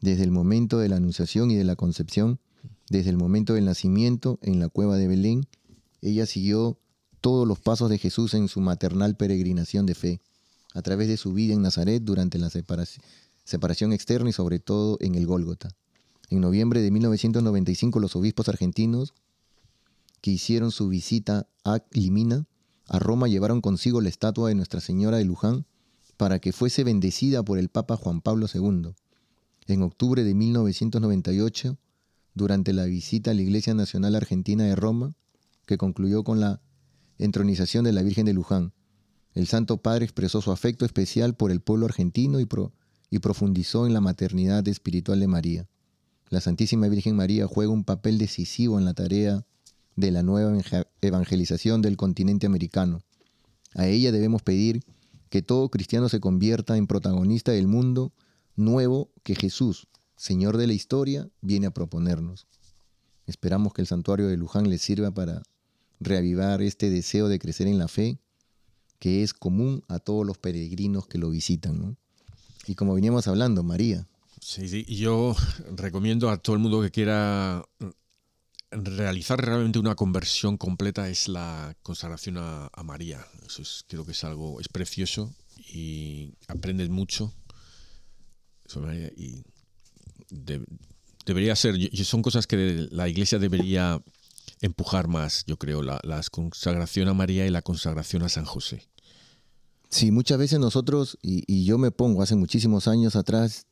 Desde 0.00 0.22
el 0.22 0.30
momento 0.30 0.78
de 0.78 0.88
la 0.88 0.96
anunciación 0.96 1.50
y 1.50 1.56
de 1.56 1.64
la 1.64 1.76
concepción, 1.76 2.38
desde 2.88 3.10
el 3.10 3.16
momento 3.16 3.54
del 3.54 3.64
nacimiento 3.64 4.38
en 4.42 4.60
la 4.60 4.68
cueva 4.68 4.96
de 4.96 5.08
Belén, 5.08 5.46
ella 6.00 6.26
siguió 6.26 6.78
todos 7.20 7.46
los 7.46 7.58
pasos 7.60 7.90
de 7.90 7.98
Jesús 7.98 8.34
en 8.34 8.48
su 8.48 8.60
maternal 8.60 9.16
peregrinación 9.16 9.86
de 9.86 9.94
fe, 9.94 10.20
a 10.74 10.82
través 10.82 11.08
de 11.08 11.16
su 11.16 11.32
vida 11.32 11.52
en 11.54 11.62
Nazaret 11.62 12.02
durante 12.02 12.38
la 12.38 12.50
separación, 12.50 13.92
externa 13.92 14.30
y 14.30 14.32
sobre 14.32 14.60
todo 14.60 14.98
en 15.00 15.14
el 15.14 15.26
Gólgota. 15.26 15.68
En 16.32 16.40
noviembre 16.40 16.80
de 16.80 16.90
1995 16.90 18.00
los 18.00 18.16
obispos 18.16 18.48
argentinos 18.48 19.12
que 20.22 20.30
hicieron 20.30 20.70
su 20.70 20.88
visita 20.88 21.46
a 21.62 21.82
Limina, 21.90 22.46
a 22.86 22.98
Roma, 22.98 23.28
llevaron 23.28 23.60
consigo 23.60 24.00
la 24.00 24.08
estatua 24.08 24.48
de 24.48 24.54
Nuestra 24.54 24.80
Señora 24.80 25.18
de 25.18 25.26
Luján 25.26 25.66
para 26.16 26.38
que 26.38 26.52
fuese 26.52 26.84
bendecida 26.84 27.42
por 27.42 27.58
el 27.58 27.68
Papa 27.68 27.98
Juan 27.98 28.22
Pablo 28.22 28.46
II. 28.50 28.94
En 29.66 29.82
octubre 29.82 30.24
de 30.24 30.32
1998, 30.32 31.76
durante 32.32 32.72
la 32.72 32.86
visita 32.86 33.32
a 33.32 33.34
la 33.34 33.42
Iglesia 33.42 33.74
Nacional 33.74 34.14
Argentina 34.14 34.64
de 34.64 34.74
Roma, 34.74 35.14
que 35.66 35.76
concluyó 35.76 36.24
con 36.24 36.40
la 36.40 36.62
entronización 37.18 37.84
de 37.84 37.92
la 37.92 38.02
Virgen 38.02 38.24
de 38.24 38.32
Luján. 38.32 38.72
El 39.34 39.46
Santo 39.48 39.82
Padre 39.82 40.06
expresó 40.06 40.40
su 40.40 40.50
afecto 40.50 40.86
especial 40.86 41.36
por 41.36 41.50
el 41.50 41.60
pueblo 41.60 41.84
argentino 41.84 42.40
y, 42.40 42.46
pro, 42.46 42.72
y 43.10 43.18
profundizó 43.18 43.86
en 43.86 43.92
la 43.92 44.00
maternidad 44.00 44.66
espiritual 44.66 45.20
de 45.20 45.26
María. 45.26 45.68
La 46.32 46.40
Santísima 46.40 46.88
Virgen 46.88 47.14
María 47.14 47.46
juega 47.46 47.70
un 47.70 47.84
papel 47.84 48.16
decisivo 48.16 48.78
en 48.78 48.86
la 48.86 48.94
tarea 48.94 49.44
de 49.96 50.10
la 50.10 50.22
nueva 50.22 50.58
evangelización 51.02 51.82
del 51.82 51.98
continente 51.98 52.46
americano. 52.46 53.02
A 53.74 53.86
ella 53.86 54.12
debemos 54.12 54.40
pedir 54.40 54.82
que 55.28 55.42
todo 55.42 55.68
cristiano 55.68 56.08
se 56.08 56.20
convierta 56.20 56.78
en 56.78 56.86
protagonista 56.86 57.52
del 57.52 57.66
mundo 57.66 58.14
nuevo 58.56 59.10
que 59.22 59.34
Jesús, 59.34 59.88
Señor 60.16 60.56
de 60.56 60.68
la 60.68 60.72
historia, 60.72 61.28
viene 61.42 61.66
a 61.66 61.74
proponernos. 61.74 62.46
Esperamos 63.26 63.74
que 63.74 63.82
el 63.82 63.86
santuario 63.86 64.26
de 64.28 64.38
Luján 64.38 64.70
les 64.70 64.80
sirva 64.80 65.10
para 65.10 65.42
reavivar 66.00 66.62
este 66.62 66.88
deseo 66.88 67.28
de 67.28 67.38
crecer 67.38 67.66
en 67.66 67.76
la 67.76 67.88
fe 67.88 68.18
que 68.98 69.22
es 69.22 69.34
común 69.34 69.84
a 69.86 69.98
todos 69.98 70.24
los 70.24 70.38
peregrinos 70.38 71.06
que 71.06 71.18
lo 71.18 71.28
visitan. 71.28 71.98
Y 72.66 72.74
como 72.74 72.94
veníamos 72.94 73.28
hablando, 73.28 73.62
María. 73.62 74.08
Sí, 74.44 74.68
sí, 74.68 74.84
yo 74.86 75.36
recomiendo 75.76 76.28
a 76.28 76.36
todo 76.36 76.56
el 76.56 76.62
mundo 76.62 76.82
que 76.82 76.90
quiera 76.90 77.64
realizar 78.72 79.40
realmente 79.40 79.78
una 79.78 79.94
conversión 79.94 80.56
completa 80.56 81.08
es 81.08 81.28
la 81.28 81.76
consagración 81.84 82.38
a, 82.38 82.70
María. 82.84 83.24
Eso 83.46 83.62
es, 83.62 83.84
creo 83.86 84.04
que 84.04 84.10
es 84.10 84.24
algo, 84.24 84.60
es 84.60 84.66
precioso 84.66 85.32
y 85.72 86.34
aprendes 86.48 86.88
mucho 86.88 87.32
y 89.16 89.44
de, 90.30 90.64
debería 91.24 91.54
ser, 91.54 91.76
son 92.04 92.22
cosas 92.22 92.48
que 92.48 92.88
la 92.90 93.08
iglesia 93.08 93.38
debería 93.38 94.02
empujar 94.60 95.06
más, 95.06 95.44
yo 95.46 95.56
creo, 95.56 95.82
la, 95.82 96.00
consagración 96.32 97.06
a 97.06 97.14
María 97.14 97.46
y 97.46 97.50
la 97.50 97.62
consagración 97.62 98.24
a 98.24 98.28
San 98.28 98.44
José. 98.44 98.88
Sí, 99.88 100.10
muchas 100.10 100.38
veces 100.38 100.58
nosotros, 100.58 101.16
y 101.22 101.64
yo 101.64 101.78
me 101.78 101.92
pongo 101.92 102.22
hace 102.22 102.34
muchísimos 102.34 102.88
años 102.88 103.14
atrás, 103.14 103.66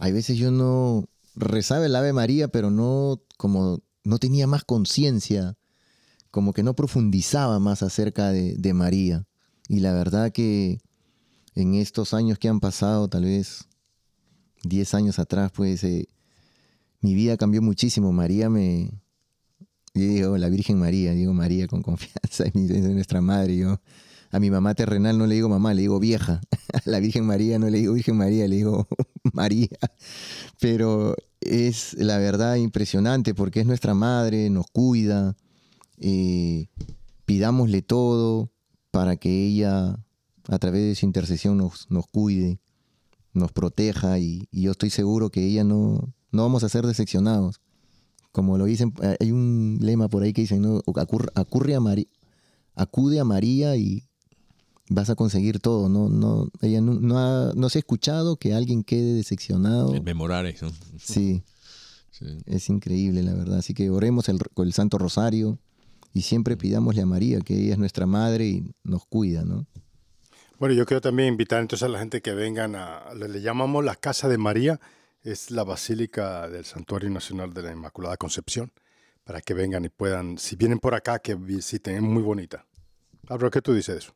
hay 0.00 0.12
veces 0.12 0.38
yo 0.38 0.50
no 0.50 1.08
rezaba 1.36 1.84
el 1.84 1.94
Ave 1.94 2.14
María, 2.14 2.48
pero 2.48 2.70
no 2.70 3.20
como 3.36 3.82
no 4.02 4.18
tenía 4.18 4.46
más 4.46 4.64
conciencia, 4.64 5.58
como 6.30 6.54
que 6.54 6.62
no 6.62 6.74
profundizaba 6.74 7.58
más 7.60 7.82
acerca 7.82 8.30
de, 8.30 8.74
María. 8.74 9.26
Y 9.68 9.80
la 9.80 9.92
verdad 9.92 10.32
que 10.32 10.80
en 11.54 11.74
estos 11.74 12.14
años 12.14 12.38
que 12.38 12.48
han 12.48 12.60
pasado, 12.60 13.08
tal 13.08 13.24
vez 13.24 13.68
10 14.64 14.94
años 14.94 15.18
atrás, 15.18 15.52
pues 15.54 15.84
eh, 15.84 16.08
mi 17.02 17.14
vida 17.14 17.36
cambió 17.36 17.60
muchísimo. 17.60 18.10
María 18.10 18.48
me... 18.48 18.90
Yo 19.92 20.02
digo, 20.02 20.38
la 20.38 20.48
Virgen 20.48 20.78
María, 20.78 21.12
digo 21.12 21.34
María 21.34 21.66
con 21.66 21.82
confianza, 21.82 22.44
es 22.54 22.54
nuestra 22.54 23.20
madre. 23.20 23.56
Yo 23.58 23.80
a 24.30 24.38
mi 24.38 24.50
mamá 24.50 24.74
terrenal 24.74 25.18
no 25.18 25.26
le 25.26 25.34
digo 25.34 25.48
mamá, 25.48 25.74
le 25.74 25.82
digo 25.82 25.98
vieja. 25.98 26.40
A 26.72 26.82
la 26.84 27.00
Virgen 27.00 27.26
María 27.26 27.58
no 27.58 27.68
le 27.68 27.78
digo 27.78 27.94
Virgen 27.94 28.16
María, 28.16 28.46
le 28.46 28.56
digo 28.56 28.86
María. 29.32 29.76
Pero 30.60 31.16
es 31.40 31.94
la 31.94 32.18
verdad 32.18 32.54
impresionante 32.56 33.34
porque 33.34 33.60
es 33.60 33.66
nuestra 33.66 33.94
madre, 33.94 34.48
nos 34.50 34.66
cuida, 34.68 35.36
eh, 35.98 36.68
pidámosle 37.26 37.82
todo 37.82 38.52
para 38.92 39.16
que 39.16 39.46
ella 39.46 39.98
a 40.48 40.58
través 40.58 40.82
de 40.82 40.94
su 40.94 41.06
intercesión 41.06 41.58
nos, 41.58 41.90
nos 41.90 42.06
cuide, 42.06 42.60
nos 43.32 43.52
proteja 43.52 44.18
y, 44.18 44.48
yo 44.52 44.72
estoy 44.72 44.90
seguro 44.90 45.30
que 45.30 45.44
ella 45.44 45.64
no, 45.64 46.12
no 46.30 46.42
vamos 46.42 46.62
a 46.62 46.68
ser 46.68 46.86
decepcionados. 46.86 47.60
Como 48.32 48.58
lo 48.58 48.64
dicen, 48.66 48.94
hay 49.18 49.32
un 49.32 49.78
lema 49.80 50.08
por 50.08 50.22
ahí 50.22 50.32
que 50.32 50.42
dicen, 50.42 50.62
¿no? 50.62 50.82
Acurre 51.34 51.74
a 51.74 51.80
María, 51.80 52.06
acude 52.76 53.18
a 53.18 53.24
María 53.24 53.76
y 53.76 54.04
vas 54.90 55.08
a 55.08 55.14
conseguir 55.14 55.60
todo. 55.60 55.88
No, 55.88 56.10
no, 56.10 56.50
ella 56.60 56.82
no, 56.82 56.94
no, 56.94 57.18
ha, 57.18 57.52
no 57.54 57.70
se 57.70 57.78
ha 57.78 57.80
escuchado 57.80 58.36
que 58.36 58.52
alguien 58.52 58.84
quede 58.84 59.14
decepcionado. 59.14 59.94
El 59.94 60.02
memorar 60.02 60.44
¿no? 60.60 60.70
Sí. 60.98 61.42
sí. 62.10 62.38
Es 62.44 62.68
increíble, 62.68 63.22
la 63.22 63.32
verdad. 63.32 63.58
Así 63.58 63.72
que 63.72 63.88
oremos 63.88 64.28
el, 64.28 64.38
con 64.52 64.66
el 64.66 64.74
Santo 64.74 64.98
Rosario 64.98 65.58
y 66.12 66.22
siempre 66.22 66.56
pidámosle 66.56 67.02
a 67.02 67.06
María, 67.06 67.40
que 67.40 67.54
ella 67.54 67.72
es 67.72 67.78
nuestra 67.78 68.04
madre 68.04 68.46
y 68.46 68.74
nos 68.82 69.06
cuida, 69.06 69.44
¿no? 69.44 69.66
Bueno, 70.58 70.74
yo 70.74 70.84
quiero 70.84 71.00
también 71.00 71.28
invitar 71.28 71.62
entonces 71.62 71.86
a 71.86 71.88
la 71.88 72.00
gente 72.00 72.20
que 72.20 72.34
vengan 72.34 72.74
a, 72.74 73.14
le, 73.14 73.28
le 73.28 73.40
llamamos 73.40 73.82
la 73.82 73.94
Casa 73.94 74.28
de 74.28 74.36
María, 74.36 74.78
es 75.22 75.50
la 75.50 75.64
Basílica 75.64 76.48
del 76.48 76.64
Santuario 76.64 77.08
Nacional 77.08 77.54
de 77.54 77.62
la 77.62 77.72
Inmaculada 77.72 78.16
Concepción, 78.18 78.70
para 79.24 79.40
que 79.40 79.54
vengan 79.54 79.84
y 79.84 79.88
puedan, 79.88 80.36
si 80.36 80.56
vienen 80.56 80.78
por 80.78 80.94
acá, 80.94 81.20
que 81.20 81.34
visiten, 81.36 81.94
es 81.94 82.02
muy 82.02 82.22
bonita. 82.22 82.66
Pablo, 83.26 83.50
¿qué 83.50 83.62
tú 83.62 83.72
dices 83.72 83.94
de 83.94 83.98
eso? 84.00 84.12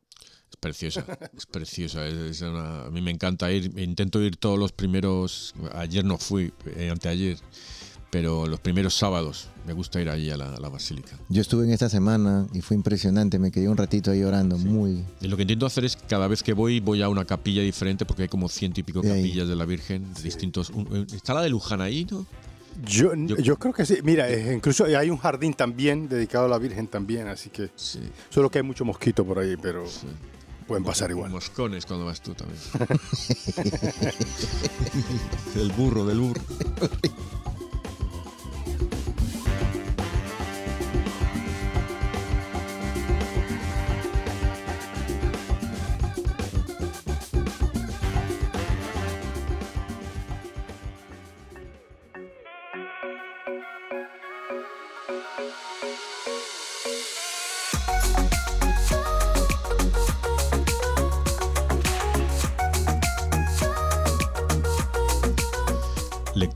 Es 0.55 0.57
preciosa, 0.61 1.05
es 1.37 1.47
preciosa. 1.47 2.07
es- 2.07 2.14
es 2.14 2.40
una- 2.43 2.85
a 2.87 2.90
mí 2.90 3.01
me 3.03 3.11
encanta 3.11 3.51
ir. 3.51 3.73
Intento 3.79 4.23
ir 4.23 4.37
todos 4.37 4.57
los 4.59 4.71
primeros. 4.73 5.53
Ayer 5.75 6.05
no 6.05 6.17
fui, 6.17 6.53
eh, 6.77 6.90
anteayer. 6.90 7.38
Pero 8.11 8.47
los 8.47 8.61
primeros 8.61 8.95
sábados 8.95 9.49
me 9.67 9.73
gusta 9.73 10.01
ir 10.01 10.09
allí 10.09 10.31
a 10.31 10.37
la, 10.37 10.55
a 10.55 10.61
la 10.61 10.69
basílica. 10.69 11.19
Yo 11.29 11.43
estuve 11.43 11.64
en 11.64 11.73
esta 11.73 11.88
semana 11.88 12.47
y 12.53 12.61
fue 12.61 12.77
impresionante. 12.77 13.40
Me 13.40 13.51
quedé 13.51 13.69
un 13.69 13.77
ratito 13.77 14.12
ahí 14.12 14.23
orando. 14.23 14.57
Muy. 14.57 15.05
Y 15.21 15.27
lo 15.27 15.37
que 15.37 15.43
intento 15.43 15.67
hacer 15.67 15.85
es 15.85 15.97
cada 15.97 16.29
vez 16.29 16.45
que 16.45 16.53
voy, 16.53 16.79
voy 16.79 17.03
a 17.03 17.09
una 17.09 17.25
capilla 17.25 17.61
diferente, 17.62 18.05
porque 18.07 18.23
hay 18.23 18.29
como 18.29 18.49
ciento 18.49 18.79
y 18.79 18.85
pico 18.85 19.01
De 19.01 19.09
capillas 19.09 19.49
de 19.49 19.57
la 19.57 19.64
Virgen, 19.64 20.14
de 20.14 20.23
distintos. 20.23 20.71
un- 20.71 21.05
está 21.12 21.35
la 21.35 21.43
de 21.43 21.49
Luján 21.51 21.81
ahí, 21.81 22.07
¿no? 22.09 22.25
Yo, 22.87 23.12
Yo- 23.17 23.37
yo, 23.38 23.57
creo 23.57 23.73
que 23.73 23.85
sí. 23.85 23.97
Mira, 24.05 24.29
eh, 24.31 24.53
incluso 24.55 24.85
hay 24.85 25.11
un 25.11 25.17
jardín 25.19 25.55
también 25.55 26.09
dedicado 26.09 26.45
a 26.47 26.49
la 26.49 26.59
Virgen 26.59 26.87
también, 26.87 27.27
así 27.27 27.51
que 27.51 27.71
Sí. 27.75 27.99
solo 28.31 28.49
que 28.49 28.59
hay 28.59 28.64
mucho 28.64 28.85
mosquito 28.85 29.25
por 29.25 29.38
ahí, 29.40 29.57
pero 29.61 29.85
pueden 30.66 30.85
pasar 30.85 31.11
igual. 31.11 31.31
Moscones 31.31 31.87
cuando 31.87 32.07
vas 32.07 32.20
tú 32.20 32.35
también. 32.35 32.59
del 35.55 35.72
burro, 35.72 36.05
del 36.05 36.20
burro. 36.20 36.40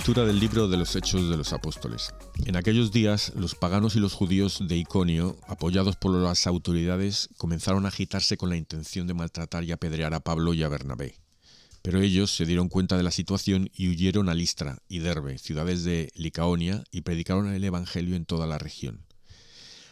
Del 0.09 0.41
libro 0.41 0.69
de 0.69 0.79
los 0.79 0.97
Hechos 0.97 1.29
de 1.29 1.37
los 1.37 1.53
Apóstoles. 1.53 2.15
En 2.47 2.57
aquellos 2.57 2.91
días, 2.93 3.31
los 3.37 3.55
paganos 3.55 3.95
y 3.95 4.01
los 4.01 4.15
judíos 4.15 4.59
de 4.67 4.75
Iconio, 4.75 5.37
apoyados 5.47 5.97
por 5.97 6.15
las 6.15 6.47
autoridades, 6.47 7.29
comenzaron 7.37 7.85
a 7.85 7.89
agitarse 7.89 8.39
con 8.39 8.49
la 8.49 8.57
intención 8.57 9.07
de 9.07 9.13
maltratar 9.13 9.65
y 9.65 9.73
apedrear 9.73 10.15
a 10.15 10.21
Pablo 10.21 10.55
y 10.55 10.63
a 10.63 10.69
Bernabé. 10.71 11.21
Pero 11.83 12.01
ellos 12.01 12.35
se 12.35 12.47
dieron 12.47 12.71
cuenta 12.71 12.97
de 12.97 13.03
la 13.03 13.11
situación 13.11 13.71
y 13.77 13.91
huyeron 13.91 14.31
a 14.31 14.35
Listra 14.35 14.79
y 14.89 15.01
Derbe, 15.01 15.37
ciudades 15.37 15.85
de 15.85 16.11
Licaonia, 16.15 16.85
y 16.91 17.03
predicaron 17.03 17.53
el 17.53 17.63
Evangelio 17.63 18.17
en 18.17 18.25
toda 18.25 18.47
la 18.47 18.57
región. 18.57 19.05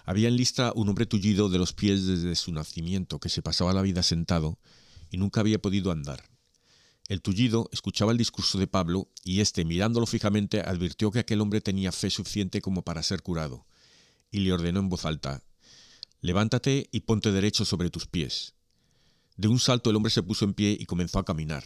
Había 0.07 0.29
en 0.29 0.37
Listra 0.37 0.73
un 0.75 0.89
hombre 0.89 1.05
tullido 1.05 1.51
de 1.51 1.59
los 1.59 1.75
pies 1.75 2.07
desde 2.07 2.35
su 2.37 2.53
nacimiento, 2.53 3.21
que 3.21 3.29
se 3.29 3.43
pasaba 3.43 3.75
la 3.75 3.83
vida 3.83 4.03
sentado 4.03 4.59
y 5.11 5.19
nunca 5.19 5.41
había 5.41 5.61
podido 5.61 5.93
andar. 5.93 6.36
El 7.09 7.23
tullido 7.23 7.69
escuchaba 7.73 8.13
el 8.13 8.19
discurso 8.19 8.59
de 8.59 8.67
Pablo 8.67 9.09
y 9.23 9.41
éste, 9.41 9.65
mirándolo 9.65 10.07
fijamente, 10.07 10.61
advirtió 10.61 11.11
que 11.11 11.21
aquel 11.21 11.41
hombre 11.41 11.61
tenía 11.61 11.93
fe 11.93 12.11
suficiente 12.11 12.61
como 12.61 12.83
para 12.83 13.03
ser 13.03 13.23
curado, 13.23 13.67
y 14.31 14.41
le 14.41 14.53
ordenó 14.53 14.81
en 14.81 14.89
voz 14.89 15.05
alta, 15.05 15.43
Levántate 16.21 16.89
y 16.91 17.01
ponte 17.01 17.31
derecho 17.31 17.65
sobre 17.65 17.91
tus 17.91 18.07
pies. 18.07 18.55
De 19.37 19.47
un 19.47 19.61
salto 19.61 19.91
el 19.91 19.97
hombre 19.97 20.11
se 20.11 20.25
puso 20.25 20.45
en 20.45 20.55
pie 20.55 20.77
y 20.79 20.87
comenzó 20.87 21.21
a 21.21 21.25
caminar. 21.25 21.63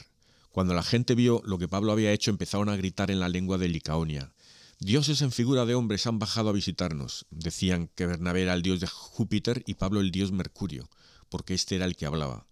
Cuando 0.51 0.75
la 0.75 0.83
gente 0.83 1.15
vio 1.15 1.41
lo 1.47 1.57
que 1.57 1.69
Pablo 1.69 1.93
había 1.93 2.13
hecho, 2.13 2.31
empezaron 2.31 2.69
a 2.69 2.77
gritar 2.77 3.11
en 3.11 3.21
la 3.21 3.31
lengua 3.31 3.57
de 3.57 3.69
Licaonia. 3.69 4.35
Dioses 4.81 5.23
en 5.23 5.31
figura 5.31 5.65
de 5.65 5.75
hombres 5.75 6.07
han 6.07 6.19
bajado 6.19 6.51
a 6.51 6.53
visitarnos. 6.53 7.27
Decían 7.31 7.89
que 7.95 8.07
Bernabé 8.07 8.43
era 8.43 8.55
el 8.55 8.63
dios 8.63 8.81
de 8.81 8.89
Júpiter 8.89 9.63
y 9.67 9.75
Pablo 9.75 10.01
el 10.01 10.11
dios 10.11 10.33
Mercurio, 10.33 10.91
porque 11.29 11.55
este 11.55 11.77
era 11.77 11.87
el 11.87 11.97
que 11.97 12.07
hablaba. 12.07 12.47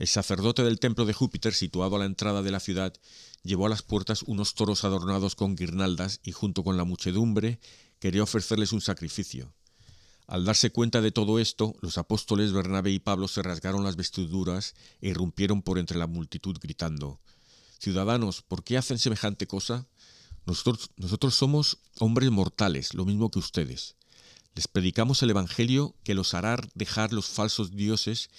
El 0.00 0.08
sacerdote 0.08 0.64
del 0.64 0.80
templo 0.80 1.04
de 1.04 1.12
Júpiter, 1.12 1.52
situado 1.52 1.96
a 1.96 1.98
la 1.98 2.06
entrada 2.06 2.40
de 2.40 2.50
la 2.50 2.58
ciudad, 2.58 2.94
llevó 3.42 3.66
a 3.66 3.68
las 3.68 3.82
puertas 3.82 4.22
unos 4.22 4.54
toros 4.54 4.84
adornados 4.84 5.34
con 5.34 5.56
guirnaldas 5.56 6.20
y 6.24 6.32
junto 6.32 6.64
con 6.64 6.78
la 6.78 6.84
muchedumbre 6.84 7.60
quería 7.98 8.22
ofrecerles 8.22 8.72
un 8.72 8.80
sacrificio. 8.80 9.52
Al 10.26 10.46
darse 10.46 10.70
cuenta 10.70 11.02
de 11.02 11.12
todo 11.12 11.38
esto, 11.38 11.74
los 11.82 11.98
apóstoles 11.98 12.54
Bernabé 12.54 12.92
y 12.92 12.98
Pablo 12.98 13.28
se 13.28 13.42
rasgaron 13.42 13.84
las 13.84 13.96
vestiduras 13.96 14.74
e 15.02 15.10
irrumpieron 15.10 15.60
por 15.60 15.78
entre 15.78 15.98
la 15.98 16.06
multitud 16.06 16.56
gritando, 16.58 17.20
Ciudadanos, 17.78 18.40
¿por 18.40 18.64
qué 18.64 18.78
hacen 18.78 18.98
semejante 18.98 19.46
cosa? 19.46 19.86
Nosotros, 20.46 20.92
nosotros 20.96 21.34
somos 21.34 21.76
hombres 21.98 22.30
mortales, 22.30 22.94
lo 22.94 23.04
mismo 23.04 23.30
que 23.30 23.38
ustedes. 23.38 23.96
Les 24.54 24.66
predicamos 24.66 25.22
el 25.22 25.28
Evangelio 25.28 25.94
que 26.04 26.14
los 26.14 26.32
hará 26.32 26.56
dejar 26.74 27.12
los 27.12 27.26
falsos 27.26 27.72
dioses 27.72 28.30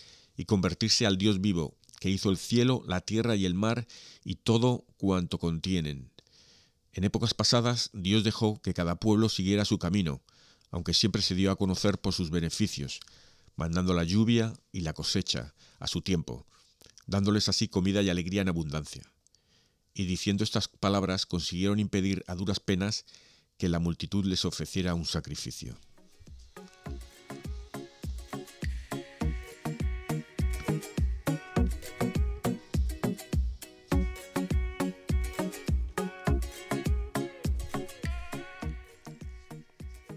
y 0.41 0.45
convertirse 0.45 1.05
al 1.05 1.19
Dios 1.19 1.39
vivo, 1.39 1.77
que 1.99 2.09
hizo 2.09 2.31
el 2.31 2.37
cielo, 2.37 2.83
la 2.87 2.99
tierra 2.99 3.35
y 3.35 3.45
el 3.45 3.53
mar 3.53 3.85
y 4.23 4.37
todo 4.37 4.87
cuanto 4.97 5.37
contienen. 5.37 6.09
En 6.93 7.03
épocas 7.03 7.35
pasadas 7.35 7.91
Dios 7.93 8.23
dejó 8.23 8.59
que 8.59 8.73
cada 8.73 8.95
pueblo 8.95 9.29
siguiera 9.29 9.65
su 9.65 9.77
camino, 9.77 10.23
aunque 10.71 10.95
siempre 10.95 11.21
se 11.21 11.35
dio 11.35 11.51
a 11.51 11.57
conocer 11.57 11.99
por 11.99 12.13
sus 12.13 12.31
beneficios, 12.31 13.01
mandando 13.55 13.93
la 13.93 14.03
lluvia 14.03 14.51
y 14.71 14.81
la 14.81 14.93
cosecha 14.93 15.53
a 15.77 15.85
su 15.85 16.01
tiempo, 16.01 16.47
dándoles 17.05 17.47
así 17.47 17.67
comida 17.67 18.01
y 18.01 18.09
alegría 18.09 18.41
en 18.41 18.49
abundancia. 18.49 19.03
Y 19.93 20.05
diciendo 20.05 20.43
estas 20.43 20.67
palabras 20.67 21.27
consiguieron 21.27 21.77
impedir 21.77 22.23
a 22.25 22.33
duras 22.33 22.59
penas 22.59 23.05
que 23.59 23.69
la 23.69 23.77
multitud 23.77 24.25
les 24.25 24.43
ofreciera 24.43 24.95
un 24.95 25.05
sacrificio. 25.05 25.77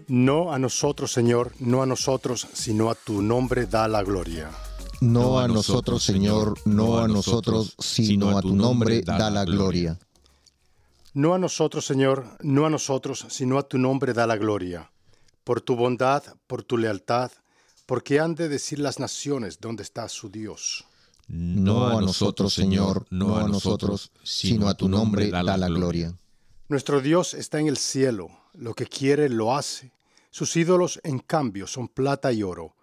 No 0.07 0.53
a 0.53 0.59
nosotros, 0.59 1.11
Señor, 1.11 1.53
no 1.59 1.81
a 1.81 1.85
nosotros, 1.87 2.47
sino 2.53 2.91
a 2.91 2.95
tu 2.95 3.23
nombre 3.23 3.65
da 3.65 3.87
la 3.87 4.03
gloria. 4.03 4.51
No 5.01 5.39
a 5.39 5.47
nosotros, 5.47 6.03
Señor, 6.03 6.53
no 6.65 6.99
a 6.99 7.07
nosotros, 7.07 7.75
sino 7.79 8.37
a 8.37 8.41
tu 8.41 8.55
nombre 8.55 9.01
da 9.01 9.29
la 9.29 9.45
gloria. 9.45 9.97
No 11.13 11.33
a 11.33 11.39
nosotros, 11.39 11.85
Señor, 11.85 12.25
no 12.41 12.65
a 12.65 12.69
nosotros, 12.69 13.25
sino 13.29 13.57
a 13.57 13.67
tu 13.67 13.77
nombre 13.77 14.13
da 14.13 14.27
la 14.27 14.37
gloria. 14.37 14.91
Por 15.43 15.61
tu 15.61 15.75
bondad, 15.75 16.23
por 16.45 16.63
tu 16.63 16.77
lealtad, 16.77 17.31
porque 17.85 18.19
han 18.19 18.35
de 18.35 18.47
decir 18.47 18.79
las 18.79 18.99
naciones 18.99 19.59
dónde 19.59 19.83
está 19.83 20.07
su 20.07 20.29
Dios. 20.29 20.85
No 21.27 21.87
a 21.87 22.01
nosotros, 22.01 22.53
Señor, 22.53 23.05
no 23.09 23.37
a 23.37 23.47
nosotros, 23.47 24.11
sino 24.23 24.67
a 24.67 24.75
tu 24.75 24.87
nombre 24.87 25.31
da 25.31 25.57
la 25.57 25.67
gloria. 25.67 26.13
Nuestro 26.67 27.01
Dios 27.01 27.33
está 27.33 27.59
en 27.59 27.67
el 27.67 27.77
cielo, 27.77 28.29
lo 28.57 28.73
que 28.73 28.85
quiere 28.85 29.29
lo 29.29 29.55
hace. 29.55 29.91
Sus 30.31 30.55
ídolos, 30.55 30.99
en 31.03 31.19
cambio, 31.19 31.67
son 31.67 31.87
plata 31.87 32.31
y 32.31 32.43
oro, 32.43 32.75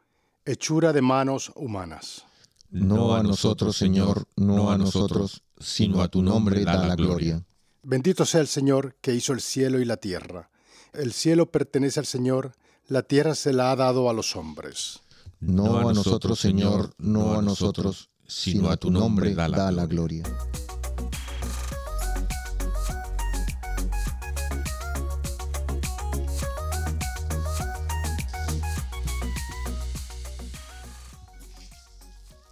hechura 0.44 0.92
de 0.92 1.02
manos 1.02 1.52
humanas. 1.54 2.24
No 2.70 3.14
a 3.14 3.22
nosotros, 3.22 3.76
Señor, 3.76 4.24
no 4.36 4.70
a 4.70 4.78
nosotros, 4.78 5.42
sino 5.58 6.00
a 6.00 6.08
tu 6.08 6.22
nombre 6.22 6.64
da 6.64 6.86
la 6.86 6.96
gloria. 6.96 7.44
Bendito 7.82 8.24
sea 8.24 8.40
el 8.40 8.46
Señor 8.46 8.96
que 9.00 9.14
hizo 9.14 9.32
el 9.32 9.40
cielo 9.40 9.80
y 9.80 9.84
la 9.84 9.98
tierra. 9.98 10.48
El 10.92 11.12
cielo 11.12 11.50
pertenece 11.50 12.00
al 12.00 12.06
Señor, 12.06 12.52
la 12.86 13.02
tierra 13.02 13.34
se 13.34 13.52
la 13.52 13.70
ha 13.70 13.76
dado 13.76 14.08
a 14.08 14.12
los 14.14 14.36
hombres. 14.36 15.00
No 15.40 15.88
a 15.88 15.92
nosotros, 15.92 16.38
Señor, 16.38 16.94
no 16.98 17.38
a 17.38 17.42
nosotros, 17.42 18.10
sino 18.26 18.70
a 18.70 18.76
tu 18.76 18.90
nombre 18.90 19.34
da 19.34 19.48
la 19.48 19.86
gloria. 19.86 20.24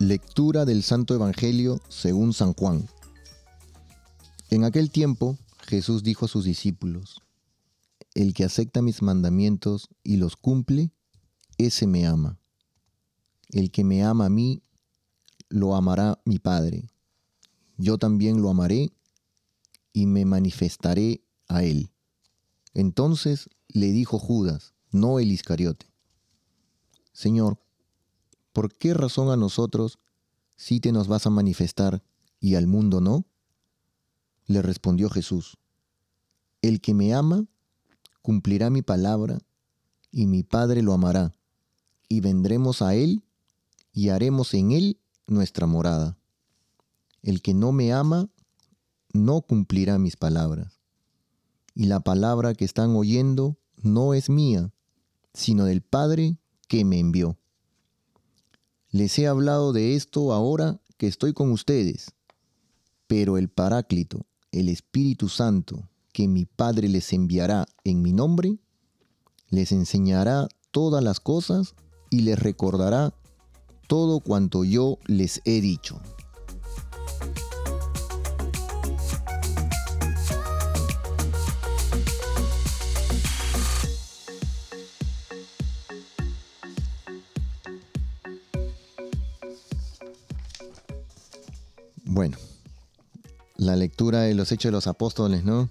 Lectura 0.01 0.65
del 0.65 0.83
Santo 0.83 1.15
Evangelio 1.15 1.79
según 1.91 2.33
San 2.33 2.55
Juan. 2.55 2.89
En 4.49 4.65
aquel 4.65 4.91
tiempo 4.91 5.37
Jesús 5.67 6.03
dijo 6.03 6.25
a 6.25 6.29
sus 6.29 6.47
discípulos, 6.47 7.21
El 8.15 8.33
que 8.33 8.45
acepta 8.45 8.81
mis 8.81 9.03
mandamientos 9.03 9.91
y 10.03 10.17
los 10.17 10.37
cumple, 10.37 10.91
ese 11.59 11.87
me 11.87 12.07
ama. 12.07 12.39
El 13.51 13.71
que 13.71 13.85
me 13.85 14.03
ama 14.03 14.25
a 14.25 14.31
mí, 14.31 14.63
lo 15.51 15.77
amará 15.77 16.19
mi 16.25 16.39
Padre. 16.39 16.89
Yo 17.77 17.99
también 17.99 18.41
lo 18.41 18.49
amaré 18.49 18.95
y 19.93 20.07
me 20.07 20.25
manifestaré 20.25 21.27
a 21.47 21.63
él. 21.63 21.91
Entonces 22.73 23.51
le 23.69 23.93
dijo 23.93 24.19
Judas, 24.19 24.73
no 24.93 25.19
el 25.19 25.31
Iscariote, 25.31 25.93
Señor, 27.13 27.59
¿por 28.53 28.75
qué 28.75 28.95
razón 28.95 29.31
a 29.31 29.37
nosotros 29.37 29.99
sí 30.57 30.81
te 30.81 30.93
nos 30.93 31.09
vas 31.09 31.27
a 31.27 31.31
manifestar 31.31 32.03
y 32.41 32.55
al 32.55 32.67
mundo 32.67 33.01
no? 33.01 33.25
Le 34.47 34.63
respondió 34.63 35.11
Jesús, 35.11 35.59
El 36.63 36.81
que 36.81 36.95
me 36.95 37.15
ama 37.15 37.47
cumplirá 38.23 38.71
mi 38.71 38.83
palabra 38.83 39.39
y 40.11 40.27
mi 40.27 40.43
Padre 40.43 40.83
lo 40.83 40.93
amará, 40.93 41.35
y 42.09 42.21
vendremos 42.21 42.83
a 42.83 42.95
él 42.95 43.23
y 43.93 44.09
haremos 44.09 44.55
en 44.55 44.73
él 44.73 45.01
nuestra 45.27 45.67
morada. 45.67 46.19
El 47.23 47.43
que 47.43 47.55
no 47.55 47.73
me 47.73 47.93
ama 47.93 48.29
no 49.13 49.43
cumplirá 49.43 49.99
mis 49.99 50.17
palabras. 50.17 50.81
Y 51.75 51.87
la 51.87 52.01
palabra 52.01 52.55
que 52.55 52.65
están 52.65 52.97
oyendo 52.97 53.57
no 53.83 54.15
es 54.15 54.29
mía, 54.29 54.73
sino 55.33 55.65
del 55.65 55.83
Padre 55.83 56.39
que 56.67 56.85
me 56.85 56.99
envió. 56.99 57.39
Les 58.93 59.17
he 59.21 59.29
hablado 59.29 59.73
de 59.73 59.95
esto 59.95 60.33
ahora 60.33 60.81
que 60.97 61.07
estoy 61.07 61.33
con 61.33 61.53
ustedes, 61.53 62.13
pero 63.07 63.39
el 63.39 63.49
Paráclito, 63.49 64.27
el 64.51 64.69
Espíritu 64.69 65.29
Santo, 65.29 65.89
que 66.13 66.27
mi 66.27 66.45
Padre 66.45 66.89
les 66.89 67.13
enviará 67.13 67.67
en 67.85 68.03
mi 68.03 68.13
nombre, 68.13 68.59
les 69.49 69.71
enseñará 69.71 70.49
todas 70.73 71.05
las 71.05 71.21
cosas 71.21 71.77
y 72.11 72.23
les 72.23 72.39
recordará 72.39 73.15
todo 73.87 74.19
cuanto 74.19 74.65
yo 74.65 74.99
les 75.07 75.41
he 75.45 75.61
dicho. 75.61 76.01
Bueno, 92.13 92.39
la 93.57 93.77
lectura 93.77 94.23
de 94.23 94.35
los 94.35 94.51
Hechos 94.51 94.71
de 94.71 94.73
los 94.73 94.89
Apóstoles, 94.89 95.45
¿no? 95.45 95.71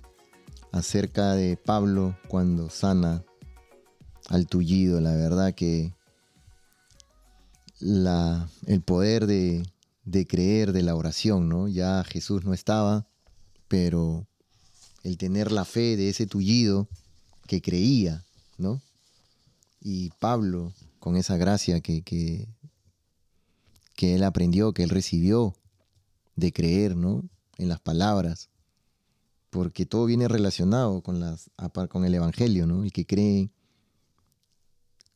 Acerca 0.72 1.34
de 1.34 1.58
Pablo 1.58 2.18
cuando 2.30 2.70
sana 2.70 3.26
al 4.30 4.48
tullido, 4.48 5.02
la 5.02 5.14
verdad 5.18 5.54
que 5.54 5.94
la, 7.82 8.50
el 8.68 8.80
poder 8.82 9.28
de, 9.28 9.70
de 10.06 10.26
creer 10.26 10.72
de 10.72 10.82
la 10.82 10.96
oración, 10.96 11.50
¿no? 11.50 11.68
Ya 11.68 12.06
Jesús 12.06 12.46
no 12.46 12.54
estaba, 12.54 13.06
pero 13.68 14.26
el 15.04 15.18
tener 15.18 15.52
la 15.52 15.66
fe 15.66 15.98
de 15.98 16.08
ese 16.08 16.26
tullido 16.26 16.88
que 17.48 17.62
creía, 17.62 18.24
¿no? 18.58 18.82
Y 19.82 20.12
Pablo, 20.22 20.72
con 21.00 21.18
esa 21.18 21.36
gracia 21.36 21.82
que, 21.82 22.02
que, 22.02 22.48
que 23.98 24.16
él 24.16 24.24
aprendió, 24.24 24.72
que 24.72 24.84
él 24.84 24.90
recibió, 24.90 25.54
de 26.40 26.52
creer, 26.54 26.96
¿no? 26.96 27.24
En 27.58 27.68
las 27.68 27.80
palabras, 27.80 28.50
porque 29.50 29.86
todo 29.86 30.06
viene 30.06 30.28
relacionado 30.28 31.02
con, 31.02 31.20
las, 31.20 31.50
con 31.90 32.06
el 32.06 32.16
Evangelio, 32.16 32.66
¿no? 32.68 32.84
El 32.84 32.92
que 32.92 33.06
cree, 33.06 33.52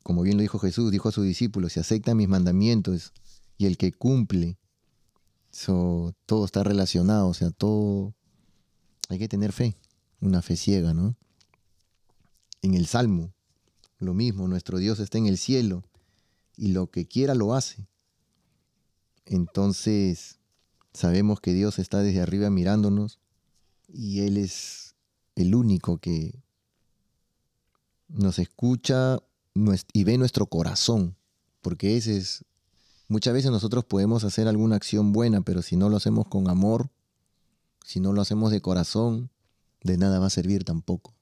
como 0.04 0.22
bien 0.22 0.38
lo 0.38 0.42
dijo 0.42 0.60
Jesús, 0.60 0.92
dijo 0.92 1.10
a 1.10 1.12
sus 1.12 1.26
discípulos, 1.26 1.74
si 1.74 1.80
acepta 1.80 2.16
mis 2.16 2.28
mandamientos 2.28 3.14
y 3.58 3.66
el 3.66 3.78
que 3.78 3.94
cumple, 3.94 4.58
todo 6.26 6.46
está 6.46 6.64
relacionado, 6.64 7.28
o 7.28 7.34
sea, 7.34 7.52
todo, 7.52 8.14
hay 9.10 9.20
que 9.20 9.28
tener 9.28 9.52
fe, 9.52 9.78
una 10.20 10.42
fe 10.42 10.56
ciega, 10.58 10.94
¿no? 10.94 11.16
En 12.62 12.74
el 12.74 12.88
Salmo, 12.88 13.34
lo 14.00 14.14
mismo, 14.14 14.48
nuestro 14.48 14.80
Dios 14.80 15.00
está 15.00 15.18
en 15.18 15.28
el 15.28 15.38
cielo 15.38 15.84
y 16.58 16.70
lo 16.70 16.90
que 16.90 17.06
quiera 17.06 17.36
lo 17.36 17.54
hace. 17.54 17.88
Entonces, 19.26 20.40
Sabemos 20.94 21.40
que 21.40 21.54
Dios 21.54 21.80
está 21.80 22.00
desde 22.00 22.22
arriba 22.22 22.50
mirándonos 22.50 23.20
y 23.88 24.22
Él 24.22 24.38
es 24.38 24.96
el 25.36 25.56
único 25.56 25.98
que 25.98 26.44
nos 28.08 28.40
escucha 28.40 29.20
y 29.94 30.04
ve 30.04 30.18
nuestro 30.18 30.46
corazón, 30.48 31.16
porque 31.62 31.98
ese 31.98 32.18
es, 32.18 32.46
muchas 33.08 33.34
veces 33.34 33.52
nosotros 33.52 33.86
podemos 33.86 34.24
hacer 34.24 34.48
alguna 34.48 34.76
acción 34.76 35.14
buena, 35.14 35.42
pero 35.42 35.62
si 35.62 35.76
no 35.76 35.90
lo 35.90 35.98
hacemos 35.98 36.28
con 36.28 36.50
amor, 36.50 36.90
si 37.84 38.00
no 38.00 38.14
lo 38.14 38.22
hacemos 38.22 38.52
de 38.52 38.62
corazón, 38.62 39.30
de 39.84 39.98
nada 39.98 40.20
va 40.20 40.28
a 40.28 40.32
servir 40.32 40.64
tampoco. 40.64 41.14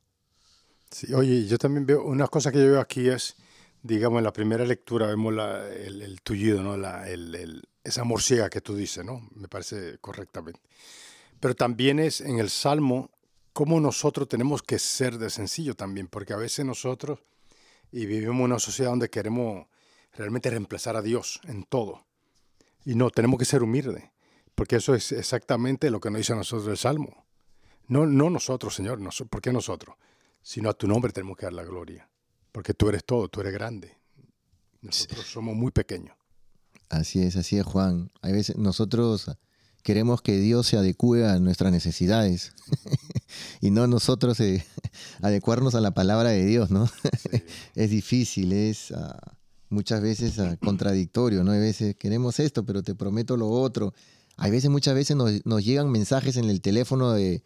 Sí, 0.92 1.14
oye, 1.14 1.48
yo 1.48 1.58
también 1.58 1.86
veo, 1.86 2.04
una 2.04 2.28
cosa 2.28 2.52
que 2.52 2.60
yo 2.60 2.66
veo 2.66 2.82
aquí 2.82 3.08
es, 3.08 3.36
digamos, 3.82 4.20
en 4.20 4.26
la 4.26 4.34
primera 4.34 4.66
lectura 4.66 5.08
vemos 5.08 5.34
el, 5.34 6.22
tullido, 6.22 6.62
¿no? 6.62 6.78
La, 6.78 7.10
esa 7.84 8.04
morciega 8.04 8.50
que 8.50 8.62
tú 8.62 8.76
dices, 8.76 9.04
¿no? 9.04 9.28
Me 9.36 9.48
parece 9.48 9.98
correctamente. 10.00 10.60
Pero 11.40 11.56
también 11.56 12.00
es 12.00 12.22
en 12.22 12.40
el 12.40 12.50
Salmo 12.50 13.10
cómo 13.54 13.80
nosotros 13.80 14.28
tenemos 14.28 14.62
que 14.62 14.80
ser 14.80 15.18
de 15.18 15.30
sencillo 15.30 15.76
también, 15.76 16.08
porque 16.08 16.34
a 16.34 16.38
veces 16.38 16.66
nosotros, 16.66 17.20
y 17.92 18.06
vivimos 18.06 18.36
en 18.36 18.42
una 18.44 18.60
sociedad 18.60 18.92
donde 18.92 19.10
queremos 19.10 19.68
realmente 20.14 20.50
reemplazar 20.50 20.96
a 20.96 21.02
Dios 21.02 21.42
en 21.46 21.64
todo. 21.64 22.06
Y 22.86 22.96
no, 22.96 23.10
tenemos 23.10 23.38
que 23.40 23.46
ser 23.46 23.64
humildes, 23.64 24.04
porque 24.56 24.78
eso 24.78 24.94
es 24.94 25.12
exactamente 25.12 25.90
lo 25.90 26.00
que 26.00 26.10
nos 26.10 26.20
dice 26.20 26.34
a 26.34 26.38
nosotros 26.38 26.68
el 26.68 26.78
Salmo. 26.78 27.26
No, 27.88 28.06
no 28.06 28.30
nosotros, 28.30 28.76
Señor, 28.76 29.00
no, 29.00 29.10
¿por 29.30 29.42
qué 29.42 29.52
nosotros? 29.52 29.96
Sino 30.42 30.70
a 30.70 30.74
tu 30.74 30.88
nombre 30.88 31.12
tenemos 31.12 31.38
que 31.38 31.46
dar 31.46 31.54
la 31.54 31.64
gloria, 31.64 32.10
porque 32.52 32.74
tú 32.74 32.90
eres 32.90 33.04
todo, 33.04 33.28
tú 33.28 33.42
eres 33.42 33.54
grande. 33.54 33.98
Nosotros 34.82 35.26
somos 35.26 35.56
muy 35.56 35.72
pequeños. 35.72 36.16
Así 36.92 37.22
es, 37.22 37.38
así 37.38 37.58
es, 37.58 37.64
Juan. 37.64 38.12
Hay 38.22 38.34
veces 38.34 38.58
nosotros 38.58 39.32
queremos 39.82 40.22
que 40.22 40.38
Dios 40.38 40.68
se 40.68 40.76
adecue 40.76 41.26
a 41.26 41.40
nuestras 41.40 41.72
necesidades 41.72 42.52
y 43.62 43.72
no 43.72 43.88
nosotros 43.88 44.42
eh, 44.42 44.66
adecuarnos 45.22 45.74
a 45.74 45.80
la 45.80 45.92
palabra 45.92 46.32
de 46.32 46.46
Dios, 46.46 46.70
¿no? 46.70 46.90
es 47.76 47.90
difícil, 47.90 48.52
es 48.52 48.92
ah, 48.92 49.38
muchas 49.70 50.02
veces 50.02 50.38
ah, 50.40 50.58
contradictorio, 50.58 51.46
¿no? 51.46 51.54
Hay 51.54 51.62
veces 51.62 51.96
queremos 51.96 52.42
esto, 52.42 52.66
pero 52.66 52.84
te 52.84 52.94
prometo 52.94 53.38
lo 53.38 53.48
otro. 53.50 53.94
Hay 54.36 54.52
veces, 54.52 54.70
muchas 54.70 54.94
veces 54.94 55.16
nos, 55.16 55.46
nos 55.46 55.64
llegan 55.64 55.90
mensajes 55.92 56.36
en 56.36 56.50
el 56.50 56.60
teléfono 56.60 57.14
de 57.14 57.42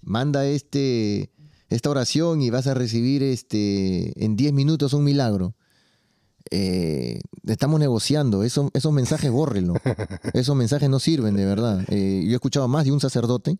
manda 0.00 0.46
este, 0.46 1.30
esta 1.68 1.90
oración 1.90 2.40
y 2.40 2.48
vas 2.48 2.66
a 2.66 2.72
recibir 2.72 3.22
este, 3.22 4.24
en 4.24 4.36
10 4.36 4.54
minutos 4.54 4.94
un 4.94 5.04
milagro. 5.04 5.54
Eh, 6.50 7.20
estamos 7.46 7.80
negociando, 7.80 8.42
esos 8.42 8.92
mensajes 8.92 9.30
bórrenlo, 9.30 9.74
esos 10.32 10.56
mensajes 10.56 10.88
no 10.88 10.98
sirven 10.98 11.34
de 11.36 11.44
verdad. 11.44 11.84
Eh, 11.88 12.22
yo 12.24 12.32
he 12.32 12.34
escuchado 12.34 12.68
más 12.68 12.84
de 12.84 12.92
un 12.92 13.00
sacerdote 13.00 13.58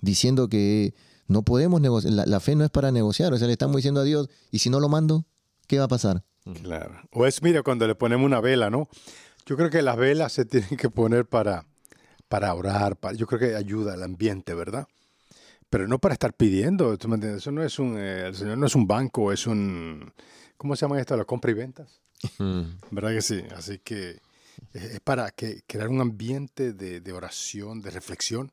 diciendo 0.00 0.48
que 0.48 0.94
no 1.28 1.42
podemos 1.42 1.80
negociar, 1.80 2.12
la, 2.26 2.40
fe 2.40 2.56
no 2.56 2.64
es 2.64 2.70
para 2.70 2.90
negociar, 2.90 3.32
o 3.32 3.38
sea, 3.38 3.46
le 3.46 3.52
estamos 3.52 3.76
diciendo 3.76 4.00
a 4.00 4.04
Dios, 4.04 4.28
y 4.50 4.58
si 4.58 4.70
no 4.70 4.80
lo 4.80 4.88
mando, 4.88 5.24
¿qué 5.66 5.78
va 5.78 5.84
a 5.84 5.88
pasar? 5.88 6.24
Claro. 6.62 7.00
O 7.12 7.26
es, 7.26 7.42
mira, 7.42 7.62
cuando 7.62 7.86
le 7.86 7.94
ponemos 7.94 8.26
una 8.26 8.40
vela, 8.40 8.70
¿no? 8.70 8.88
Yo 9.46 9.56
creo 9.56 9.70
que 9.70 9.82
las 9.82 9.96
velas 9.96 10.32
se 10.32 10.44
tienen 10.46 10.76
que 10.76 10.90
poner 10.90 11.26
para, 11.26 11.66
para 12.28 12.52
orar, 12.54 12.98
yo 13.16 13.26
creo 13.26 13.40
que 13.40 13.56
ayuda 13.56 13.94
al 13.94 14.02
ambiente, 14.02 14.54
¿verdad? 14.54 14.86
Pero 15.70 15.88
no 15.88 15.98
para 15.98 16.12
estar 16.12 16.34
pidiendo, 16.34 16.98
¿tú 16.98 17.08
me 17.08 17.14
entiendes? 17.14 17.42
Eso 17.42 17.50
no 17.50 17.62
es 17.62 17.78
un, 17.78 17.96
eh, 17.96 18.26
el 18.26 18.34
Señor 18.34 18.58
no 18.58 18.66
es 18.66 18.74
un 18.74 18.86
banco, 18.86 19.32
es 19.32 19.46
un, 19.46 20.12
¿cómo 20.58 20.76
se 20.76 20.82
llama 20.82 21.00
esto? 21.00 21.16
La 21.16 21.24
compra 21.24 21.50
y 21.50 21.54
ventas. 21.54 22.01
¿Verdad 22.90 23.14
que 23.14 23.22
sí? 23.22 23.42
Así 23.56 23.78
que 23.78 24.20
es 24.72 25.00
para 25.00 25.30
que, 25.30 25.62
crear 25.66 25.88
un 25.88 26.00
ambiente 26.00 26.72
de, 26.72 27.12
oración, 27.12 27.82
de 27.82 27.90
reflexión. 27.90 28.52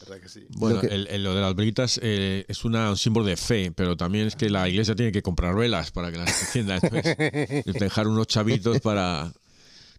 ¿Verdad 0.00 0.20
que 0.20 0.28
sí? 0.28 0.46
Bueno, 0.56 0.80
lo 0.82 1.34
de 1.34 1.40
las 1.40 1.54
velitas 1.54 2.00
eh, 2.02 2.44
es 2.48 2.64
una, 2.64 2.90
un 2.90 2.96
símbolo 2.96 3.26
de 3.26 3.36
fe, 3.36 3.70
pero 3.72 3.96
también 3.96 4.26
es 4.26 4.36
que 4.36 4.48
la 4.48 4.68
iglesia 4.68 4.94
tiene 4.94 5.12
que 5.12 5.22
comprar 5.22 5.54
velas 5.54 5.90
para 5.90 6.10
que 6.10 6.18
las 6.18 6.40
encienda. 6.42 6.78
Entonces, 6.82 7.64
dejar 7.80 8.08
unos 8.08 8.26
chavitos 8.26 8.80
para. 8.80 9.32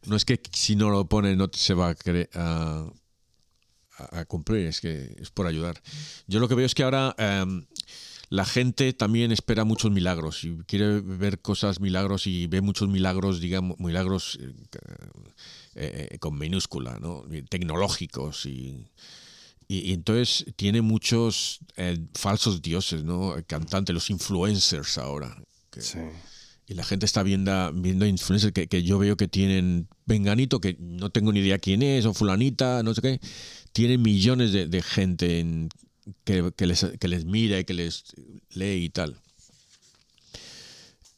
No 0.06 0.16
es 0.16 0.26
que 0.26 0.42
si 0.52 0.76
no 0.76 0.90
lo 0.90 1.06
pone 1.06 1.36
no 1.36 1.48
se 1.54 1.76
va 1.76 1.94
a, 2.34 2.92
a, 3.98 4.26
cumplir, 4.26 4.66
es 4.66 4.82
que 4.82 5.16
es 5.20 5.30
por 5.30 5.46
ayudar. 5.46 5.80
Yo 6.26 6.40
lo 6.40 6.48
que 6.48 6.56
veo 6.56 6.66
es 6.66 6.74
que 6.74 6.84
ahora. 6.84 7.14
Em, 7.20 7.66
la 8.32 8.46
gente 8.46 8.94
también 8.94 9.34
espera 9.34 9.66
muchos 9.66 9.92
milagros 9.92 10.46
y 10.46 10.56
quiere 10.66 11.02
ver 11.02 11.42
cosas 11.42 11.82
milagros 11.82 12.28
y 12.28 12.48
ve 12.48 12.62
muchos 12.62 12.88
milagros, 12.88 13.42
digamos, 13.42 13.78
milagros 13.78 14.40
eh, 15.76 16.08
eh, 16.12 16.18
con 16.18 16.38
minúscula, 16.38 16.98
¿no? 17.02 17.26
tecnológicos 17.50 18.46
y, 18.46 18.88
y, 19.68 19.92
entonces 19.92 20.46
tiene 20.56 20.82
muchos 20.82 21.60
eh, 21.76 22.00
falsos 22.14 22.62
dioses, 22.62 23.04
¿no? 23.04 23.36
Cantantes, 23.48 23.94
los 23.94 24.10
influencers 24.10 24.98
ahora. 24.98 25.36
sí. 25.78 26.00
Y 26.68 26.74
la 26.74 26.86
gente 26.86 27.06
está 27.06 27.24
viendo, 27.24 27.74
viendo 27.74 28.06
influencers 28.06 28.54
que, 28.54 28.68
que, 28.68 28.82
yo 28.82 28.98
veo 28.98 29.18
que 29.18 29.28
tienen 29.28 29.90
Venganito, 30.06 30.62
que 30.62 30.78
no 30.80 31.10
tengo 31.10 31.34
ni 31.34 31.42
idea 31.42 31.60
quién 31.60 31.84
es, 31.84 32.06
o 32.06 32.14
fulanita, 32.14 32.82
no 32.82 32.94
sé 32.94 33.02
qué. 33.02 33.20
Tienen 33.74 34.02
millones 34.02 34.54
de, 34.54 34.68
de 34.68 34.82
gente 34.82 35.40
en, 35.40 35.68
que, 36.24 36.66
les, 36.66 36.86
que 37.00 37.08
les 37.08 37.26
mira 37.26 37.60
y 37.60 37.66
que 37.66 37.74
les 37.74 38.04
lee 38.52 38.86
y 38.86 38.90
tal. 38.90 39.20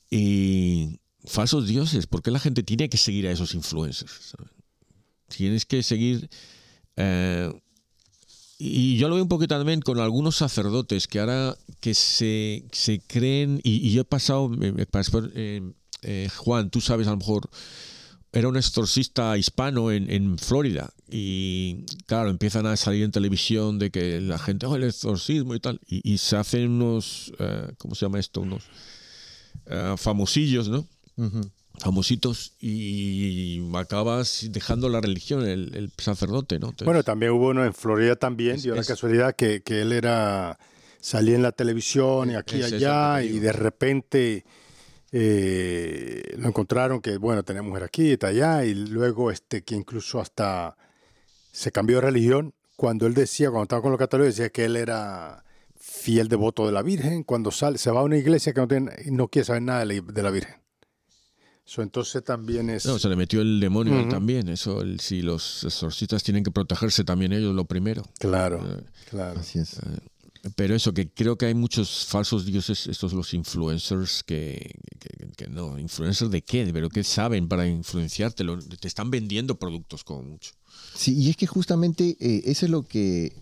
Y 0.10 1.00
falsos 1.26 1.68
dioses, 1.68 2.08
¿por 2.08 2.22
qué 2.22 2.32
la 2.32 2.40
gente 2.40 2.64
tiene 2.64 2.90
que 2.90 2.98
seguir 2.98 3.28
a 3.28 3.32
esos 3.32 3.56
influencers? 3.56 4.36
Tienes 5.28 5.66
que 5.66 5.82
seguir... 5.84 6.30
Eh, 6.96 7.52
y 8.60 8.98
yo 8.98 9.10
lo 9.10 9.16
veo 9.16 9.24
un 9.24 9.30
poquito 9.30 9.58
también 9.58 9.82
con 9.82 10.00
algunos 10.00 10.38
sacerdotes 10.38 11.08
que 11.08 11.20
ahora 11.20 11.58
que 11.82 11.94
se, 11.94 12.64
se 12.72 13.00
creen, 13.00 13.60
y, 13.64 13.92
yo 13.92 14.02
he 14.02 14.06
pasado, 14.06 14.50
eh, 14.62 15.62
eh, 16.04 16.30
Juan, 16.38 16.70
tú 16.70 16.80
sabes 16.80 17.08
a 17.08 17.12
lo 17.12 17.18
mejor 17.18 17.50
era 18.34 18.48
un 18.48 18.58
exorcista 18.58 19.38
hispano 19.38 19.92
en, 19.92 20.10
en 20.12 20.38
Florida. 20.40 20.92
Y 21.10 21.86
claro, 22.08 22.30
empiezan 22.32 22.66
a 22.66 22.76
salir 22.76 23.04
en 23.04 23.12
televisión 23.12 23.78
de 23.80 23.92
que 23.92 24.20
la 24.20 24.40
gente, 24.40 24.66
oh, 24.66 24.76
el 24.76 24.84
exorcismo 24.84 25.54
y 25.56 25.60
tal. 25.60 25.80
Y, 25.88 26.02
y 26.14 26.18
se 26.18 26.36
hacen 26.36 26.70
unos, 26.72 27.32
eh, 27.40 27.68
¿cómo 27.78 27.94
se 27.96 28.06
llama 28.06 28.20
esto? 28.20 28.42
Unos 28.42 28.64
eh, 29.68 29.94
famosillos, 29.98 30.68
¿no? 30.68 30.88
Famositos. 31.80 32.54
Y 32.60 33.62
acabas 33.76 34.48
dejando 34.50 34.90
la 34.90 35.02
religión, 35.02 35.48
el, 35.48 35.72
el 35.76 35.92
sacerdote, 35.98 36.60
¿no? 36.60 36.68
Entonces, 36.70 36.86
Bueno, 36.86 37.04
también 37.04 37.32
hubo 37.34 37.50
uno 37.50 37.64
en 37.66 37.74
Florida 37.74 38.16
también, 38.16 38.56
Es- 38.56 38.64
dio 38.64 38.76
la 38.76 38.82
es- 38.82 38.88
casualidad 38.88 39.36
que, 39.36 39.62
que 39.62 39.82
él 39.82 39.92
era, 39.92 40.58
salía 41.02 41.36
en 41.36 41.44
la 41.44 41.52
televisión 41.52 42.32
y 42.32 42.36
aquí 42.36 42.58
y 42.58 42.64
allá, 42.64 43.24
y 43.24 43.40
de 43.40 43.52
repente 43.52 44.46
eh, 45.16 46.36
lo 46.40 46.48
encontraron 46.48 47.00
que, 47.00 47.18
bueno, 47.18 47.44
tenía 47.44 47.62
mujer 47.62 47.84
aquí, 47.84 48.12
está 48.12 48.28
allá, 48.28 48.66
y 48.66 48.74
luego 48.74 49.30
este, 49.32 49.62
que 49.64 49.76
incluso 49.76 50.20
hasta 50.20 50.76
se 51.52 51.72
cambió 51.72 51.98
de 51.98 52.02
religión. 52.02 52.54
Cuando 52.76 53.06
él 53.06 53.14
decía, 53.14 53.50
cuando 53.52 53.64
estaba 53.64 53.82
con 53.84 53.92
los 53.92 54.00
católicos, 54.00 54.36
decía 54.36 54.50
que 54.50 54.66
él 54.66 54.76
era 54.76 55.44
fiel 55.80 56.28
devoto 56.28 56.66
de 56.66 56.72
la 56.72 56.82
Virgen. 56.82 57.24
Cuando 57.24 57.52
sale, 57.52 57.78
se 57.78 57.92
va 57.92 58.00
a 58.00 58.04
una 58.04 58.18
iglesia 58.18 58.54
que 58.54 58.60
no, 58.62 58.68
tiene, 58.68 58.92
no 59.12 59.28
quiere 59.28 59.46
saber 59.46 59.62
nada 59.62 59.86
de 59.86 60.02
la, 60.02 60.02
de 60.02 60.24
la 60.24 60.32
Virgen. 60.32 60.56
Eso 61.66 61.82
entonces 61.82 62.22
también 62.24 62.70
es... 62.70 62.86
no, 62.86 62.98
se 63.00 63.08
le 63.08 63.16
metió 63.16 63.40
el 63.42 63.60
demonio 63.60 64.06
también. 64.10 64.50
Eso, 64.50 64.82
el- 64.82 65.00
si 65.00 65.22
los 65.22 65.64
exorcistas 65.64 66.22
tienen 66.24 66.44
que 66.44 66.52
protegerse 66.52 67.04
también 67.04 67.32
ellos, 67.32 67.54
lo 67.56 67.66
primero. 67.66 68.02
Claro, 68.20 68.60
Eh, 68.66 68.84
claro. 69.10 69.40
Así 69.40 69.60
es. 69.60 69.80
Pero 70.56 70.76
eso, 70.76 70.94
que 70.94 71.10
creo 71.10 71.38
que 71.38 71.46
hay 71.46 71.54
muchos 71.54 72.06
falsos 72.06 72.46
dioses, 72.46 72.88
estos 72.88 73.14
los 73.14 73.34
influencers, 73.34 74.24
que, 74.24 74.76
no, 75.50 75.80
influencers 75.80 76.30
de 76.32 76.42
qué, 76.42 76.70
pero 76.74 76.90
qué 76.90 77.02
saben 77.06 77.48
para 77.48 77.66
influenciarte, 77.66 78.44
te 78.80 78.88
están 78.88 79.10
vendiendo 79.10 79.58
productos 79.58 80.04
como 80.04 80.24
mucho. 80.24 80.52
Sí, 80.96 81.14
y 81.18 81.30
es 81.30 81.38
que 81.38 81.48
justamente 81.48 82.18
eh, 82.20 82.42
eso 82.46 82.66
es 82.66 82.72
lo 82.72 82.84
que 82.84 83.34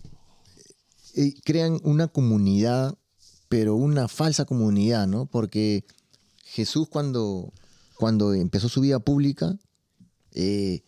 eh, 1.16 1.34
crean 1.42 1.80
una 1.82 2.06
comunidad, 2.06 2.96
pero 3.48 3.74
una 3.74 4.06
falsa 4.06 4.44
comunidad, 4.44 5.08
¿no? 5.08 5.26
Porque 5.26 5.84
Jesús 6.44 6.86
cuando, 6.88 7.52
cuando 7.96 8.32
empezó 8.32 8.68
su 8.68 8.80
vida 8.80 9.00
pública, 9.00 9.58
eh, 10.34 10.82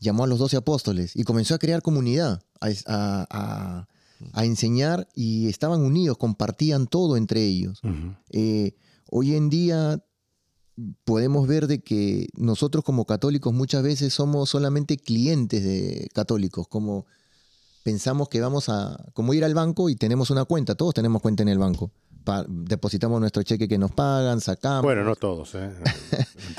llamó 0.00 0.24
a 0.24 0.26
los 0.26 0.40
doce 0.40 0.56
apóstoles 0.56 1.14
y 1.14 1.22
comenzó 1.22 1.54
a 1.54 1.58
crear 1.58 1.82
comunidad, 1.82 2.42
a- 2.86 3.86
a 4.32 4.44
enseñar 4.44 5.08
y 5.14 5.48
estaban 5.48 5.80
unidos, 5.80 6.18
compartían 6.18 6.86
todo 6.86 7.16
entre 7.16 7.44
ellos. 7.44 7.80
Eh, 8.30 8.74
hoy 9.10 9.34
en 9.34 9.50
día 9.50 10.02
podemos 11.04 11.46
ver 11.46 11.66
de 11.66 11.82
que 11.82 12.28
nosotros 12.34 12.84
como 12.84 13.04
católicos 13.04 13.52
muchas 13.52 13.82
veces 13.82 14.14
somos 14.14 14.48
solamente 14.50 14.96
clientes 14.96 15.62
de 15.62 16.08
católicos, 16.14 16.66
como 16.68 17.06
pensamos 17.82 18.28
que 18.28 18.40
vamos 18.40 18.68
a, 18.68 18.96
como 19.12 19.34
ir 19.34 19.44
al 19.44 19.54
banco 19.54 19.88
y 19.88 19.96
tenemos 19.96 20.30
una 20.30 20.44
cuenta, 20.44 20.74
todos 20.74 20.94
tenemos 20.94 21.20
cuenta 21.20 21.42
en 21.42 21.48
el 21.48 21.58
banco. 21.58 21.90
Depositamos 22.48 23.20
nuestro 23.20 23.42
cheque 23.42 23.66
que 23.68 23.78
nos 23.78 23.90
pagan, 23.92 24.40
sacamos, 24.40 24.82
Bueno, 24.82 25.04
no 25.04 25.16
todos, 25.16 25.54
¿eh? 25.54 25.70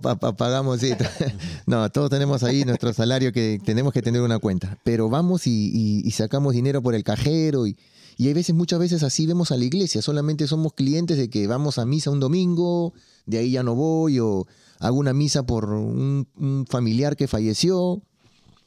Pa- 0.00 0.36
pagamos, 0.36 0.80
sí. 0.80 0.92
no, 1.66 1.90
todos 1.90 2.10
tenemos 2.10 2.42
ahí 2.42 2.64
nuestro 2.64 2.92
salario 2.92 3.32
que 3.32 3.60
tenemos 3.64 3.92
que 3.92 4.02
tener 4.02 4.20
una 4.22 4.38
cuenta, 4.38 4.78
pero 4.84 5.08
vamos 5.08 5.46
y, 5.46 5.70
y- 5.72 6.02
y 6.06 6.10
sacamos 6.12 6.52
dinero 6.54 6.82
por 6.82 6.94
el 6.94 7.04
cajero 7.04 7.66
y, 7.66 7.76
y 8.16 8.28
hay 8.28 8.34
veces, 8.34 8.54
muchas 8.54 8.78
veces 8.78 9.02
así 9.02 9.26
vemos 9.26 9.50
a 9.52 9.56
la 9.56 9.64
iglesia, 9.64 10.02
solamente 10.02 10.46
somos 10.46 10.72
clientes 10.72 11.16
de 11.18 11.28
que 11.30 11.46
vamos 11.46 11.78
a 11.78 11.84
misa 11.86 12.10
un 12.10 12.20
domingo, 12.20 12.92
de 13.26 13.38
ahí 13.38 13.52
ya 13.52 13.62
no 13.62 13.74
voy 13.74 14.18
o 14.20 14.46
hago 14.80 14.96
una 14.98 15.12
misa 15.12 15.44
por 15.44 15.66
un, 15.72 16.26
un 16.36 16.66
familiar 16.68 17.16
que 17.16 17.28
falleció, 17.28 18.02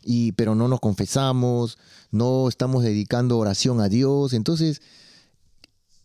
y, 0.03 0.31
pero 0.33 0.55
no 0.55 0.67
nos 0.67 0.79
confesamos, 0.79 1.77
no 2.11 2.47
estamos 2.49 2.83
dedicando 2.83 3.37
oración 3.37 3.81
a 3.81 3.87
Dios, 3.89 4.33
entonces, 4.33 4.81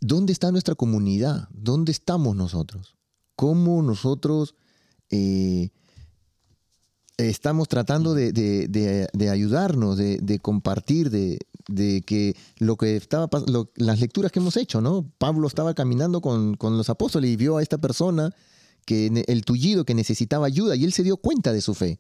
¿dónde 0.01 0.33
está 0.33 0.51
nuestra 0.53 0.75
comunidad? 0.75 1.49
¿Dónde 1.53 1.93
estamos 1.93 2.37
nosotros? 2.37 2.97
¿Cómo 3.37 3.83
nosotros 3.83 4.55
eh, 5.11 5.71
estamos 7.17 7.69
tratando 7.69 8.15
de, 8.15 8.33
de- 8.33 9.09
de- 9.13 9.31
ayudarnos, 9.31 9.97
de, 9.97 10.39
compartir, 10.41 11.11
de, 11.11 11.39
que 12.07 12.37
lo 12.59 12.77
que 12.77 12.97
estaba 12.97 13.29
las 13.77 14.01
lecturas 14.01 14.31
que 14.33 14.39
hemos 14.39 14.57
hecho, 14.57 14.81
¿no? 14.81 15.11
Pablo 15.19 15.49
estaba 15.49 15.75
caminando 15.75 16.21
con, 16.21 16.55
con 16.57 16.77
los 16.77 16.91
apóstoles 16.91 17.31
y 17.31 17.37
vio 17.37 17.57
a 17.57 17.63
esta 17.63 17.79
persona 17.79 18.35
que 18.85 19.25
el 19.27 19.45
tullido 19.45 19.85
que 19.85 19.95
necesitaba 19.95 20.47
ayuda 20.47 20.77
y 20.77 20.85
él 20.85 20.93
se 20.93 21.03
dio 21.03 21.17
cuenta 21.17 21.53
de 21.53 21.61
su 21.61 21.75
fe 21.75 21.99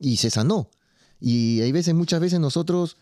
y 0.00 0.16
se 0.16 0.30
sanó. 0.30 0.70
Y 1.20 1.60
hay 1.60 1.70
veces, 1.72 1.94
muchas 1.94 2.20
veces 2.20 2.40
nosotros 2.40 2.96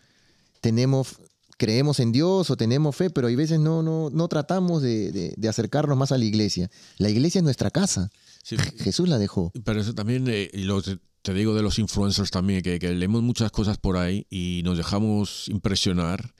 tenemos, 0.61 1.19
creemos 1.57 1.99
en 1.99 2.11
Dios 2.11 2.49
o 2.51 2.55
tenemos 2.57 2.95
fe, 2.95 3.09
pero 3.09 3.27
hay 3.27 3.35
veces 3.35 3.59
no, 3.59 3.81
no, 3.83 4.09
no 4.11 4.27
tratamos 4.27 4.81
de, 4.81 5.11
de- 5.11 5.33
de 5.35 5.49
acercarnos 5.49 5.97
más 5.97 6.11
a 6.11 6.17
la 6.17 6.25
iglesia. 6.25 6.69
La 6.97 7.09
iglesia 7.09 7.39
es 7.39 7.43
nuestra 7.43 7.71
casa. 7.71 8.09
Sí, 8.43 8.55
Jesús 8.77 9.09
la 9.09 9.17
dejó. 9.17 9.51
pero 9.65 9.81
eso 9.81 9.93
también, 9.93 10.25
eh, 10.29 10.49
lo 10.53 10.81
te, 10.81 10.99
te 11.23 11.33
digo 11.33 11.53
de 11.55 11.61
los 11.63 11.79
influencers 11.79 12.31
también, 12.31 12.61
que, 12.61 12.79
que 12.79 12.93
leemos 12.93 13.21
muchas 13.23 13.51
cosas 13.51 13.77
por 13.77 13.97
ahí 13.97 14.25
y 14.29 14.61
nos 14.63 14.77
dejamos 14.77 15.49
impresionar 15.49 16.33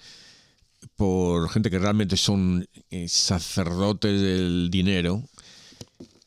por 0.95 1.49
gente 1.49 1.69
que 1.69 1.79
realmente 1.79 2.15
son 2.15 2.67
eh, 2.91 3.07
sacerdotes 3.09 4.21
del 4.21 4.69
dinero 4.71 5.23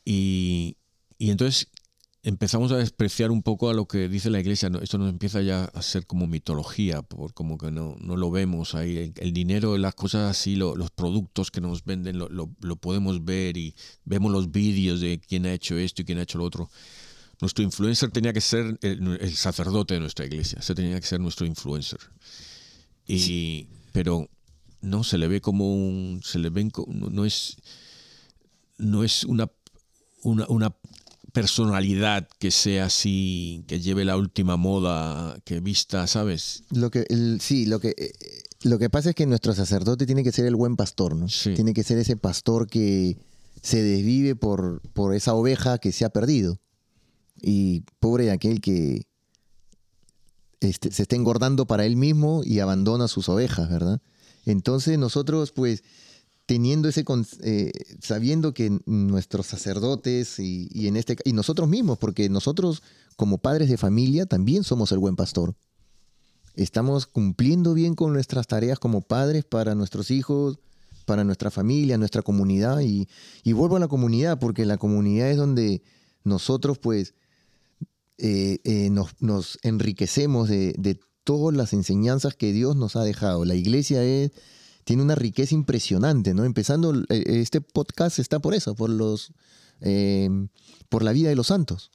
y, 0.05 0.75
y 1.17 1.31
entonces 1.31 1.67
empezamos 2.23 2.71
a 2.71 2.77
despreciar 2.77 3.31
un 3.31 3.41
poco 3.41 3.69
a 3.69 3.73
lo 3.73 3.87
que 3.87 4.07
dice 4.07 4.29
la 4.29 4.39
iglesia. 4.39 4.69
Esto 4.81 4.97
nos 4.97 5.09
empieza 5.09 5.41
ya 5.41 5.65
a 5.65 5.81
ser 5.81 6.05
como 6.05 6.27
mitología, 6.27 7.01
por 7.01 7.33
como 7.33 7.57
que 7.57 7.71
no, 7.71 7.95
no 7.99 8.15
lo 8.15 8.29
vemos 8.31 8.75
ahí. 8.75 9.11
El, 9.17 9.33
dinero, 9.33 9.77
las 9.77 9.95
cosas 9.95 10.29
así, 10.29 10.55
lo- 10.55 10.75
los 10.75 10.91
productos 10.91 11.49
que 11.51 11.61
nos 11.61 11.83
venden, 11.83 12.17
lo, 12.19 12.29
lo- 12.29 12.51
lo 12.61 12.75
podemos 12.75 13.23
ver 13.25 13.57
y 13.57 13.75
vemos 14.05 14.31
los 14.31 14.51
vídeos 14.51 14.99
de 15.01 15.19
quién 15.19 15.45
ha 15.45 15.53
hecho 15.53 15.77
esto 15.77 16.01
y 16.01 16.05
quién 16.05 16.19
ha 16.19 16.23
hecho 16.23 16.37
lo 16.37 16.45
otro. 16.45 16.69
Nuestro 17.39 17.63
influencer 17.63 18.11
tenía 18.11 18.33
que 18.33 18.41
ser 18.41 18.77
el, 18.83 19.17
el 19.19 19.35
sacerdote 19.35 19.95
de 19.95 19.99
nuestra 19.99 20.25
iglesia, 20.25 20.59
ese 20.59 20.75
tenía 20.75 20.99
que 20.99 21.07
ser 21.07 21.19
nuestro 21.19 21.47
influencer. 21.47 21.99
Y, 23.07 23.67
Pero 23.93 24.29
no 24.81 25.03
se 25.03 25.17
le 25.17 25.27
ve 25.27 25.41
como 25.41 25.73
un. 25.75 26.21
Se 26.23 26.37
le 26.39 26.49
ven 26.49 26.71
no, 26.87 27.09
no 27.09 27.25
es. 27.25 27.57
No 28.77 29.03
es 29.03 29.23
una, 29.25 29.49
una, 30.23 30.45
una 30.47 30.75
personalidad 31.31 32.27
que 32.39 32.51
sea 32.51 32.85
así, 32.85 33.63
que 33.67 33.79
lleve 33.79 34.05
la 34.05 34.17
última 34.17 34.57
moda, 34.57 35.39
que 35.45 35.59
vista, 35.59 36.05
¿sabes? 36.07 36.63
Lo 36.71 36.91
que, 36.91 37.05
el- 37.09 37.39
sí, 37.41 37.65
lo 37.65 37.79
que, 37.79 37.93
eh, 37.97 38.11
lo 38.63 38.77
que 38.79 38.89
pasa 38.89 39.09
es 39.09 39.15
que 39.15 39.25
nuestro 39.25 39.53
sacerdote 39.53 40.05
tiene 40.05 40.23
que 40.23 40.31
ser 40.31 40.45
el 40.45 40.55
buen 40.55 40.75
pastor, 40.75 41.15
¿no? 41.15 41.29
Sí. 41.29 41.53
Tiene 41.53 41.73
que 41.73 41.83
ser 41.83 41.97
ese 41.97 42.17
pastor 42.17 42.67
que 42.67 43.17
se 43.61 43.81
desvive 43.81 44.35
por, 44.35 44.81
por 44.93 45.15
esa 45.15 45.33
oveja 45.33 45.77
que 45.77 45.91
se 45.91 46.05
ha 46.05 46.09
perdido. 46.09 46.59
Y 47.41 47.83
pobre 47.99 48.25
de 48.25 48.31
aquel 48.31 48.61
que 48.61 49.07
este, 50.59 50.91
se 50.91 51.01
está 51.03 51.15
engordando 51.15 51.65
para 51.65 51.85
él 51.85 51.95
mismo 51.95 52.41
y 52.45 52.59
abandona 52.59 53.07
sus 53.07 53.29
ovejas, 53.29 53.69
¿verdad? 53.69 54.01
Entonces 54.45 54.97
nosotros, 54.99 55.51
pues, 55.51 55.83
teniendo 56.51 56.89
ese, 56.89 57.05
eh, 57.43 57.71
sabiendo 58.01 58.53
que 58.53 58.77
nuestros 58.85 59.47
sacerdotes 59.47 60.37
y, 60.37 60.67
y 60.73 60.87
en 60.87 60.97
este 60.97 61.15
y 61.23 61.31
nosotros 61.31 61.69
mismos, 61.69 61.97
porque 61.97 62.27
nosotros 62.27 62.83
como 63.15 63.37
padres 63.37 63.69
de 63.69 63.77
familia 63.77 64.25
también 64.25 64.65
somos 64.65 64.91
el 64.91 64.99
buen 64.99 65.15
pastor 65.15 65.55
estamos 66.55 67.07
cumpliendo 67.07 67.73
bien 67.73 67.95
con 67.95 68.11
nuestras 68.11 68.47
tareas 68.47 68.79
como 68.79 68.99
padres 68.99 69.45
para 69.45 69.75
nuestros 69.75 70.11
hijos, 70.11 70.59
para 71.05 71.23
nuestra 71.23 71.51
familia, 71.51 71.97
nuestra 71.97 72.21
comunidad. 72.21 72.81
Y, 72.81 73.07
y 73.43 73.53
vuelvo 73.53 73.77
a 73.77 73.79
la 73.79 73.87
comunidad, 73.87 74.39
porque 74.39 74.65
la 74.65 74.77
comunidad 74.77 75.29
es 75.29 75.37
donde 75.37 75.81
nosotros 76.23 76.77
pues 76.77 77.13
eh, 78.17 78.59
eh, 78.63 78.89
nos, 78.89 79.21
nos 79.21 79.57
enriquecemos 79.63 80.49
de, 80.49 80.73
de 80.77 80.99
todas 81.23 81.55
las 81.55 81.73
enseñanzas 81.73 82.35
que 82.35 82.51
Dios 82.51 82.75
nos 82.75 82.95
ha 82.95 83.03
dejado. 83.03 83.45
La 83.45 83.55
iglesia 83.55 84.03
es, 84.03 84.31
tiene 84.91 85.03
una 85.03 85.15
riqueza 85.15 85.55
impresionante, 85.55 86.33
¿no? 86.33 86.43
Empezando, 86.43 86.93
eh, 87.07 87.23
este 87.27 87.61
podcast 87.61 88.19
está 88.19 88.39
por 88.39 88.53
eso, 88.53 88.75
por 88.75 88.89
los... 88.89 89.31
eh, 89.79 90.29
por 90.89 91.01
la 91.03 91.13
vida 91.13 91.29
de 91.29 91.35
los 91.35 91.47
santos 91.47 91.91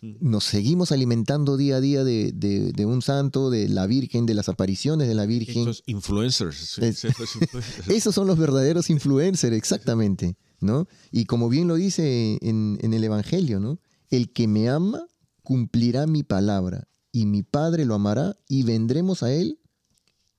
nos 0.00 0.44
seguimos 0.44 0.92
alimentando 0.92 1.56
día 1.56 1.76
a 1.76 1.80
día 1.80 2.04
de, 2.04 2.30
de- 2.32 2.70
de 2.72 2.86
un 2.86 3.02
santo, 3.02 3.50
de 3.50 3.68
la 3.68 3.86
Virgen, 3.88 4.26
de 4.26 4.34
las 4.34 4.48
apariciones 4.48 5.08
de 5.08 5.14
la 5.16 5.26
Virgen. 5.26 5.58
Estos 5.68 5.82
influencers. 5.86 6.78
Es-. 6.78 7.04
Esos 7.88 8.14
son 8.14 8.28
los 8.28 8.38
verdaderos 8.38 8.90
influencers, 8.90 9.56
exactamente, 9.56 10.36
¿no? 10.60 10.86
Y 11.10 11.24
como 11.24 11.48
bien 11.48 11.66
lo 11.66 11.74
dice 11.74 12.38
en, 12.42 12.78
en 12.80 12.94
el 12.94 13.02
Evangelio, 13.02 13.58
¿no? 13.58 13.80
El 14.08 14.32
que 14.32 14.46
me 14.46 14.68
ama 14.68 15.04
cumplirá 15.42 16.06
mi 16.06 16.22
palabra 16.22 16.86
y 17.10 17.26
mi 17.26 17.42
Padre 17.42 17.84
lo 17.84 17.94
amará 17.96 18.36
y 18.48 18.62
vendremos 18.62 19.22
a 19.24 19.32
él 19.34 19.58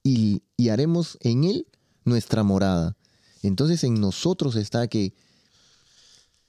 y, 0.03 0.41
y 0.55 0.69
haremos 0.69 1.17
en 1.19 1.43
él 1.43 1.67
nuestra 2.09 2.43
morada. 2.43 2.97
Entonces 3.41 3.83
en 3.83 3.99
nosotros 4.01 4.55
está 4.55 4.87
que 4.87 5.13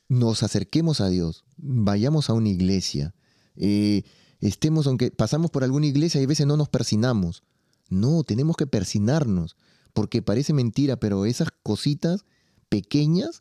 nos 0.09 0.43
acerquemos 0.43 1.01
a 1.01 1.09
Dios, 1.09 1.45
vayamos 1.57 2.31
a 2.31 2.33
una 2.33 2.49
iglesia, 2.49 3.15
eh, 3.55 4.03
estemos, 4.41 4.87
aunque 4.89 5.13
pasamos 5.13 5.51
por 5.51 5.63
alguna 5.63 5.87
iglesia 5.87 6.21
y 6.21 6.25
a 6.25 6.27
veces 6.27 6.47
no 6.47 6.57
nos 6.57 6.69
persinamos. 6.69 7.45
No, 7.89 8.25
tenemos 8.25 8.57
que 8.57 8.67
persinarnos, 8.67 9.57
porque 9.93 10.23
parece 10.23 10.53
mentira, 10.53 10.97
pero 10.97 11.27
esas 11.27 11.49
cositas 11.63 12.25
pequeñas 12.69 13.41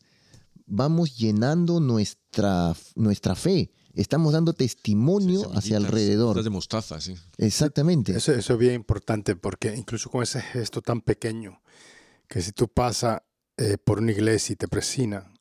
vamos 0.66 1.16
llenando 1.16 1.80
nuestra, 1.80 2.74
nuestra 2.94 3.34
fe. 3.34 3.72
Estamos 3.94 4.32
dando 4.32 4.52
testimonio 4.52 5.50
hacia 5.54 5.76
alrededor. 5.76 6.42
de 6.42 6.50
mostaza, 6.50 7.00
sí. 7.00 7.14
Exactamente. 7.38 8.16
Eso, 8.16 8.32
eso 8.32 8.52
es 8.54 8.58
bien 8.58 8.74
importante 8.74 9.34
porque 9.34 9.74
incluso 9.76 10.10
con 10.10 10.22
ese 10.22 10.40
gesto 10.40 10.80
tan 10.80 11.00
pequeño, 11.00 11.60
que 12.30 12.40
si 12.40 12.52
tú 12.52 12.68
pasas 12.68 13.20
eh, 13.56 13.76
por 13.76 13.98
una 13.98 14.12
iglesia 14.12 14.52
y 14.52 14.56
te 14.56 14.68
presina, 14.68 15.34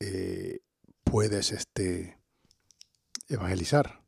eh, 0.00 0.58
puedes 1.04 1.52
este, 1.52 2.18
evangelizar. 3.28 4.02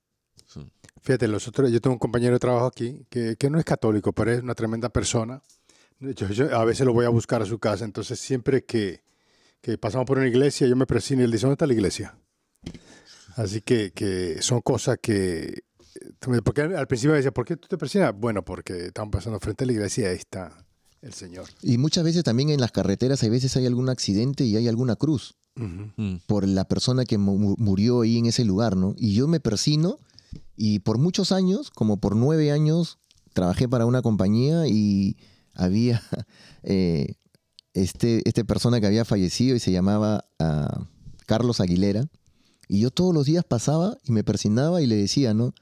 Sí. 0.45 0.69
Fíjate, 1.01 1.29
los 1.29 1.47
otros, 1.47 1.71
yo 1.71 1.81
tengo 1.81 1.95
un 1.95 2.01
compañero 2.01 2.35
de 2.35 2.41
trabajo 2.41 2.67
aquí 2.67 3.07
que, 3.09 3.37
que 3.37 3.49
no 3.51 3.61
es 3.61 3.65
católico, 3.65 4.13
pero 4.13 4.33
es 4.33 4.43
una 4.43 4.57
tremenda 4.57 4.89
persona. 4.89 5.43
Yo, 6.01 6.29
yo 6.29 6.59
a 6.59 6.65
veces 6.65 6.85
lo 6.85 6.93
voy 6.93 7.05
a 7.05 7.09
buscar 7.09 7.41
a 7.41 7.47
su 7.47 7.61
casa, 7.61 7.85
entonces 7.85 8.19
siempre 8.19 8.65
que, 8.65 9.05
que 9.61 9.79
pasamos 9.79 10.05
por 10.05 10.19
una 10.19 10.27
iglesia, 10.27 10.67
yo 10.67 10.75
me 10.75 10.87
presino 10.87 11.23
y 11.23 11.27
él 11.27 11.31
dice, 11.31 11.43
¿dónde 11.43 11.55
está 11.55 11.69
la 11.69 11.75
iglesia? 11.75 12.19
Así 13.37 13.61
que, 13.61 13.93
que 13.93 14.43
son 14.43 14.61
cosas 14.61 14.99
que... 15.01 15.63
Porque 16.45 16.63
al 16.63 16.89
principio 16.89 17.13
me 17.13 17.19
decía, 17.19 17.31
¿por 17.31 17.45
qué 17.45 17.57
tú 17.57 17.69
te 17.69 17.79
presionas? 17.79 18.13
Bueno, 18.13 18.45
porque 18.45 18.87
estamos 18.87 19.13
pasando 19.13 19.39
frente 19.39 19.63
a 19.63 19.67
la 19.69 19.73
iglesia 19.73 20.03
y 20.03 20.07
ahí 20.07 20.17
está 20.17 20.64
el 21.05 21.13
Señor. 21.13 21.47
Y 21.63 21.79
muchas 21.79 22.03
veces 22.05 22.25
también 22.25 22.51
en 22.51 22.61
las 22.61 22.73
carreteras, 22.73 23.23
hay 23.23 23.31
veces 23.31 23.57
hay 23.57 23.67
algún 23.67 23.89
accidente 23.89 24.45
y 24.45 24.57
hay 24.57 24.69
alguna 24.69 24.97
cruz. 24.97 25.35
Mm. 25.57 26.17
por 26.27 26.49
la 26.49 26.65
persona 26.67 27.05
que 27.05 27.17
mu- 27.17 27.39
mu- 27.39 27.55
murió 27.59 28.01
ahí 28.01 28.19
en 28.19 28.27
ese 28.27 28.45
lugar, 28.45 28.77
¿no? 28.77 28.97
Y 28.99 29.15
yo 29.15 29.29
me 29.29 29.39
persino 29.39 30.01
y 30.57 30.81
por 30.81 30.99
muchos 30.99 31.31
años, 31.31 31.71
como 31.71 31.99
por 31.99 32.17
nueve 32.17 32.51
años, 32.51 32.99
trabajé 33.35 33.69
para 33.69 33.87
una 33.87 34.03
compañía 34.03 34.67
y 34.67 35.17
había 35.55 36.03
eh, 36.65 37.15
este, 37.73 38.21
este 38.29 38.45
persona 38.45 38.81
que 38.81 38.89
había 38.89 39.05
fallecido 39.05 39.55
y 39.55 39.61
se 39.61 39.71
llamaba 39.71 40.25
ah, 40.41 40.89
Carlos 41.27 41.61
Aguilera. 41.61 42.05
Y 42.67 42.81
yo 42.81 42.91
todos 42.91 43.15
los 43.15 43.27
días 43.27 43.45
pasaba 43.45 43.97
y 44.03 44.11
me 44.11 44.25
persinaba 44.25 44.83
y 44.83 44.87
le 44.89 44.97
decía, 44.97 45.35
¿no? 45.35 45.55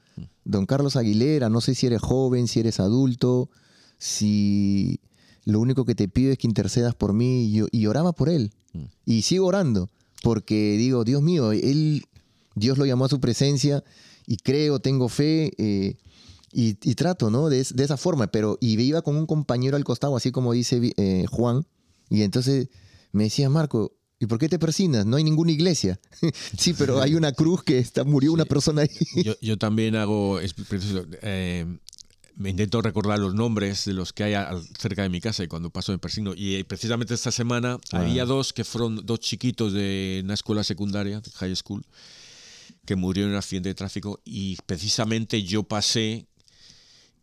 Don 0.43 0.65
Carlos 0.65 0.95
Aguilera, 0.95 1.49
no 1.49 1.61
sé 1.61 1.75
si 1.75 1.85
eres 1.85 2.01
joven, 2.01 2.47
si 2.47 2.61
eres 2.61 2.79
adulto, 2.79 3.51
si 3.99 4.99
lo 5.45 5.59
único 5.59 5.85
que 5.85 5.95
te 5.95 6.07
pido 6.07 6.31
es 6.31 6.37
que 6.37 6.47
intercedas 6.47 6.95
por 6.95 7.13
mí. 7.13 7.45
Y, 7.45 7.51
yo, 7.53 7.65
y 7.71 7.85
oraba 7.87 8.13
por 8.13 8.29
él. 8.29 8.51
Mm. 8.73 8.83
Y 9.05 9.21
sigo 9.23 9.47
orando, 9.47 9.89
porque 10.21 10.75
digo, 10.77 11.03
Dios 11.03 11.21
mío, 11.21 11.51
él, 11.51 12.05
Dios 12.55 12.77
lo 12.77 12.85
llamó 12.85 13.05
a 13.05 13.09
su 13.09 13.19
presencia 13.19 13.83
y 14.25 14.37
creo, 14.37 14.79
tengo 14.79 15.09
fe. 15.09 15.51
eh, 15.57 15.97
y, 16.55 16.77
y 16.87 16.93
trato, 16.95 17.31
¿no? 17.31 17.49
De, 17.49 17.59
es- 17.61 17.75
de 17.75 17.83
esa 17.83 17.97
forma, 17.97 18.27
pero 18.27 18.57
y 18.61 18.79
iba 18.79 19.01
con 19.01 19.15
un 19.15 19.25
compañero 19.25 19.75
al 19.75 19.83
costado, 19.83 20.15
así 20.15 20.31
como 20.31 20.53
dice 20.53 20.93
eh, 20.97 21.25
Juan, 21.27 21.65
y 22.11 22.21
entonces 22.21 22.69
me 23.11 23.23
decía, 23.23 23.49
Marco, 23.49 23.93
¿y 24.19 24.27
por 24.27 24.37
qué 24.37 24.47
te 24.47 24.59
persinas? 24.59 25.03
No 25.07 25.17
hay 25.17 25.23
ninguna 25.23 25.51
iglesia. 25.51 25.99
sí, 26.57 26.75
pero 26.77 27.01
hay 27.01 27.15
una 27.15 27.31
cruz 27.31 27.63
que 27.63 27.79
está, 27.79 28.03
murió 28.03 28.31
una 28.33 28.45
persona 28.45 28.83
ahí. 28.83 29.23
Yo, 29.23 29.33
yo 29.41 29.57
también 29.57 29.95
hago, 29.95 30.39
eh, 30.41 31.65
me 32.35 32.49
intento 32.49 32.81
recordar 32.81 33.19
los 33.19 33.33
nombres 33.35 33.85
de 33.85 33.93
los 33.93 34.11
que 34.13 34.23
hay 34.23 34.35
cerca 34.79 35.03
de 35.03 35.09
mi 35.09 35.21
casa 35.21 35.43
y 35.43 35.47
cuando 35.47 35.69
paso 35.69 35.91
me 35.91 35.99
persigno. 35.99 36.33
Y 36.35 36.55
eh, 36.55 36.65
precisamente 36.65 37.13
esta 37.13 37.31
semana 37.31 37.77
Ah. 37.91 37.99
había 37.99 38.25
dos 38.25 38.53
que 38.53 38.63
fueron 38.63 39.05
dos 39.05 39.19
chiquitos 39.19 39.73
de 39.73 40.21
una 40.23 40.33
escuela 40.33 40.63
secundaria, 40.63 41.21
de 41.21 41.31
high 41.31 41.55
school, 41.55 41.85
que 42.85 42.95
murieron 42.95 43.29
en 43.29 43.35
un 43.35 43.39
accidente 43.39 43.69
de 43.69 43.75
tráfico 43.75 44.19
y 44.25 44.57
precisamente 44.65 45.43
yo 45.43 45.63
pasé 45.63 46.27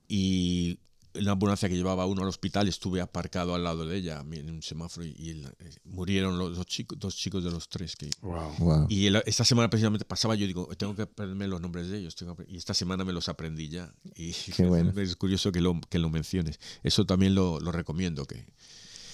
y 0.08 0.78
la 1.14 1.32
ambulancia 1.32 1.68
que 1.68 1.76
llevaba 1.76 2.06
uno 2.06 2.22
al 2.22 2.28
hospital 2.28 2.68
estuve 2.68 3.00
aparcado 3.00 3.54
al 3.54 3.64
lado 3.64 3.84
de 3.84 3.96
ella 3.96 4.24
en 4.30 4.50
un 4.50 4.62
semáforo 4.62 5.04
y, 5.06 5.14
y 5.18 5.30
el- 5.30 5.44
eh, 5.58 5.70
murieron 5.84 6.38
los 6.38 6.56
dos 6.56 6.66
chicos, 6.66 6.98
dos 6.98 7.16
chicos 7.16 7.42
de 7.44 7.50
los 7.50 7.68
tres 7.68 7.96
que 7.96 8.08
Wow. 8.22 8.52
Wow. 8.58 8.86
y 8.88 9.06
el- 9.06 9.22
esta 9.26 9.44
semana 9.44 9.68
precisamente 9.70 10.04
pasaba, 10.04 10.34
yo 10.34 10.46
digo, 10.46 10.66
tengo 10.76 10.94
que 10.94 11.02
aprenderme 11.02 11.48
los 11.48 11.60
nombres 11.60 11.88
de 11.88 11.98
ellos. 11.98 12.14
tengo 12.14 12.36
que- 12.36 12.46
y 12.48 12.56
esta 12.56 12.74
semana 12.74 13.04
me 13.04 13.12
los 13.12 13.28
aprendí 13.28 13.68
ya. 13.68 13.92
Y 14.14 14.32
Qué 14.32 14.64
bueno. 14.66 14.92
es 15.00 15.16
curioso 15.16 15.50
que 15.52 15.60
lo, 15.60 15.80
que 15.88 15.98
lo 15.98 16.10
menciones. 16.10 16.60
Eso 16.82 17.04
también 17.06 17.34
lo, 17.34 17.58
lo 17.60 17.72
recomiendo. 17.72 18.24
Que, 18.26 18.46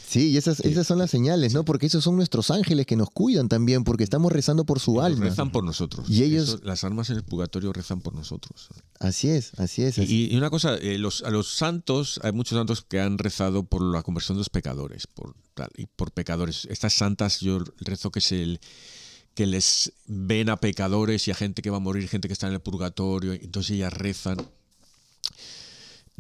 Sí, 0.09 0.31
y 0.31 0.37
esas, 0.37 0.61
esas 0.61 0.87
son 0.87 0.99
las 0.99 1.11
señales, 1.11 1.53
¿no? 1.53 1.65
Porque 1.65 1.87
esos 1.87 2.05
son 2.05 2.17
nuestros 2.17 2.51
ángeles 2.51 2.87
que 2.87 2.95
nos 2.97 3.11
cuidan 3.11 3.49
también, 3.49 3.83
porque 3.85 4.05
estamos 4.05 4.31
rezando 4.31 4.65
por 4.65 4.79
su 4.79 4.93
ellos 4.93 5.05
alma. 5.05 5.25
rezan 5.27 5.51
por 5.51 5.65
nosotros. 5.65 6.09
Y 6.09 6.23
ellos- 6.23 6.49
Eso, 6.49 6.61
las 6.63 6.85
almas 6.85 7.11
en 7.11 7.17
el 7.17 7.25
purgatorio 7.25 7.73
rezan 7.73 8.01
por 8.01 8.15
nosotros. 8.15 8.69
Así 9.01 9.29
es, 9.29 9.53
así 9.59 9.83
es. 9.83 9.99
así- 9.99 10.29
Y, 10.29 10.35
y 10.35 10.37
una 10.37 10.49
cosa, 10.51 10.77
eh, 10.77 10.99
los, 10.99 11.23
a 11.23 11.31
los 11.31 11.55
santos, 11.55 12.21
hay 12.23 12.33
muchos 12.33 12.57
santos 12.57 12.83
que 12.83 13.01
han 13.01 13.19
rezado 13.19 13.65
por 13.65 13.83
la 13.83 14.03
conversión 14.03 14.37
de 14.37 14.41
los 14.41 14.49
pecadores, 14.51 15.07
por 15.09 15.35
tal, 15.55 15.71
y 15.77 15.87
por 15.87 16.13
pecadores. 16.13 16.67
Estas 16.71 16.93
santas, 16.93 17.41
yo 17.41 17.59
rezo 17.81 18.11
que 18.11 18.21
se 18.21 18.43
el- 18.43 18.61
que 19.35 19.47
les 19.47 19.93
ven 20.07 20.49
a 20.49 20.57
pecadores 20.57 21.29
y 21.29 21.31
a 21.31 21.35
gente 21.35 21.61
que 21.61 21.69
va 21.71 21.77
a 21.77 21.81
morir, 21.81 22.09
gente 22.09 22.27
que 22.29 22.33
está 22.33 22.47
en 22.47 22.55
el 22.55 22.61
purgatorio, 22.61 23.33
entonces 23.35 23.73
ellas 23.73 23.93
rezan. 23.93 24.39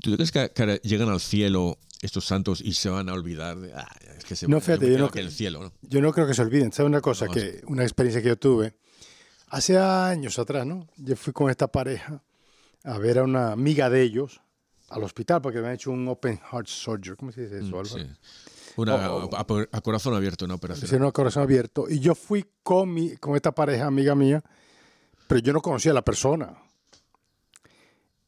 ¿Tú 0.03 0.14
crees 0.14 0.30
que, 0.32 0.51
que 0.51 0.80
llegan 0.84 1.09
al 1.09 1.20
cielo 1.20 1.78
estos 2.03 2.26
santos 2.26 2.61
y 2.61 2.74
se 2.74 2.88
van 2.90 3.09
a 3.09 3.14
olvidar 3.14 3.59
de, 3.59 3.72
"Ah, 3.74 3.88
es 4.18 4.24
que 4.24 4.36
se 4.36 4.47
No, 4.47 4.61
fíjate, 4.61 4.90
yo 4.90 4.99
no 4.99 5.11
cre- 5.11 5.20
el 5.20 5.30
cielo, 5.32 5.62
¿no? 5.62 5.72
Yo 5.82 6.01
no 6.03 6.12
creo 6.12 6.26
que 6.26 6.34
se 6.34 6.42
olviden. 6.42 6.72
¿Sabes 6.72 6.88
una 6.88 7.01
cosa? 7.01 7.26
No, 7.26 7.32
que 7.32 7.62
una 7.66 7.82
experiencia 7.82 8.20
que 8.22 8.28
yo 8.28 8.36
tuve 8.38 8.76
hace 9.49 9.78
años 9.78 10.38
atrás, 10.38 10.66
¿no? 10.66 10.86
Yo 10.97 11.16
fui 11.16 11.32
con 11.32 11.51
esta 11.51 11.68
pareja 11.68 12.22
a 12.84 12.99
ver 12.99 13.18
a 13.18 13.22
una 13.24 13.53
amiga 13.53 13.88
de 13.90 14.03
ellos 14.03 14.40
al 14.90 15.03
hospital 15.03 15.40
porque 15.40 15.61
me 15.61 15.68
han 15.68 15.74
hecho 15.74 15.90
un 15.90 16.07
open 16.09 16.38
heart 16.53 16.68
surgery. 16.68 17.16
¿Cómo 17.16 17.32
se 17.32 17.42
dice 17.42 17.57
eso, 17.59 17.66
Mm, 17.76 17.78
Álvaro? 17.78 17.86
sí. 17.86 18.07
Una, 18.76 19.11
Oh. 19.11 19.30
a, 19.34 19.47
a 19.72 19.80
corazón 19.80 20.14
abierto, 20.14 20.44
una 20.44 20.55
operación. 20.57 20.84
Hicieron 20.84 21.07
un 21.07 21.12
corazón 21.12 21.42
abierto. 21.44 21.86
Y 21.88 21.99
yo 21.99 22.14
fui 22.14 22.44
con, 22.62 22.92
mi, 22.92 23.16
con 23.16 23.34
esta 23.34 23.51
pareja, 23.53 23.86
amiga 23.86 24.14
mía, 24.14 24.44
pero 25.26 25.40
yo 25.40 25.55
no 25.55 25.62
conocía 25.62 25.92
a 25.92 25.94
la 25.94 26.05
persona. 26.05 26.55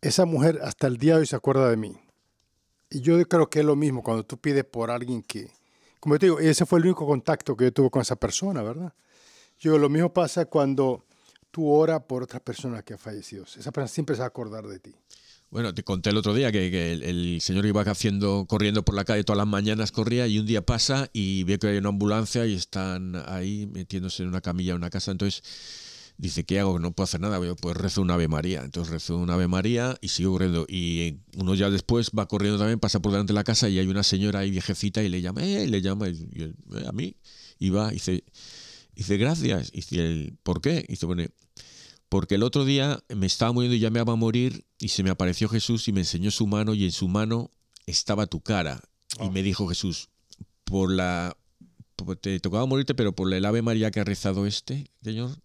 Esa 0.00 0.24
mujer 0.24 0.60
hasta 0.62 0.86
el 0.86 0.96
día 0.96 1.14
de 1.14 1.20
hoy 1.20 1.26
se 1.26 1.36
acuerda 1.36 1.68
de 1.68 1.76
mí. 1.76 1.96
Y 2.90 3.00
yo 3.00 3.20
creo 3.28 3.50
que 3.50 3.60
es 3.60 3.64
lo 3.64 3.76
mismo 3.76 4.02
cuando 4.02 4.24
tú 4.24 4.38
pides 4.38 4.64
por 4.64 4.90
alguien 4.90 5.22
que, 5.22 5.50
como 6.00 6.14
yo 6.14 6.18
te 6.18 6.26
digo, 6.26 6.38
ese 6.38 6.64
fue 6.64 6.78
el 6.78 6.86
único 6.86 7.06
contacto 7.06 7.56
que 7.56 7.64
yo 7.64 7.72
tuve 7.72 7.90
con 7.90 8.02
esa 8.02 8.16
persona, 8.16 8.62
¿verdad? 8.62 8.94
Yo 9.58 9.76
lo 9.76 9.88
mismo 9.88 10.12
pasa 10.12 10.46
cuando 10.46 11.04
tú 11.50 11.68
oras 11.68 12.02
por 12.04 12.22
otra 12.22 12.40
persona 12.40 12.82
que 12.82 12.94
ha 12.94 12.98
fallecido. 12.98 13.44
Esa 13.44 13.72
persona 13.72 13.88
siempre 13.88 14.14
se 14.14 14.20
va 14.20 14.26
a 14.26 14.28
acordar 14.28 14.66
de 14.66 14.78
ti. 14.78 14.94
Bueno, 15.50 15.74
te 15.74 15.82
conté 15.82 16.10
el 16.10 16.18
otro 16.18 16.34
día 16.34 16.52
que, 16.52 16.92
el, 16.92 17.02
el 17.02 17.40
señor 17.40 17.66
iba 17.66 17.80
haciendo, 17.82 18.46
corriendo 18.46 18.84
por 18.84 18.94
la 18.94 19.04
calle 19.04 19.24
todas 19.24 19.38
las 19.38 19.46
mañanas, 19.46 19.92
corría 19.92 20.26
y 20.26 20.38
un 20.38 20.46
día 20.46 20.64
pasa 20.64 21.08
y 21.12 21.44
ve 21.44 21.58
que 21.58 21.68
hay 21.68 21.78
una 21.78 21.88
ambulancia 21.88 22.44
y 22.46 22.54
están 22.54 23.16
ahí 23.26 23.66
metiéndose 23.66 24.22
en 24.22 24.28
una 24.28 24.42
camilla 24.42 24.72
en 24.72 24.76
una 24.76 24.90
casa. 24.90 25.10
Entonces 25.10 25.42
dice, 26.18 26.44
¿qué 26.44 26.58
hago? 26.60 26.78
No 26.78 26.92
puedo 26.92 27.04
hacer 27.04 27.20
nada. 27.20 27.38
Yo, 27.44 27.56
Pues 27.56 27.76
rezo 27.76 28.02
un 28.02 28.10
Ave 28.10 28.28
María. 28.28 28.62
Entonces 28.62 28.92
rezo 28.92 29.16
un 29.16 29.30
Ave 29.30 29.48
María 29.48 29.96
y 30.00 30.08
sigo 30.08 30.32
corriendo. 30.32 30.66
Y 30.68 31.00
eh, 31.00 31.18
unos 31.36 31.56
días 31.56 31.72
después 31.72 32.10
va 32.16 32.26
corriendo 32.28 32.58
también, 32.58 32.78
pasa 32.80 33.00
por 33.00 33.12
delante 33.12 33.32
de 33.32 33.36
la 33.36 33.44
casa 33.44 33.68
y 33.68 33.78
hay 33.78 33.86
una 33.86 34.02
señora 34.02 34.40
ahí 34.40 34.50
viejecita 34.50 35.02
y 35.02 35.08
le 35.08 35.22
llama, 35.22 35.42
eh, 35.44 35.64
y 35.64 35.68
le 35.68 35.80
llama, 35.80 36.08
y, 36.08 36.28
y 36.32 36.42
él, 36.42 36.54
"Eh, 36.76 36.84
a 36.86 36.92
mí. 36.92 37.16
Y 37.58 37.70
va 37.70 37.90
y 37.90 37.94
dice, 37.94 38.24
dice, 38.94 39.16
gracias. 39.16 39.70
Y 39.72 39.76
dice, 39.78 39.96
él, 40.04 40.36
¿por 40.42 40.60
qué? 40.60 40.84
Y 40.88 40.92
dice, 40.92 41.06
bueno, 41.06 41.24
porque 42.08 42.36
el 42.36 42.42
otro 42.42 42.64
día 42.64 43.02
me 43.14 43.26
estaba 43.26 43.52
muriendo 43.52 43.76
y 43.76 43.80
ya 43.80 43.90
me 43.90 44.00
iba 44.00 44.12
a 44.12 44.16
morir 44.16 44.64
y 44.78 44.88
se 44.88 45.02
me 45.02 45.10
apareció 45.10 45.48
Jesús 45.48 45.88
y 45.88 45.92
me 45.92 46.00
enseñó 46.00 46.30
su 46.30 46.46
mano 46.46 46.74
y 46.74 46.84
en 46.84 46.92
su 46.92 47.06
mano 47.08 47.50
estaba 47.86 48.26
tu 48.26 48.40
cara. 48.40 48.80
Y 49.20 49.24
Oh. 49.26 49.30
me 49.32 49.42
dijo 49.42 49.66
Jesús, 49.68 50.08
por 50.64 50.90
la... 50.92 51.36
te 52.20 52.38
tocaba 52.40 52.64
morirte, 52.66 52.94
pero 52.94 53.14
por 53.14 53.32
el 53.32 53.44
Ave 53.44 53.62
María 53.62 53.90
que 53.90 54.00
ha 54.00 54.04
rezado 54.04 54.46
este, 54.46 54.90
Señor, 55.02 55.36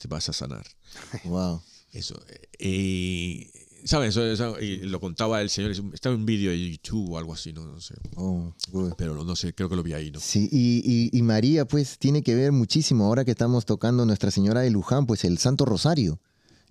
te 0.00 0.08
vas 0.08 0.28
a 0.28 0.32
sanar. 0.32 0.66
Wow. 1.24 1.60
Eso. 1.92 2.20
eh, 2.28 2.48
Y, 2.64 3.50
¿sabes? 3.84 4.10
Eso, 4.10 4.24
eso- 4.26 4.60
y 4.60 4.78
lo 4.78 5.00
contaba 5.00 5.40
el 5.42 5.50
Señor. 5.50 5.72
Estaba 5.92 6.14
en 6.14 6.20
un 6.20 6.26
vídeo 6.26 6.50
de 6.50 6.70
YouTube 6.72 7.10
o 7.12 7.18
algo 7.18 7.34
así, 7.34 7.52
no, 7.52 7.66
no 7.66 7.80
sé. 7.80 7.94
Oh, 8.16 8.52
good. 8.70 8.92
Pero 8.96 9.24
no 9.24 9.34
sé, 9.36 9.52
creo 9.54 9.68
que 9.68 9.76
lo 9.76 9.82
vi 9.82 9.92
ahí, 9.92 10.10
¿no? 10.10 10.20
Sí, 10.20 10.48
y, 10.52 10.82
y- 10.84 11.16
y 11.18 11.22
María, 11.22 11.64
pues, 11.66 11.98
tiene 11.98 12.22
que 12.22 12.34
ver 12.34 12.52
muchísimo 12.52 13.04
ahora 13.06 13.24
que 13.24 13.32
estamos 13.32 13.64
tocando 13.66 14.06
Nuestra 14.06 14.30
Señora 14.30 14.60
de 14.60 14.70
Luján, 14.70 15.06
pues 15.06 15.24
el 15.24 15.38
Santo 15.38 15.64
Rosario. 15.64 16.20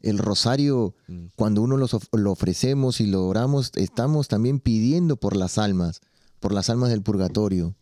El 0.01 0.17
rosario, 0.17 0.95
Mm. 1.09 1.25
cuando 1.35 1.61
uno 1.61 1.75
los 1.75 1.93
of- 1.93 2.07
lo 2.13 2.31
ofrecemos 2.31 3.01
y 3.01 3.05
lo 3.07 3.25
oramos, 3.27 3.71
estamos 3.75 4.29
también 4.29 4.59
pidiendo 4.61 5.17
por 5.17 5.35
las 5.35 5.57
almas, 5.57 5.99
por 6.39 6.53
las 6.53 6.69
almas 6.69 6.89
del 6.89 7.01
purgatorio, 7.03 7.75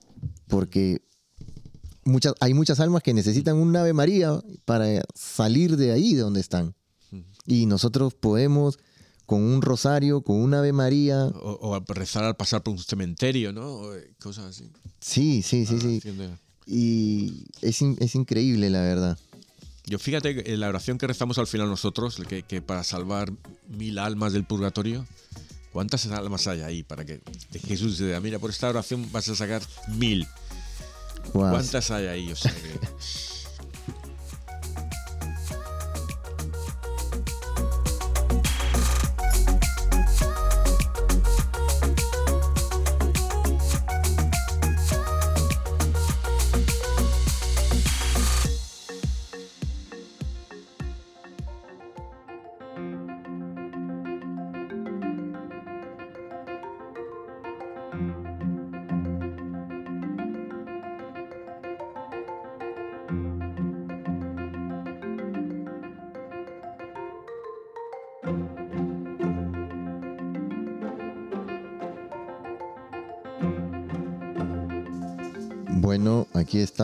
porque 0.48 1.04
muchas, 2.08 2.34
hay 2.40 2.54
muchas 2.54 2.80
almas 2.80 3.04
que 3.04 3.14
necesitan 3.14 3.56
un 3.58 3.76
Ave 3.76 3.94
María 3.94 4.40
para 4.66 5.04
salir 5.14 5.78
de 5.78 5.92
ahí 5.92 6.14
de 6.16 6.22
donde 6.22 6.40
están. 6.42 6.74
Y 7.46 7.66
nosotros 7.66 8.14
podemos, 8.14 8.78
con 9.26 9.42
un 9.42 9.62
rosario, 9.62 10.22
con 10.22 10.36
un 10.38 10.54
Ave 10.54 10.74
María, 10.74 11.26
O, 11.28 11.58
o 11.62 11.80
rezar 11.94 12.24
al 12.26 12.36
pasar 12.36 12.62
por 12.64 12.74
un 12.74 12.80
cementerio, 12.80 13.54
¿no? 13.54 13.68
O, 13.68 13.96
eh, 13.96 14.14
cosas 14.20 14.46
así. 14.48 14.70
sí, 15.00 15.42
sí, 15.44 15.66
sí, 15.66 15.80
sí. 15.80 15.98
Haciendo- 16.00 16.38
Y 16.66 17.46
es, 17.62 17.82
es 17.82 18.16
increíble, 18.16 18.70
la 18.70 18.82
verdad. 18.82 19.18
Yo 19.86 19.98
fíjate 20.00 20.52
en 20.54 20.60
la 20.60 20.68
oración 20.68 20.98
que 20.98 21.08
rezamos 21.08 21.38
al 21.38 21.48
final 21.48 21.70
nosotros, 21.70 22.18
que, 22.28 22.44
que 22.44 22.62
para 22.62 22.84
salvar 22.84 23.32
mil 23.70 23.98
almas 24.00 24.34
del 24.34 24.44
purgatorio, 24.44 25.06
¿cuántas 25.72 26.06
almas 26.08 26.46
hay 26.48 26.60
ahí? 26.60 26.84
Para 26.84 27.06
que 27.06 27.22
Jesús 27.66 27.98
diga, 28.00 28.20
mira, 28.20 28.38
por 28.40 28.50
esta 28.50 28.68
oración 28.68 29.10
vas 29.14 29.30
a 29.30 29.36
sacar 29.36 29.62
mil. 29.98 30.28
Guau. 31.34 31.52
¿Cuántas 31.52 31.92
hay 31.92 32.08
ahí? 32.08 32.32
O 32.32 32.36
sea 32.36 32.52
que- 32.54 32.80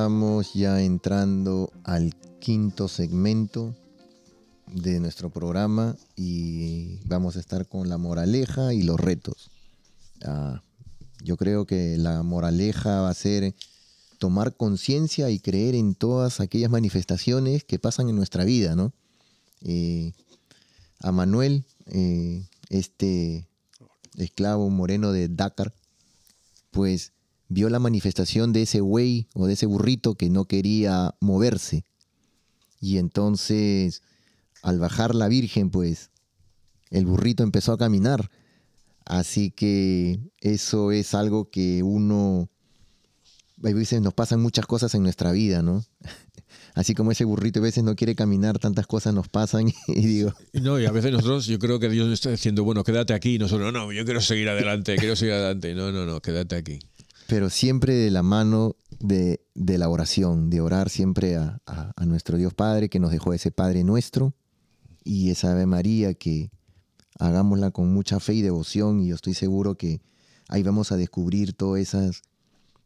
estamos 0.03 0.53
ya 0.53 0.81
entrando 0.81 1.71
al 1.85 2.13
quinto 2.41 2.89
segmento 2.89 3.73
de 4.67 4.99
nuestro 4.99 5.29
programa 5.29 5.95
y 6.17 6.99
vamos 7.05 7.37
a 7.37 7.39
estar 7.39 7.69
con 7.69 7.87
la 7.87 7.97
moraleja 7.97 8.73
y 8.73 8.83
los 8.83 8.99
retos. 8.99 9.49
Ah, 10.25 10.61
yo 11.23 11.37
creo 11.37 11.65
que 11.65 11.95
la 11.97 12.21
moraleja 12.21 12.99
va 12.99 13.11
a 13.11 13.13
ser 13.13 13.55
tomar 14.17 14.57
conciencia 14.57 15.29
y 15.29 15.39
creer 15.39 15.73
en 15.73 15.95
todas 15.95 16.41
aquellas 16.41 16.69
manifestaciones 16.69 17.63
que 17.63 17.79
pasan 17.79 18.09
en 18.09 18.17
nuestra 18.17 18.43
vida, 18.43 18.75
¿no? 18.75 18.91
Eh, 19.61 20.11
a 20.99 21.13
Manuel, 21.13 21.63
eh, 21.85 22.45
este 22.67 23.47
esclavo 24.17 24.69
moreno 24.69 25.13
de 25.13 25.29
Dakar, 25.29 25.73
pues 26.71 27.13
vio 27.53 27.69
la 27.69 27.79
manifestación 27.79 28.51
de 28.51 28.63
ese 28.63 28.81
güey 28.81 29.27
o 29.33 29.47
de 29.47 29.53
ese 29.53 29.65
burrito 29.65 30.15
que 30.15 30.29
no 30.29 30.45
quería 30.45 31.15
moverse. 31.21 31.85
Y 32.81 32.97
entonces, 32.97 34.01
al 34.61 34.79
bajar 34.79 35.15
la 35.15 35.27
Virgen, 35.27 35.69
pues 35.69 36.09
el 36.89 37.05
burrito 37.05 37.43
empezó 37.43 37.71
a 37.71 37.77
caminar. 37.77 38.29
Así 39.05 39.51
que 39.51 40.19
eso 40.39 40.91
es 40.91 41.13
algo 41.13 41.49
que 41.49 41.83
uno, 41.83 42.49
a 43.63 43.71
veces 43.71 44.01
nos 44.01 44.13
pasan 44.13 44.41
muchas 44.41 44.65
cosas 44.65 44.95
en 44.95 45.03
nuestra 45.03 45.31
vida, 45.31 45.61
¿no? 45.61 45.85
Así 46.75 46.95
como 46.95 47.11
ese 47.11 47.23
burrito 47.23 47.59
a 47.59 47.63
veces 47.63 47.83
no 47.83 47.95
quiere 47.95 48.15
caminar, 48.15 48.57
tantas 48.57 48.87
cosas 48.87 49.13
nos 49.13 49.27
pasan 49.27 49.71
y 49.87 50.05
digo, 50.05 50.33
No, 50.53 50.79
y 50.79 50.85
a 50.85 50.91
veces 50.91 51.11
nosotros, 51.11 51.45
yo 51.45 51.59
creo 51.59 51.79
que 51.79 51.89
Dios 51.89 52.07
nos 52.07 52.15
está 52.15 52.31
diciendo, 52.31 52.63
bueno, 52.63 52.83
quédate 52.83 53.13
aquí. 53.13 53.37
Nosotros, 53.37 53.71
no, 53.71 53.91
yo 53.91 54.05
quiero 54.05 54.21
seguir 54.21 54.49
adelante, 54.49 54.95
quiero 54.95 55.15
seguir 55.15 55.33
adelante. 55.33 55.75
No, 55.75 55.91
no, 55.91 56.05
no, 56.05 56.19
quédate 56.21 56.55
aquí. 56.55 56.79
Pero 57.28 57.49
siempre 57.49 57.93
de 57.93 58.11
la 58.11 58.24
mano 58.24 58.76
de, 58.99 59.45
de 59.55 59.78
la 59.78 59.89
oración, 59.89 60.49
de 60.49 60.61
orar 60.61 60.89
siempre 60.89 61.36
a, 61.36 61.61
a- 61.65 62.05
nuestro 62.05 62.38
Dios 62.38 62.53
Padre 62.53 62.89
que 62.89 62.99
nos 62.99 63.11
dejó 63.11 63.34
ese 63.34 63.51
Padre 63.51 63.84
nuestro 63.84 64.34
y 65.03 65.30
esa 65.30 65.51
Ave 65.51 65.65
María 65.65 66.13
que 66.13 66.51
hagámosla 67.19 67.71
con 67.71 67.93
mucha 67.93 68.19
fe 68.19 68.34
y 68.36 68.41
devoción 68.41 68.99
y 68.99 69.07
yo 69.07 69.15
estoy 69.15 69.34
seguro 69.34 69.76
que 69.76 70.01
ahí 70.49 70.63
vamos 70.63 70.91
a 70.91 70.97
descubrir 70.97 71.53
todas 71.53 71.82
esas 71.82 72.21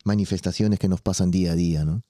manifestaciones 0.06 0.80
que 0.80 0.88
nos 0.88 1.02
pasan 1.02 1.32
día 1.32 1.52
a 1.52 1.56
día, 1.56 1.84
¿no? 1.86 2.04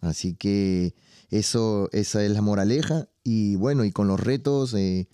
Así 0.00 0.34
que 0.34 0.94
eso, 1.30 1.88
esa 1.92 2.24
es 2.24 2.30
la 2.30 2.42
moraleja 2.42 3.08
y 3.22 3.56
bueno, 3.56 3.84
y 3.84 3.92
con 3.92 4.06
los 4.08 4.20
retos... 4.20 4.74
eh, 4.74 5.08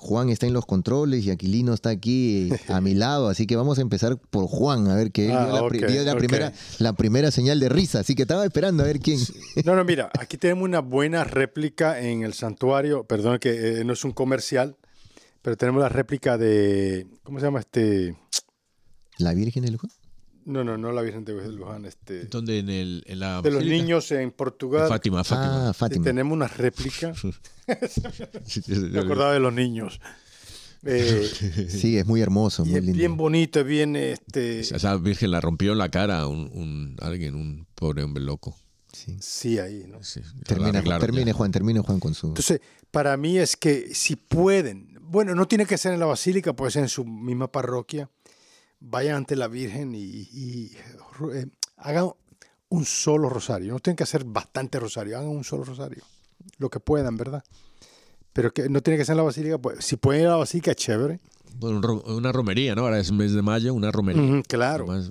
Juan 0.00 0.30
está 0.30 0.46
en 0.46 0.54
los 0.54 0.64
controles 0.64 1.26
y 1.26 1.30
Aquilino 1.30 1.74
está 1.74 1.90
aquí 1.90 2.48
eh, 2.50 2.58
a 2.68 2.80
mi 2.80 2.94
lado, 2.94 3.28
así 3.28 3.46
que 3.46 3.54
vamos 3.54 3.78
a 3.78 3.82
empezar 3.82 4.16
por 4.18 4.46
Juan, 4.46 4.88
a 4.88 4.96
ver 4.96 5.12
qué 5.12 5.30
Ah, 5.30 5.44
dio 5.44 6.02
la, 6.02 6.12
dio 6.12 6.16
primera, 6.16 6.52
la 6.78 6.94
primera 6.94 7.30
señal 7.30 7.60
de 7.60 7.68
risa, 7.68 8.00
así 8.00 8.14
que 8.14 8.22
estaba 8.22 8.44
esperando 8.46 8.82
a 8.82 8.86
ver 8.86 8.98
quién. 9.00 9.20
No, 9.64 9.76
no, 9.76 9.84
mira, 9.84 10.10
aquí 10.18 10.38
tenemos 10.38 10.64
una 10.64 10.80
buena 10.80 11.22
réplica 11.24 12.00
en 12.00 12.22
el 12.22 12.32
santuario. 12.32 13.04
Perdón 13.04 13.38
que 13.38 13.80
eh, 13.80 13.84
no 13.84 13.92
es 13.92 14.02
un 14.02 14.12
comercial, 14.12 14.76
pero 15.42 15.56
tenemos 15.58 15.82
la 15.82 15.90
réplica 15.90 16.38
de. 16.38 17.06
¿Cómo 17.22 17.38
se 17.38 17.44
llama 17.44 17.60
este? 17.60 18.16
¿La 19.18 19.34
Virgen 19.34 19.64
del 19.64 19.76
Juan? 19.76 19.92
No, 20.50 20.64
no, 20.64 20.76
no 20.76 20.92
la 20.92 21.02
Virgen 21.02 21.24
de 21.24 21.32
Luján, 21.52 21.84
este. 21.84 22.24
Donde 22.24 22.58
en, 22.58 22.68
el, 22.70 23.04
en 23.06 23.20
la. 23.20 23.40
De 23.42 23.50
los 23.50 23.60
basílica? 23.60 23.82
niños 23.82 24.10
en 24.12 24.20
En 24.20 24.30
Portugal. 24.32 24.88
Fátima, 24.88 25.22
Fátima. 25.24 25.68
Ah, 25.70 25.72
Fátima. 25.72 26.04
tenemos 26.04 26.32
una 26.34 26.48
réplica. 26.48 27.12
Me 28.92 28.98
acordaba 28.98 29.32
de 29.32 29.40
los 29.40 29.52
niños. 29.52 30.00
Eh, 30.82 31.28
Sí, 31.68 31.98
es 31.98 32.06
muy 32.06 32.20
hermoso, 32.22 32.64
muy 32.64 32.76
es 32.76 32.82
lindo. 32.84 32.98
bien 32.98 33.16
bonito, 33.16 33.60
es 33.60 33.66
bien 33.66 33.96
este. 33.96 34.60
Esa 34.60 34.96
virgen 34.96 35.30
la 35.30 35.40
rompió 35.40 35.72
en 35.72 35.78
la 35.78 35.90
cara 35.90 36.20
a 36.20 36.26
un, 36.26 36.50
un- 36.52 36.96
alguien, 37.00 37.34
un 37.34 37.66
pobre 37.74 38.02
hombre 38.02 38.22
loco. 38.22 38.56
Sí. 38.92 39.16
Sí, 39.20 39.58
ahí, 39.58 39.84
¿no? 39.86 40.02
Sí, 40.02 40.20
Termina, 40.44 40.82
termine 40.98 41.26
ya. 41.26 41.32
Juan, 41.34 41.52
termine 41.52 41.80
Juan 41.80 42.00
con 42.00 42.12
su... 42.12 42.26
Entonces, 42.28 42.60
para 42.90 43.16
mí 43.16 43.38
es 43.38 43.56
que 43.56 43.94
si 43.94 44.16
pueden, 44.16 44.98
bueno, 45.02 45.34
no 45.36 45.46
tiene 45.46 45.64
que 45.64 45.78
ser 45.78 45.92
en 45.94 46.00
la 46.00 46.06
basílica, 46.06 46.54
puede 46.54 46.72
ser 46.72 46.82
en 46.82 46.88
su 46.88 47.04
misma 47.04 47.52
parroquia, 47.52 48.10
vayan 48.80 49.16
ante 49.16 49.36
la 49.36 49.48
Virgen 49.48 49.94
y, 49.94 50.00
y, 50.00 50.72
eh, 51.34 51.46
hagan 51.76 52.10
un 52.68 52.84
solo 52.84 53.28
rosario. 53.28 53.72
No 53.72 53.80
tienen 53.80 53.96
que 53.96 54.04
hacer 54.04 54.24
bastante 54.24 54.78
rosario, 54.78 55.18
hagan 55.18 55.30
un 55.30 55.44
solo 55.44 55.64
rosario, 55.64 56.02
lo 56.58 56.70
que 56.70 56.80
puedan, 56.80 57.16
¿verdad? 57.16 57.44
Pero 58.32 58.52
que 58.52 58.68
no 58.68 58.82
tiene 58.82 58.98
que 58.98 59.04
ser 59.04 59.14
en 59.14 59.18
la 59.18 59.22
basílica, 59.24 59.58
pues 59.58 59.84
si 59.84 59.96
pueden 59.96 60.22
ir 60.22 60.28
a 60.28 60.30
la 60.30 60.36
basílica, 60.36 60.74
chévere. 60.74 61.20
Bueno, 61.58 61.80
una 62.06 62.32
romería, 62.32 62.74
¿no? 62.74 62.82
Ahora 62.82 62.98
es 63.00 63.12
mes 63.12 63.32
de 63.32 63.42
mayo, 63.42 63.74
una 63.74 63.90
romería. 63.90 64.42
Claro. 64.48 64.84
Además, 64.88 65.10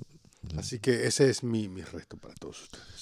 Así 0.56 0.78
que 0.78 1.06
ese 1.06 1.28
es 1.28 1.42
mi, 1.42 1.68
mi 1.68 1.82
reto 1.82 2.16
para 2.16 2.34
todos 2.34 2.62
ustedes. 2.62 2.99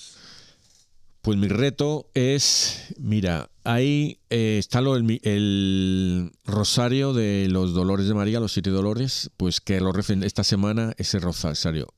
Pues 1.29 1.37
mi 1.37 1.49
reto 1.49 2.11
es, 2.14 2.87
mira, 2.97 3.51
ahí 3.62 4.18
eh, 4.31 4.57
está 4.59 4.81
lo, 4.81 4.97
el, 4.97 6.33
rosario 6.47 7.12
de 7.12 7.49
los 7.51 7.74
dolores 7.74 8.09
de 8.09 8.14
María, 8.14 8.41
los 8.41 8.53
siete 8.53 8.70
dolores, 8.70 9.31
pues 9.37 9.61
que 9.61 9.79
lo 9.79 9.93
esta 10.22 10.43
semana 10.43 10.95
ese 10.97 11.18
rosario. 11.18 11.93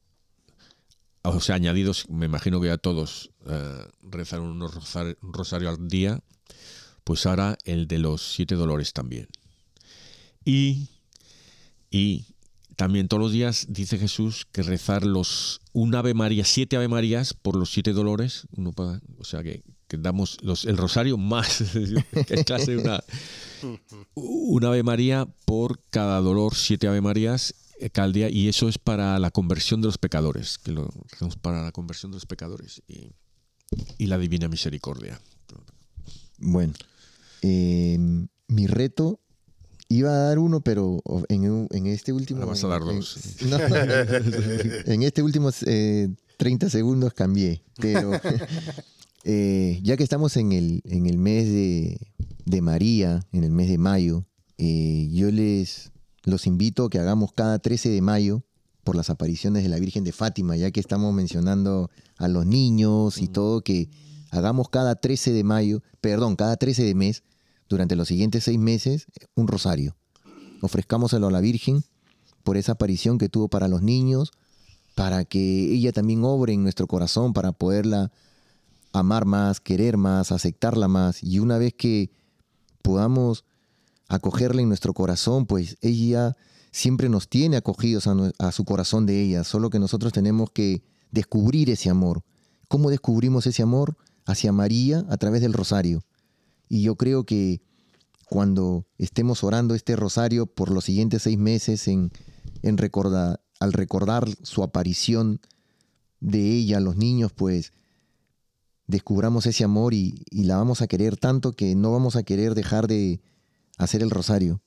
O 1.22 1.38
sea, 1.38 1.54
añadidos, 1.54 2.10
me 2.10 2.26
imagino 2.26 2.60
que 2.60 2.72
a 2.72 2.78
todos 2.78 3.30
eh, 3.46 3.84
rezar 4.02 4.40
unos 4.40 4.74
rosar- 4.74 5.16
un 5.22 5.32
rosario 5.32 5.68
al 5.68 5.86
día, 5.86 6.18
pues 7.04 7.24
ahora 7.24 7.56
el 7.64 7.86
de 7.86 8.00
los 8.00 8.32
siete 8.32 8.56
dolores 8.56 8.92
también. 8.92 9.28
Y, 10.44 10.88
y 11.88 12.24
también 12.80 13.08
todos 13.08 13.22
los 13.22 13.32
días 13.32 13.66
dice 13.68 13.98
Jesús 13.98 14.46
que 14.50 14.62
rezar 14.62 15.04
los 15.04 15.60
un 15.74 15.94
Ave 15.94 16.14
María, 16.14 16.46
siete 16.46 16.76
Ave 16.76 16.88
Marías 16.88 17.34
por 17.34 17.54
los 17.54 17.70
siete 17.70 17.92
dolores, 17.92 18.46
uno 18.56 18.72
para, 18.72 19.02
o 19.18 19.24
sea 19.24 19.42
que, 19.42 19.62
que 19.86 19.98
damos 19.98 20.38
los, 20.40 20.64
el 20.64 20.78
rosario 20.78 21.18
más, 21.18 21.62
que 22.26 22.34
es 22.34 22.44
casi 22.46 22.76
una, 22.76 23.04
un 24.14 24.64
Ave 24.64 24.82
María 24.82 25.28
por 25.44 25.82
cada 25.90 26.22
dolor, 26.22 26.54
siete 26.54 26.88
Ave 26.88 27.02
Marías 27.02 27.54
eh, 27.80 27.90
cada 27.90 28.08
día, 28.08 28.30
y 28.30 28.48
eso 28.48 28.66
es 28.66 28.78
para 28.78 29.18
la 29.18 29.30
conversión 29.30 29.82
de 29.82 29.88
los 29.88 29.98
pecadores, 29.98 30.56
que 30.56 30.72
lo 30.72 30.88
hacemos 31.12 31.36
para 31.36 31.62
la 31.62 31.72
conversión 31.72 32.12
de 32.12 32.16
los 32.16 32.24
pecadores 32.24 32.82
y, 32.88 33.12
y 33.98 34.06
la 34.06 34.16
divina 34.16 34.48
misericordia. 34.48 35.20
Bueno, 36.38 36.72
eh, 37.42 37.98
mi 38.48 38.66
reto 38.66 39.20
iba 39.90 40.10
a 40.10 40.18
dar 40.28 40.38
uno, 40.38 40.60
pero 40.60 41.02
en, 41.28 41.86
este 41.86 42.12
último... 42.12 42.40
Ahora 42.40 42.52
vas 42.52 42.64
a 42.64 42.68
dar 42.68 42.82
en- 42.82 42.96
dos. 42.96 43.18
no, 43.42 43.58
en 44.92 45.02
este 45.02 45.22
último 45.22 45.50
eh, 45.66 46.08
30 46.38 46.70
segundos 46.70 47.12
cambié, 47.12 47.62
pero 47.76 48.12
eh, 49.24 49.80
ya 49.82 49.96
que 49.96 50.04
estamos 50.04 50.36
en 50.36 50.52
el, 50.52 50.80
en 50.84 51.06
el 51.06 51.18
mes 51.18 51.46
de, 51.48 51.98
de 52.46 52.62
María, 52.62 53.26
en 53.32 53.44
el 53.44 53.50
mes 53.50 53.68
de 53.68 53.78
mayo, 53.78 54.24
eh, 54.58 55.08
yo 55.12 55.30
les 55.30 55.90
los 56.22 56.46
invito 56.46 56.84
a 56.84 56.90
que 56.90 56.98
hagamos 56.98 57.32
cada 57.32 57.58
13 57.58 57.88
de 57.88 58.02
mayo 58.02 58.44
por 58.84 58.94
las 58.94 59.10
apariciones 59.10 59.62
de 59.62 59.70
la 59.70 59.78
Virgen 59.78 60.04
de 60.04 60.12
Fátima, 60.12 60.56
ya 60.56 60.70
que 60.70 60.80
estamos 60.80 61.12
mencionando 61.12 61.90
a 62.16 62.28
los 62.28 62.46
niños 62.46 63.20
y 63.20 63.28
todo, 63.28 63.62
que 63.62 63.88
hagamos 64.30 64.68
cada 64.68 64.94
13 64.94 65.32
de 65.32 65.44
mayo, 65.44 65.82
perdón, 66.00 66.36
cada 66.36 66.56
13 66.56 66.84
de 66.84 66.94
mes, 66.94 67.24
durante 67.70 67.96
los 67.96 68.08
siguientes 68.08 68.44
seis 68.44 68.58
meses, 68.58 69.06
un 69.34 69.46
rosario. 69.46 69.96
Ofrezcámoselo 70.60 71.28
a 71.28 71.30
la 71.30 71.40
Virgen 71.40 71.84
por 72.42 72.56
esa 72.56 72.72
aparición 72.72 73.16
que 73.16 73.28
tuvo 73.30 73.48
para 73.48 73.68
los 73.68 73.80
niños, 73.80 74.32
para 74.96 75.24
que 75.24 75.72
ella 75.72 75.92
también 75.92 76.24
obre 76.24 76.52
en 76.52 76.64
nuestro 76.64 76.86
corazón, 76.86 77.32
para 77.32 77.52
poderla 77.52 78.12
amar 78.92 79.24
más, 79.24 79.60
querer 79.60 79.96
más, 79.96 80.32
aceptarla 80.32 80.88
más. 80.88 81.22
Y 81.22 81.38
una 81.38 81.58
vez 81.58 81.72
que 81.72 82.10
podamos 82.82 83.44
acogerla 84.08 84.60
en 84.62 84.68
nuestro 84.68 84.92
corazón, 84.92 85.46
pues 85.46 85.78
ella 85.80 86.36
siempre 86.72 87.08
nos 87.08 87.28
tiene 87.28 87.56
acogidos 87.56 88.08
a, 88.08 88.16
a 88.38 88.52
su 88.52 88.64
corazón 88.64 89.06
de 89.06 89.22
ella, 89.22 89.44
solo 89.44 89.70
que 89.70 89.78
nosotros 89.78 90.12
tenemos 90.12 90.50
que 90.50 90.82
descubrir 91.12 91.70
ese 91.70 91.88
amor. 91.88 92.22
¿Cómo 92.66 92.90
descubrimos 92.90 93.46
ese 93.46 93.62
amor? 93.62 93.96
Hacia 94.26 94.52
María 94.52 95.06
a 95.08 95.16
través 95.16 95.40
del 95.40 95.52
rosario. 95.52 96.02
Y 96.70 96.82
yo 96.82 96.94
creo 96.96 97.24
que 97.24 97.60
cuando 98.26 98.86
estemos 98.96 99.42
orando 99.44 99.74
este 99.74 99.96
rosario 99.96 100.46
por 100.46 100.70
los 100.70 100.84
siguientes 100.84 101.22
seis 101.22 101.36
meses 101.36 101.88
en, 101.88 102.12
en 102.62 102.78
recorda- 102.78 103.40
al 103.58 103.72
recordar 103.72 104.26
su 104.44 104.62
aparición 104.62 105.40
de 106.20 106.52
ella 106.56 106.76
a 106.78 106.80
los 106.80 106.96
niños, 106.96 107.32
pues 107.32 107.72
descubramos 108.86 109.46
ese 109.46 109.64
amor 109.64 109.94
y, 109.94 110.24
y 110.30 110.44
la 110.44 110.56
vamos 110.56 110.80
a 110.80 110.86
querer 110.86 111.16
tanto 111.16 111.52
que 111.52 111.74
no 111.74 111.92
vamos 111.92 112.14
a 112.16 112.22
querer 112.22 112.54
dejar 112.54 112.86
de 112.86 113.20
hacer 113.76 114.02
el 114.02 114.10
rosario. 114.10 114.62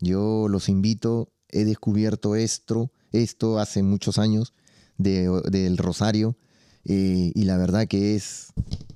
Yo 0.00 0.48
los 0.48 0.68
invito, 0.68 1.32
he 1.48 1.64
descubierto 1.64 2.34
esto, 2.34 2.92
esto 3.12 3.58
hace 3.58 3.82
muchos 3.82 4.18
años 4.18 4.54
de- 4.96 5.28
del 5.50 5.76
rosario 5.76 6.36
eh, 6.84 7.30
y 7.34 7.44
la 7.44 7.56
verdad 7.58 7.86
que 7.86 8.16
es 8.16 8.52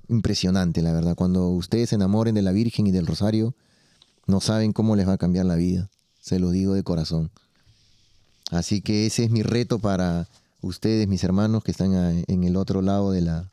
impresionante, 0.08 0.82
la 0.82 0.92
verdad. 0.92 1.14
Cuando 1.14 1.48
ustedes 1.50 1.90
se 1.90 1.96
enamoren 1.96 2.34
de 2.34 2.42
la 2.42 2.52
Virgen 2.52 2.86
y 2.86 2.92
del 2.92 3.06
rosario, 3.06 3.54
no 4.26 4.40
saben 4.40 4.72
cómo 4.72 4.96
les 4.96 5.08
va 5.08 5.14
a 5.14 5.18
cambiar 5.18 5.46
la 5.46 5.56
vida. 5.56 5.88
Se 6.20 6.38
lo 6.38 6.50
digo 6.50 6.74
de 6.74 6.82
corazón. 6.82 7.30
Así 8.50 8.80
que 8.80 9.06
ese 9.06 9.24
es 9.24 9.30
mi 9.30 9.42
reto 9.42 9.78
para 9.78 10.28
ustedes, 10.60 11.08
mis 11.08 11.24
hermanos, 11.24 11.64
que 11.64 11.70
están 11.70 12.24
en 12.26 12.44
el 12.44 12.56
otro 12.56 12.82
lado 12.82 13.12
de 13.12 13.20
la... 13.20 13.50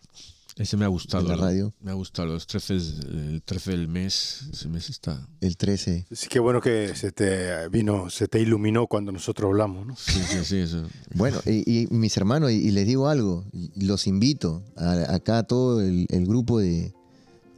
Ese 0.56 0.78
me 0.78 0.86
ha 0.86 0.88
gustado. 0.88 1.28
La 1.28 1.36
radio. 1.36 1.74
Me 1.82 1.90
ha 1.92 1.96
gustado. 1.96 2.28
Los 2.28 2.46
13, 2.46 2.74
el 2.76 3.42
13 3.44 3.72
del 3.72 3.88
mes. 3.88 4.48
Ese 4.54 4.70
mes 4.70 4.90
está. 4.90 5.28
El 5.42 5.58
13. 5.58 6.06
Sí, 6.12 6.28
qué 6.30 6.40
bueno 6.40 6.62
que 6.62 6.94
se 6.96 7.12
te 7.12 7.68
vino, 7.70 8.10
se 8.12 8.28
te 8.28 8.40
iluminó 8.40 8.86
cuando 8.88 9.12
nosotros 9.12 9.50
hablamos, 9.50 9.88
¿no? 9.88 9.96
Sí, 9.96 10.20
sí, 10.30 10.44
sí. 10.46 10.58
eso. 10.60 10.86
Bueno, 11.16 11.40
y, 11.46 11.84
y 11.84 11.88
mis 11.88 12.16
hermanos, 12.18 12.52
y, 12.52 12.56
y 12.56 12.72
les 12.72 12.86
digo 12.86 13.08
algo, 13.08 13.46
los 13.76 14.06
invito 14.06 14.64
a, 14.78 15.16
acá 15.16 15.40
a 15.40 15.44
todo 15.44 15.82
el, 15.82 16.06
el 16.10 16.26
grupo 16.28 16.60
de 16.60 16.94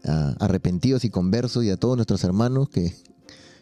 a- 0.06 0.36
arrepentidos 0.39 1.04
y 1.04 1.10
conversos 1.10 1.66
y 1.66 1.72
a 1.72 1.78
todos 1.78 1.98
nuestros 1.98 2.24
hermanos 2.24 2.70
que 2.70 2.93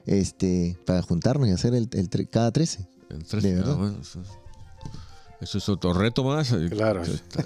este 0.05 0.77
para 0.85 1.01
juntarnos 1.01 1.47
y 1.47 1.51
hacer 1.51 1.73
el, 1.73 1.89
el 1.93 2.29
cada 2.29 2.51
13. 2.51 2.87
El 3.09 3.23
13, 3.23 3.47
De 3.47 3.55
verdad. 3.55 3.73
ah, 3.73 3.77
bueno, 3.77 3.97
eso, 4.01 4.21
eso 5.43 5.57
es 5.57 5.69
otro 5.69 5.93
reto 5.93 6.23
más. 6.23 6.51
eh, 6.51 6.67
Claro. 6.71 7.03
está- 7.03 7.43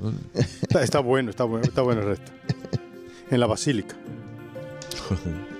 bueno. 0.00 0.18
Está, 0.34 0.82
está 0.82 1.00
bueno, 1.00 1.30
está 1.30 1.44
bueno, 1.44 1.64
está 1.64 1.82
bueno 1.82 2.00
el 2.02 2.06
resto. 2.08 2.32
En 3.30 3.40
la 3.40 3.46
basílica. 3.46 3.96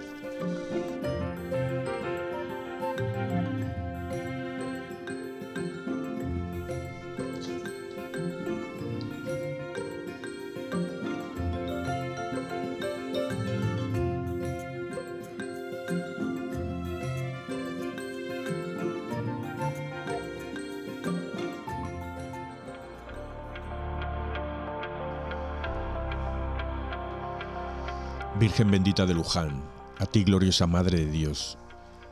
Virgen 28.39 28.70
bendita 28.70 29.07
de 29.07 29.14
Luján, 29.14 29.62
a 29.99 30.05
ti 30.05 30.22
gloriosa 30.22 30.66
Madre 30.66 30.99
de 30.99 31.11
Dios, 31.11 31.57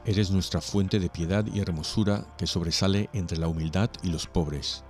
eres 0.06 0.30
nuestra 0.30 0.62
fuente 0.62 0.98
de 0.98 1.10
piedad 1.10 1.44
y 1.44 1.60
hermosura 1.60 2.24
que 2.38 2.46
sobresale 2.46 3.10
entre 3.12 3.36
la 3.36 3.46
humildad 3.46 3.90
y 4.02 4.08
los 4.08 4.26
pobres. 4.26 4.84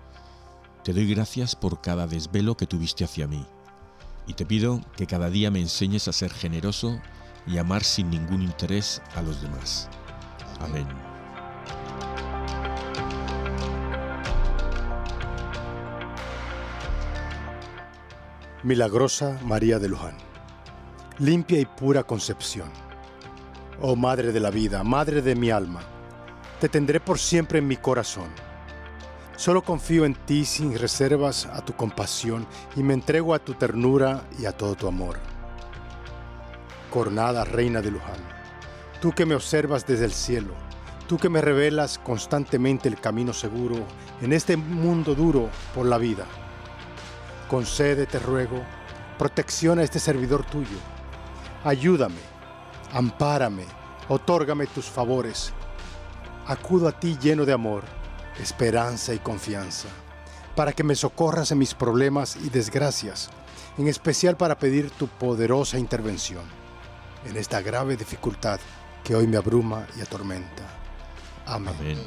Te 0.84 0.92
doy 0.92 1.12
gracias 1.12 1.56
por 1.56 1.80
cada 1.80 2.06
desvelo 2.06 2.56
que 2.56 2.68
tuviste 2.68 3.02
hacia 3.02 3.26
mí, 3.26 3.44
y 4.28 4.34
te 4.34 4.46
pido 4.46 4.80
que 4.96 5.08
cada 5.08 5.28
día 5.28 5.50
me 5.50 5.58
enseñes 5.58 6.06
a 6.06 6.12
ser 6.12 6.32
generoso 6.32 7.00
y 7.48 7.58
amar 7.58 7.82
sin 7.82 8.10
ningún 8.10 8.40
interés 8.40 9.02
a 9.16 9.22
los 9.22 9.42
demás. 9.42 9.88
Amén. 10.60 10.86
Milagrosa 18.62 19.40
María 19.42 19.80
de 19.80 19.88
Luján. 19.88 20.33
Limpia 21.20 21.60
y 21.60 21.64
pura 21.64 22.02
concepción. 22.02 22.68
Oh 23.80 23.94
Madre 23.94 24.32
de 24.32 24.40
la 24.40 24.50
vida, 24.50 24.82
Madre 24.82 25.22
de 25.22 25.36
mi 25.36 25.48
alma, 25.48 25.80
te 26.60 26.68
tendré 26.68 26.98
por 26.98 27.20
siempre 27.20 27.60
en 27.60 27.68
mi 27.68 27.76
corazón. 27.76 28.30
Solo 29.36 29.62
confío 29.62 30.06
en 30.06 30.16
ti 30.16 30.44
sin 30.44 30.76
reservas 30.76 31.46
a 31.46 31.64
tu 31.64 31.72
compasión 31.74 32.48
y 32.74 32.82
me 32.82 32.94
entrego 32.94 33.32
a 33.32 33.38
tu 33.38 33.54
ternura 33.54 34.24
y 34.40 34.46
a 34.46 34.56
todo 34.56 34.74
tu 34.74 34.88
amor. 34.88 35.18
Coronada 36.90 37.44
Reina 37.44 37.80
de 37.80 37.92
Luján, 37.92 38.18
tú 39.00 39.12
que 39.12 39.24
me 39.24 39.36
observas 39.36 39.86
desde 39.86 40.06
el 40.06 40.12
cielo, 40.12 40.54
tú 41.06 41.16
que 41.16 41.28
me 41.28 41.40
revelas 41.40 41.96
constantemente 41.96 42.88
el 42.88 42.98
camino 42.98 43.32
seguro 43.32 43.76
en 44.20 44.32
este 44.32 44.56
mundo 44.56 45.14
duro 45.14 45.48
por 45.76 45.86
la 45.86 45.98
vida. 45.98 46.24
Concede, 47.48 48.06
te 48.06 48.18
ruego, 48.18 48.60
protección 49.16 49.78
a 49.78 49.84
este 49.84 50.00
servidor 50.00 50.44
tuyo. 50.44 50.93
Ayúdame, 51.64 52.20
ampárame, 52.92 53.64
otórgame 54.08 54.66
tus 54.66 54.84
favores. 54.84 55.52
Acudo 56.46 56.88
a 56.88 56.92
ti 56.92 57.16
lleno 57.18 57.46
de 57.46 57.54
amor, 57.54 57.84
esperanza 58.38 59.14
y 59.14 59.18
confianza, 59.18 59.88
para 60.54 60.74
que 60.74 60.84
me 60.84 60.94
socorras 60.94 61.50
en 61.52 61.58
mis 61.58 61.74
problemas 61.74 62.36
y 62.36 62.50
desgracias, 62.50 63.30
en 63.78 63.88
especial 63.88 64.36
para 64.36 64.58
pedir 64.58 64.90
tu 64.90 65.08
poderosa 65.08 65.78
intervención 65.78 66.42
en 67.26 67.36
esta 67.36 67.62
grave 67.62 67.96
dificultad 67.96 68.60
que 69.02 69.14
hoy 69.14 69.26
me 69.26 69.36
abruma 69.36 69.86
y 69.96 70.02
atormenta. 70.02 70.64
Amén. 71.46 71.74
Amén. 71.78 71.98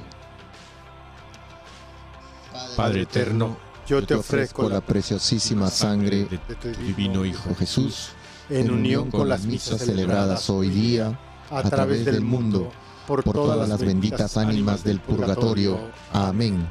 Padre 2.76 3.02
eterno, 3.02 3.58
Yo 3.88 4.06
te 4.06 4.16
ofrezco 4.16 4.68
la 4.70 4.82
preciosísima 4.82 5.70
sangre 5.70 6.26
de 6.26 6.38
tu 6.38 6.70
divino 6.70 7.26
Hijo 7.26 7.56
Jesús 7.56 8.12
en 8.50 8.72
unión 8.72 9.12
con 9.12 9.30
las 9.30 9.46
misas 9.46 9.82
celebradas 9.82 10.50
hoy 10.50 10.70
día 10.70 11.20
a 11.50 11.64
través 11.64 12.06
del 12.06 12.22
mundo, 12.22 12.72
por, 13.06 13.24
todas 13.24 13.68
las 13.68 13.80
benditas 13.80 14.38
ánimas 14.38 14.84
del 14.84 15.00
purgatorio. 15.00 15.80
Amén. 16.14 16.68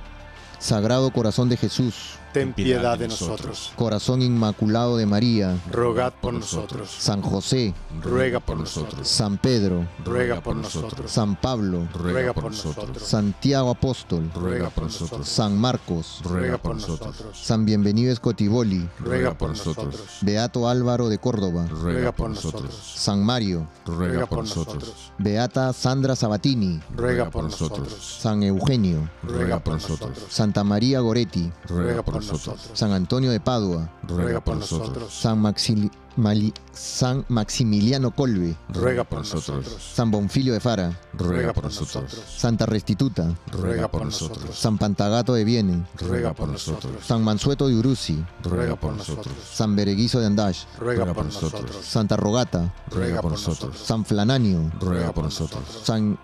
Sagrado 0.59 1.11
Corazón 1.11 1.49
de 1.49 1.57
Jesús, 1.57 2.19
Ten 2.37 2.53
piedad 2.53 2.99
de 2.99 3.09
nosotros. 3.09 3.73
Corazón 3.77 4.21
Inmaculado 4.21 4.99
de 4.99 5.07
María, 5.07 5.57
Rogad 5.73 6.13
por 6.21 6.35
nosotros. 6.35 6.91
San 6.91 7.23
José, 7.23 7.73
Ruega 8.03 8.41
por 8.41 8.59
nosotros. 8.59 9.09
San 9.09 9.39
Pedro, 9.39 9.87
Ruega 10.05 10.43
por 10.43 10.55
nosotros. 10.55 11.11
San 11.11 11.37
Pablo, 11.37 11.89
Ruega 11.95 12.35
por 12.35 12.51
nosotros. 12.51 13.03
Santiago 13.03 13.71
Apóstol, 13.71 14.31
ruega 14.35 14.69
por 14.69 14.85
nosotros. 14.85 15.27
San 15.27 15.57
Marcos, 15.57 16.21
Ruega 16.25 16.59
por 16.59 16.75
nosotros. 16.75 17.17
San 17.33 17.65
Bienvenido 17.65 18.13
Escotiboli, 18.13 18.87
Ruega 19.01 19.33
por 19.33 19.49
nosotros. 19.49 20.19
Beato 20.21 20.69
Álvaro 20.69 21.09
de 21.09 21.17
Córdoba, 21.17 21.67
Ruega 21.71 22.13
por 22.13 22.29
nosotros. 22.29 22.75
San 22.97 23.25
Mario, 23.25 23.67
Ruega 23.87 24.27
por 24.27 24.41
nosotros. 24.41 25.11
Beata 25.17 25.73
Sandra 25.73 26.15
Sabatini, 26.15 26.83
Ruega 26.95 27.31
por 27.31 27.45
nosotros. 27.45 28.19
San 28.21 28.43
Eugenio, 28.43 29.09
Ruega 29.23 29.59
por 29.59 29.73
nosotros. 29.73 30.19
Santa 30.29 30.65
María 30.65 31.01
Goretti, 31.01 31.51
Ruega 31.67 32.03
por 32.03 32.17
nosotros. 32.17 32.26
San 32.75 32.93
Antonio 32.93 33.31
de 33.31 33.41
Padua, 33.41 33.91
Ruega 34.07 34.41
por 34.41 34.57
nosotros. 34.57 35.13
San, 35.13 35.41
Maxili- 35.43 35.91
Mali- 36.17 36.55
San 36.73 37.27
Maximiliano 37.29 38.11
Colbe, 38.11 38.57
Ruega 38.71 39.05
por 39.05 39.19
nosotros. 39.19 39.67
San 39.95 40.11
Bonfilio 40.11 40.55
de 40.55 40.61
Fara, 40.61 40.99
Ruega 41.13 41.53
por 41.53 41.65
nosotros. 41.65 42.19
Santa 42.37 42.65
Restituta, 42.65 43.35
Ruega 43.53 43.89
por 43.91 44.05
nosotros. 44.05 44.59
San 44.59 44.79
Pantagato 44.79 45.35
de 45.35 45.45
Viene, 45.45 45.85
Ruega 46.01 46.33
por 46.33 46.49
nosotros. 46.49 46.93
San 47.05 47.23
Mansueto 47.23 47.69
de 47.69 47.75
Uruzi, 47.75 48.25
Ruega 48.43 48.77
por 48.77 48.95
nosotros. 48.95 49.35
San 49.53 49.77
Bereguizo 49.77 50.19
de 50.21 50.27
Andash, 50.27 50.65
Ruega 50.81 51.13
por 51.13 51.27
nosotros. 51.27 51.77
Santa 51.85 52.17
Rogata, 52.17 52.73
Ruega 52.91 53.21
por 53.21 53.33
nosotros. 53.33 53.77
San 53.79 54.05
Flananio, 54.05 54.71
Ruega 54.81 55.13
por 55.13 55.25
nosotros. 55.25 55.63
San 55.85 56.19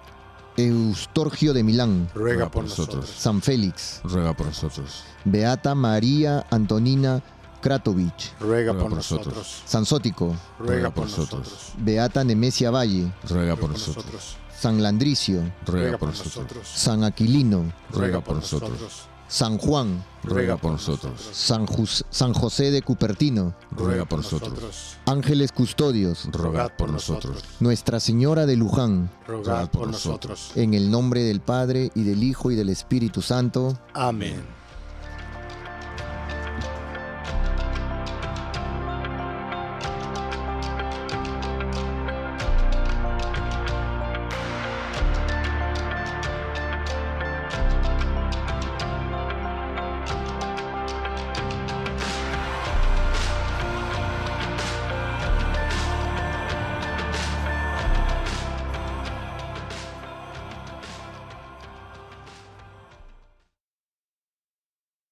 Eustorgio 0.57 1.53
de 1.53 1.63
Milán, 1.63 2.09
Ruega 2.15 2.51
por 2.51 2.65
nosotros. 2.65 3.09
San 3.09 3.41
Félix, 3.41 4.01
Ruega 4.05 4.35
por 4.35 4.47
nosotros. 4.47 5.05
Beata 5.25 5.75
María 5.75 6.47
Antonina 6.51 7.23
Kratovich, 7.61 8.33
Ruega 8.41 8.73
Ruega 8.73 8.73
por 8.73 8.83
por 8.83 8.93
nosotros. 8.97 9.63
San 9.65 9.85
Sótico, 9.85 10.37
Ruega 10.59 10.91
por 10.91 11.05
nosotros. 11.05 11.41
nosotros. 11.41 11.73
Beata 11.79 12.25
Nemesia 12.25 12.71
Valle, 12.71 13.13
Ruega 13.29 13.57
por 13.57 13.71
por 13.71 13.71
nosotros. 13.71 14.37
San 14.59 14.83
Landricio, 14.83 15.53
Ruega 15.67 15.99
por 15.99 16.09
nosotros. 16.11 16.69
San 16.69 17.05
Aquilino, 17.05 17.73
Ruega 17.91 18.21
por 18.21 18.37
nosotros. 18.37 19.09
San 19.33 19.57
Juan, 19.57 20.05
ruega 20.25 20.59
por 20.59 20.73
nosotros. 20.73 21.13
San, 21.33 21.65
Jus- 21.67 22.05
San 22.11 22.35
José 22.35 22.71
de 22.71 22.83
Cupertino, 22.83 23.55
Ruega 23.71 24.05
por 24.05 24.19
nosotros. 24.19 24.99
ángeles 25.07 25.53
custodios, 25.53 26.29
Rogad 26.31 26.73
por 26.77 26.91
nosotros. 26.91 27.43
Nuestra 27.59 27.99
Señora 27.99 28.45
de 28.45 28.57
Luján, 28.57 29.11
Rogad 29.27 29.71
por 29.71 29.89
nosotros. 29.89 30.51
en 30.55 30.75
el 30.75 30.91
nombre 30.91 31.23
del 31.23 31.41
Padre 31.41 31.91
y 31.95 32.03
del 32.03 32.23
Hijo 32.23 32.51
y 32.51 32.57
del 32.57 32.69
Espíritu 32.69 33.23
Santo. 33.23 33.79
Amén. 33.95 34.43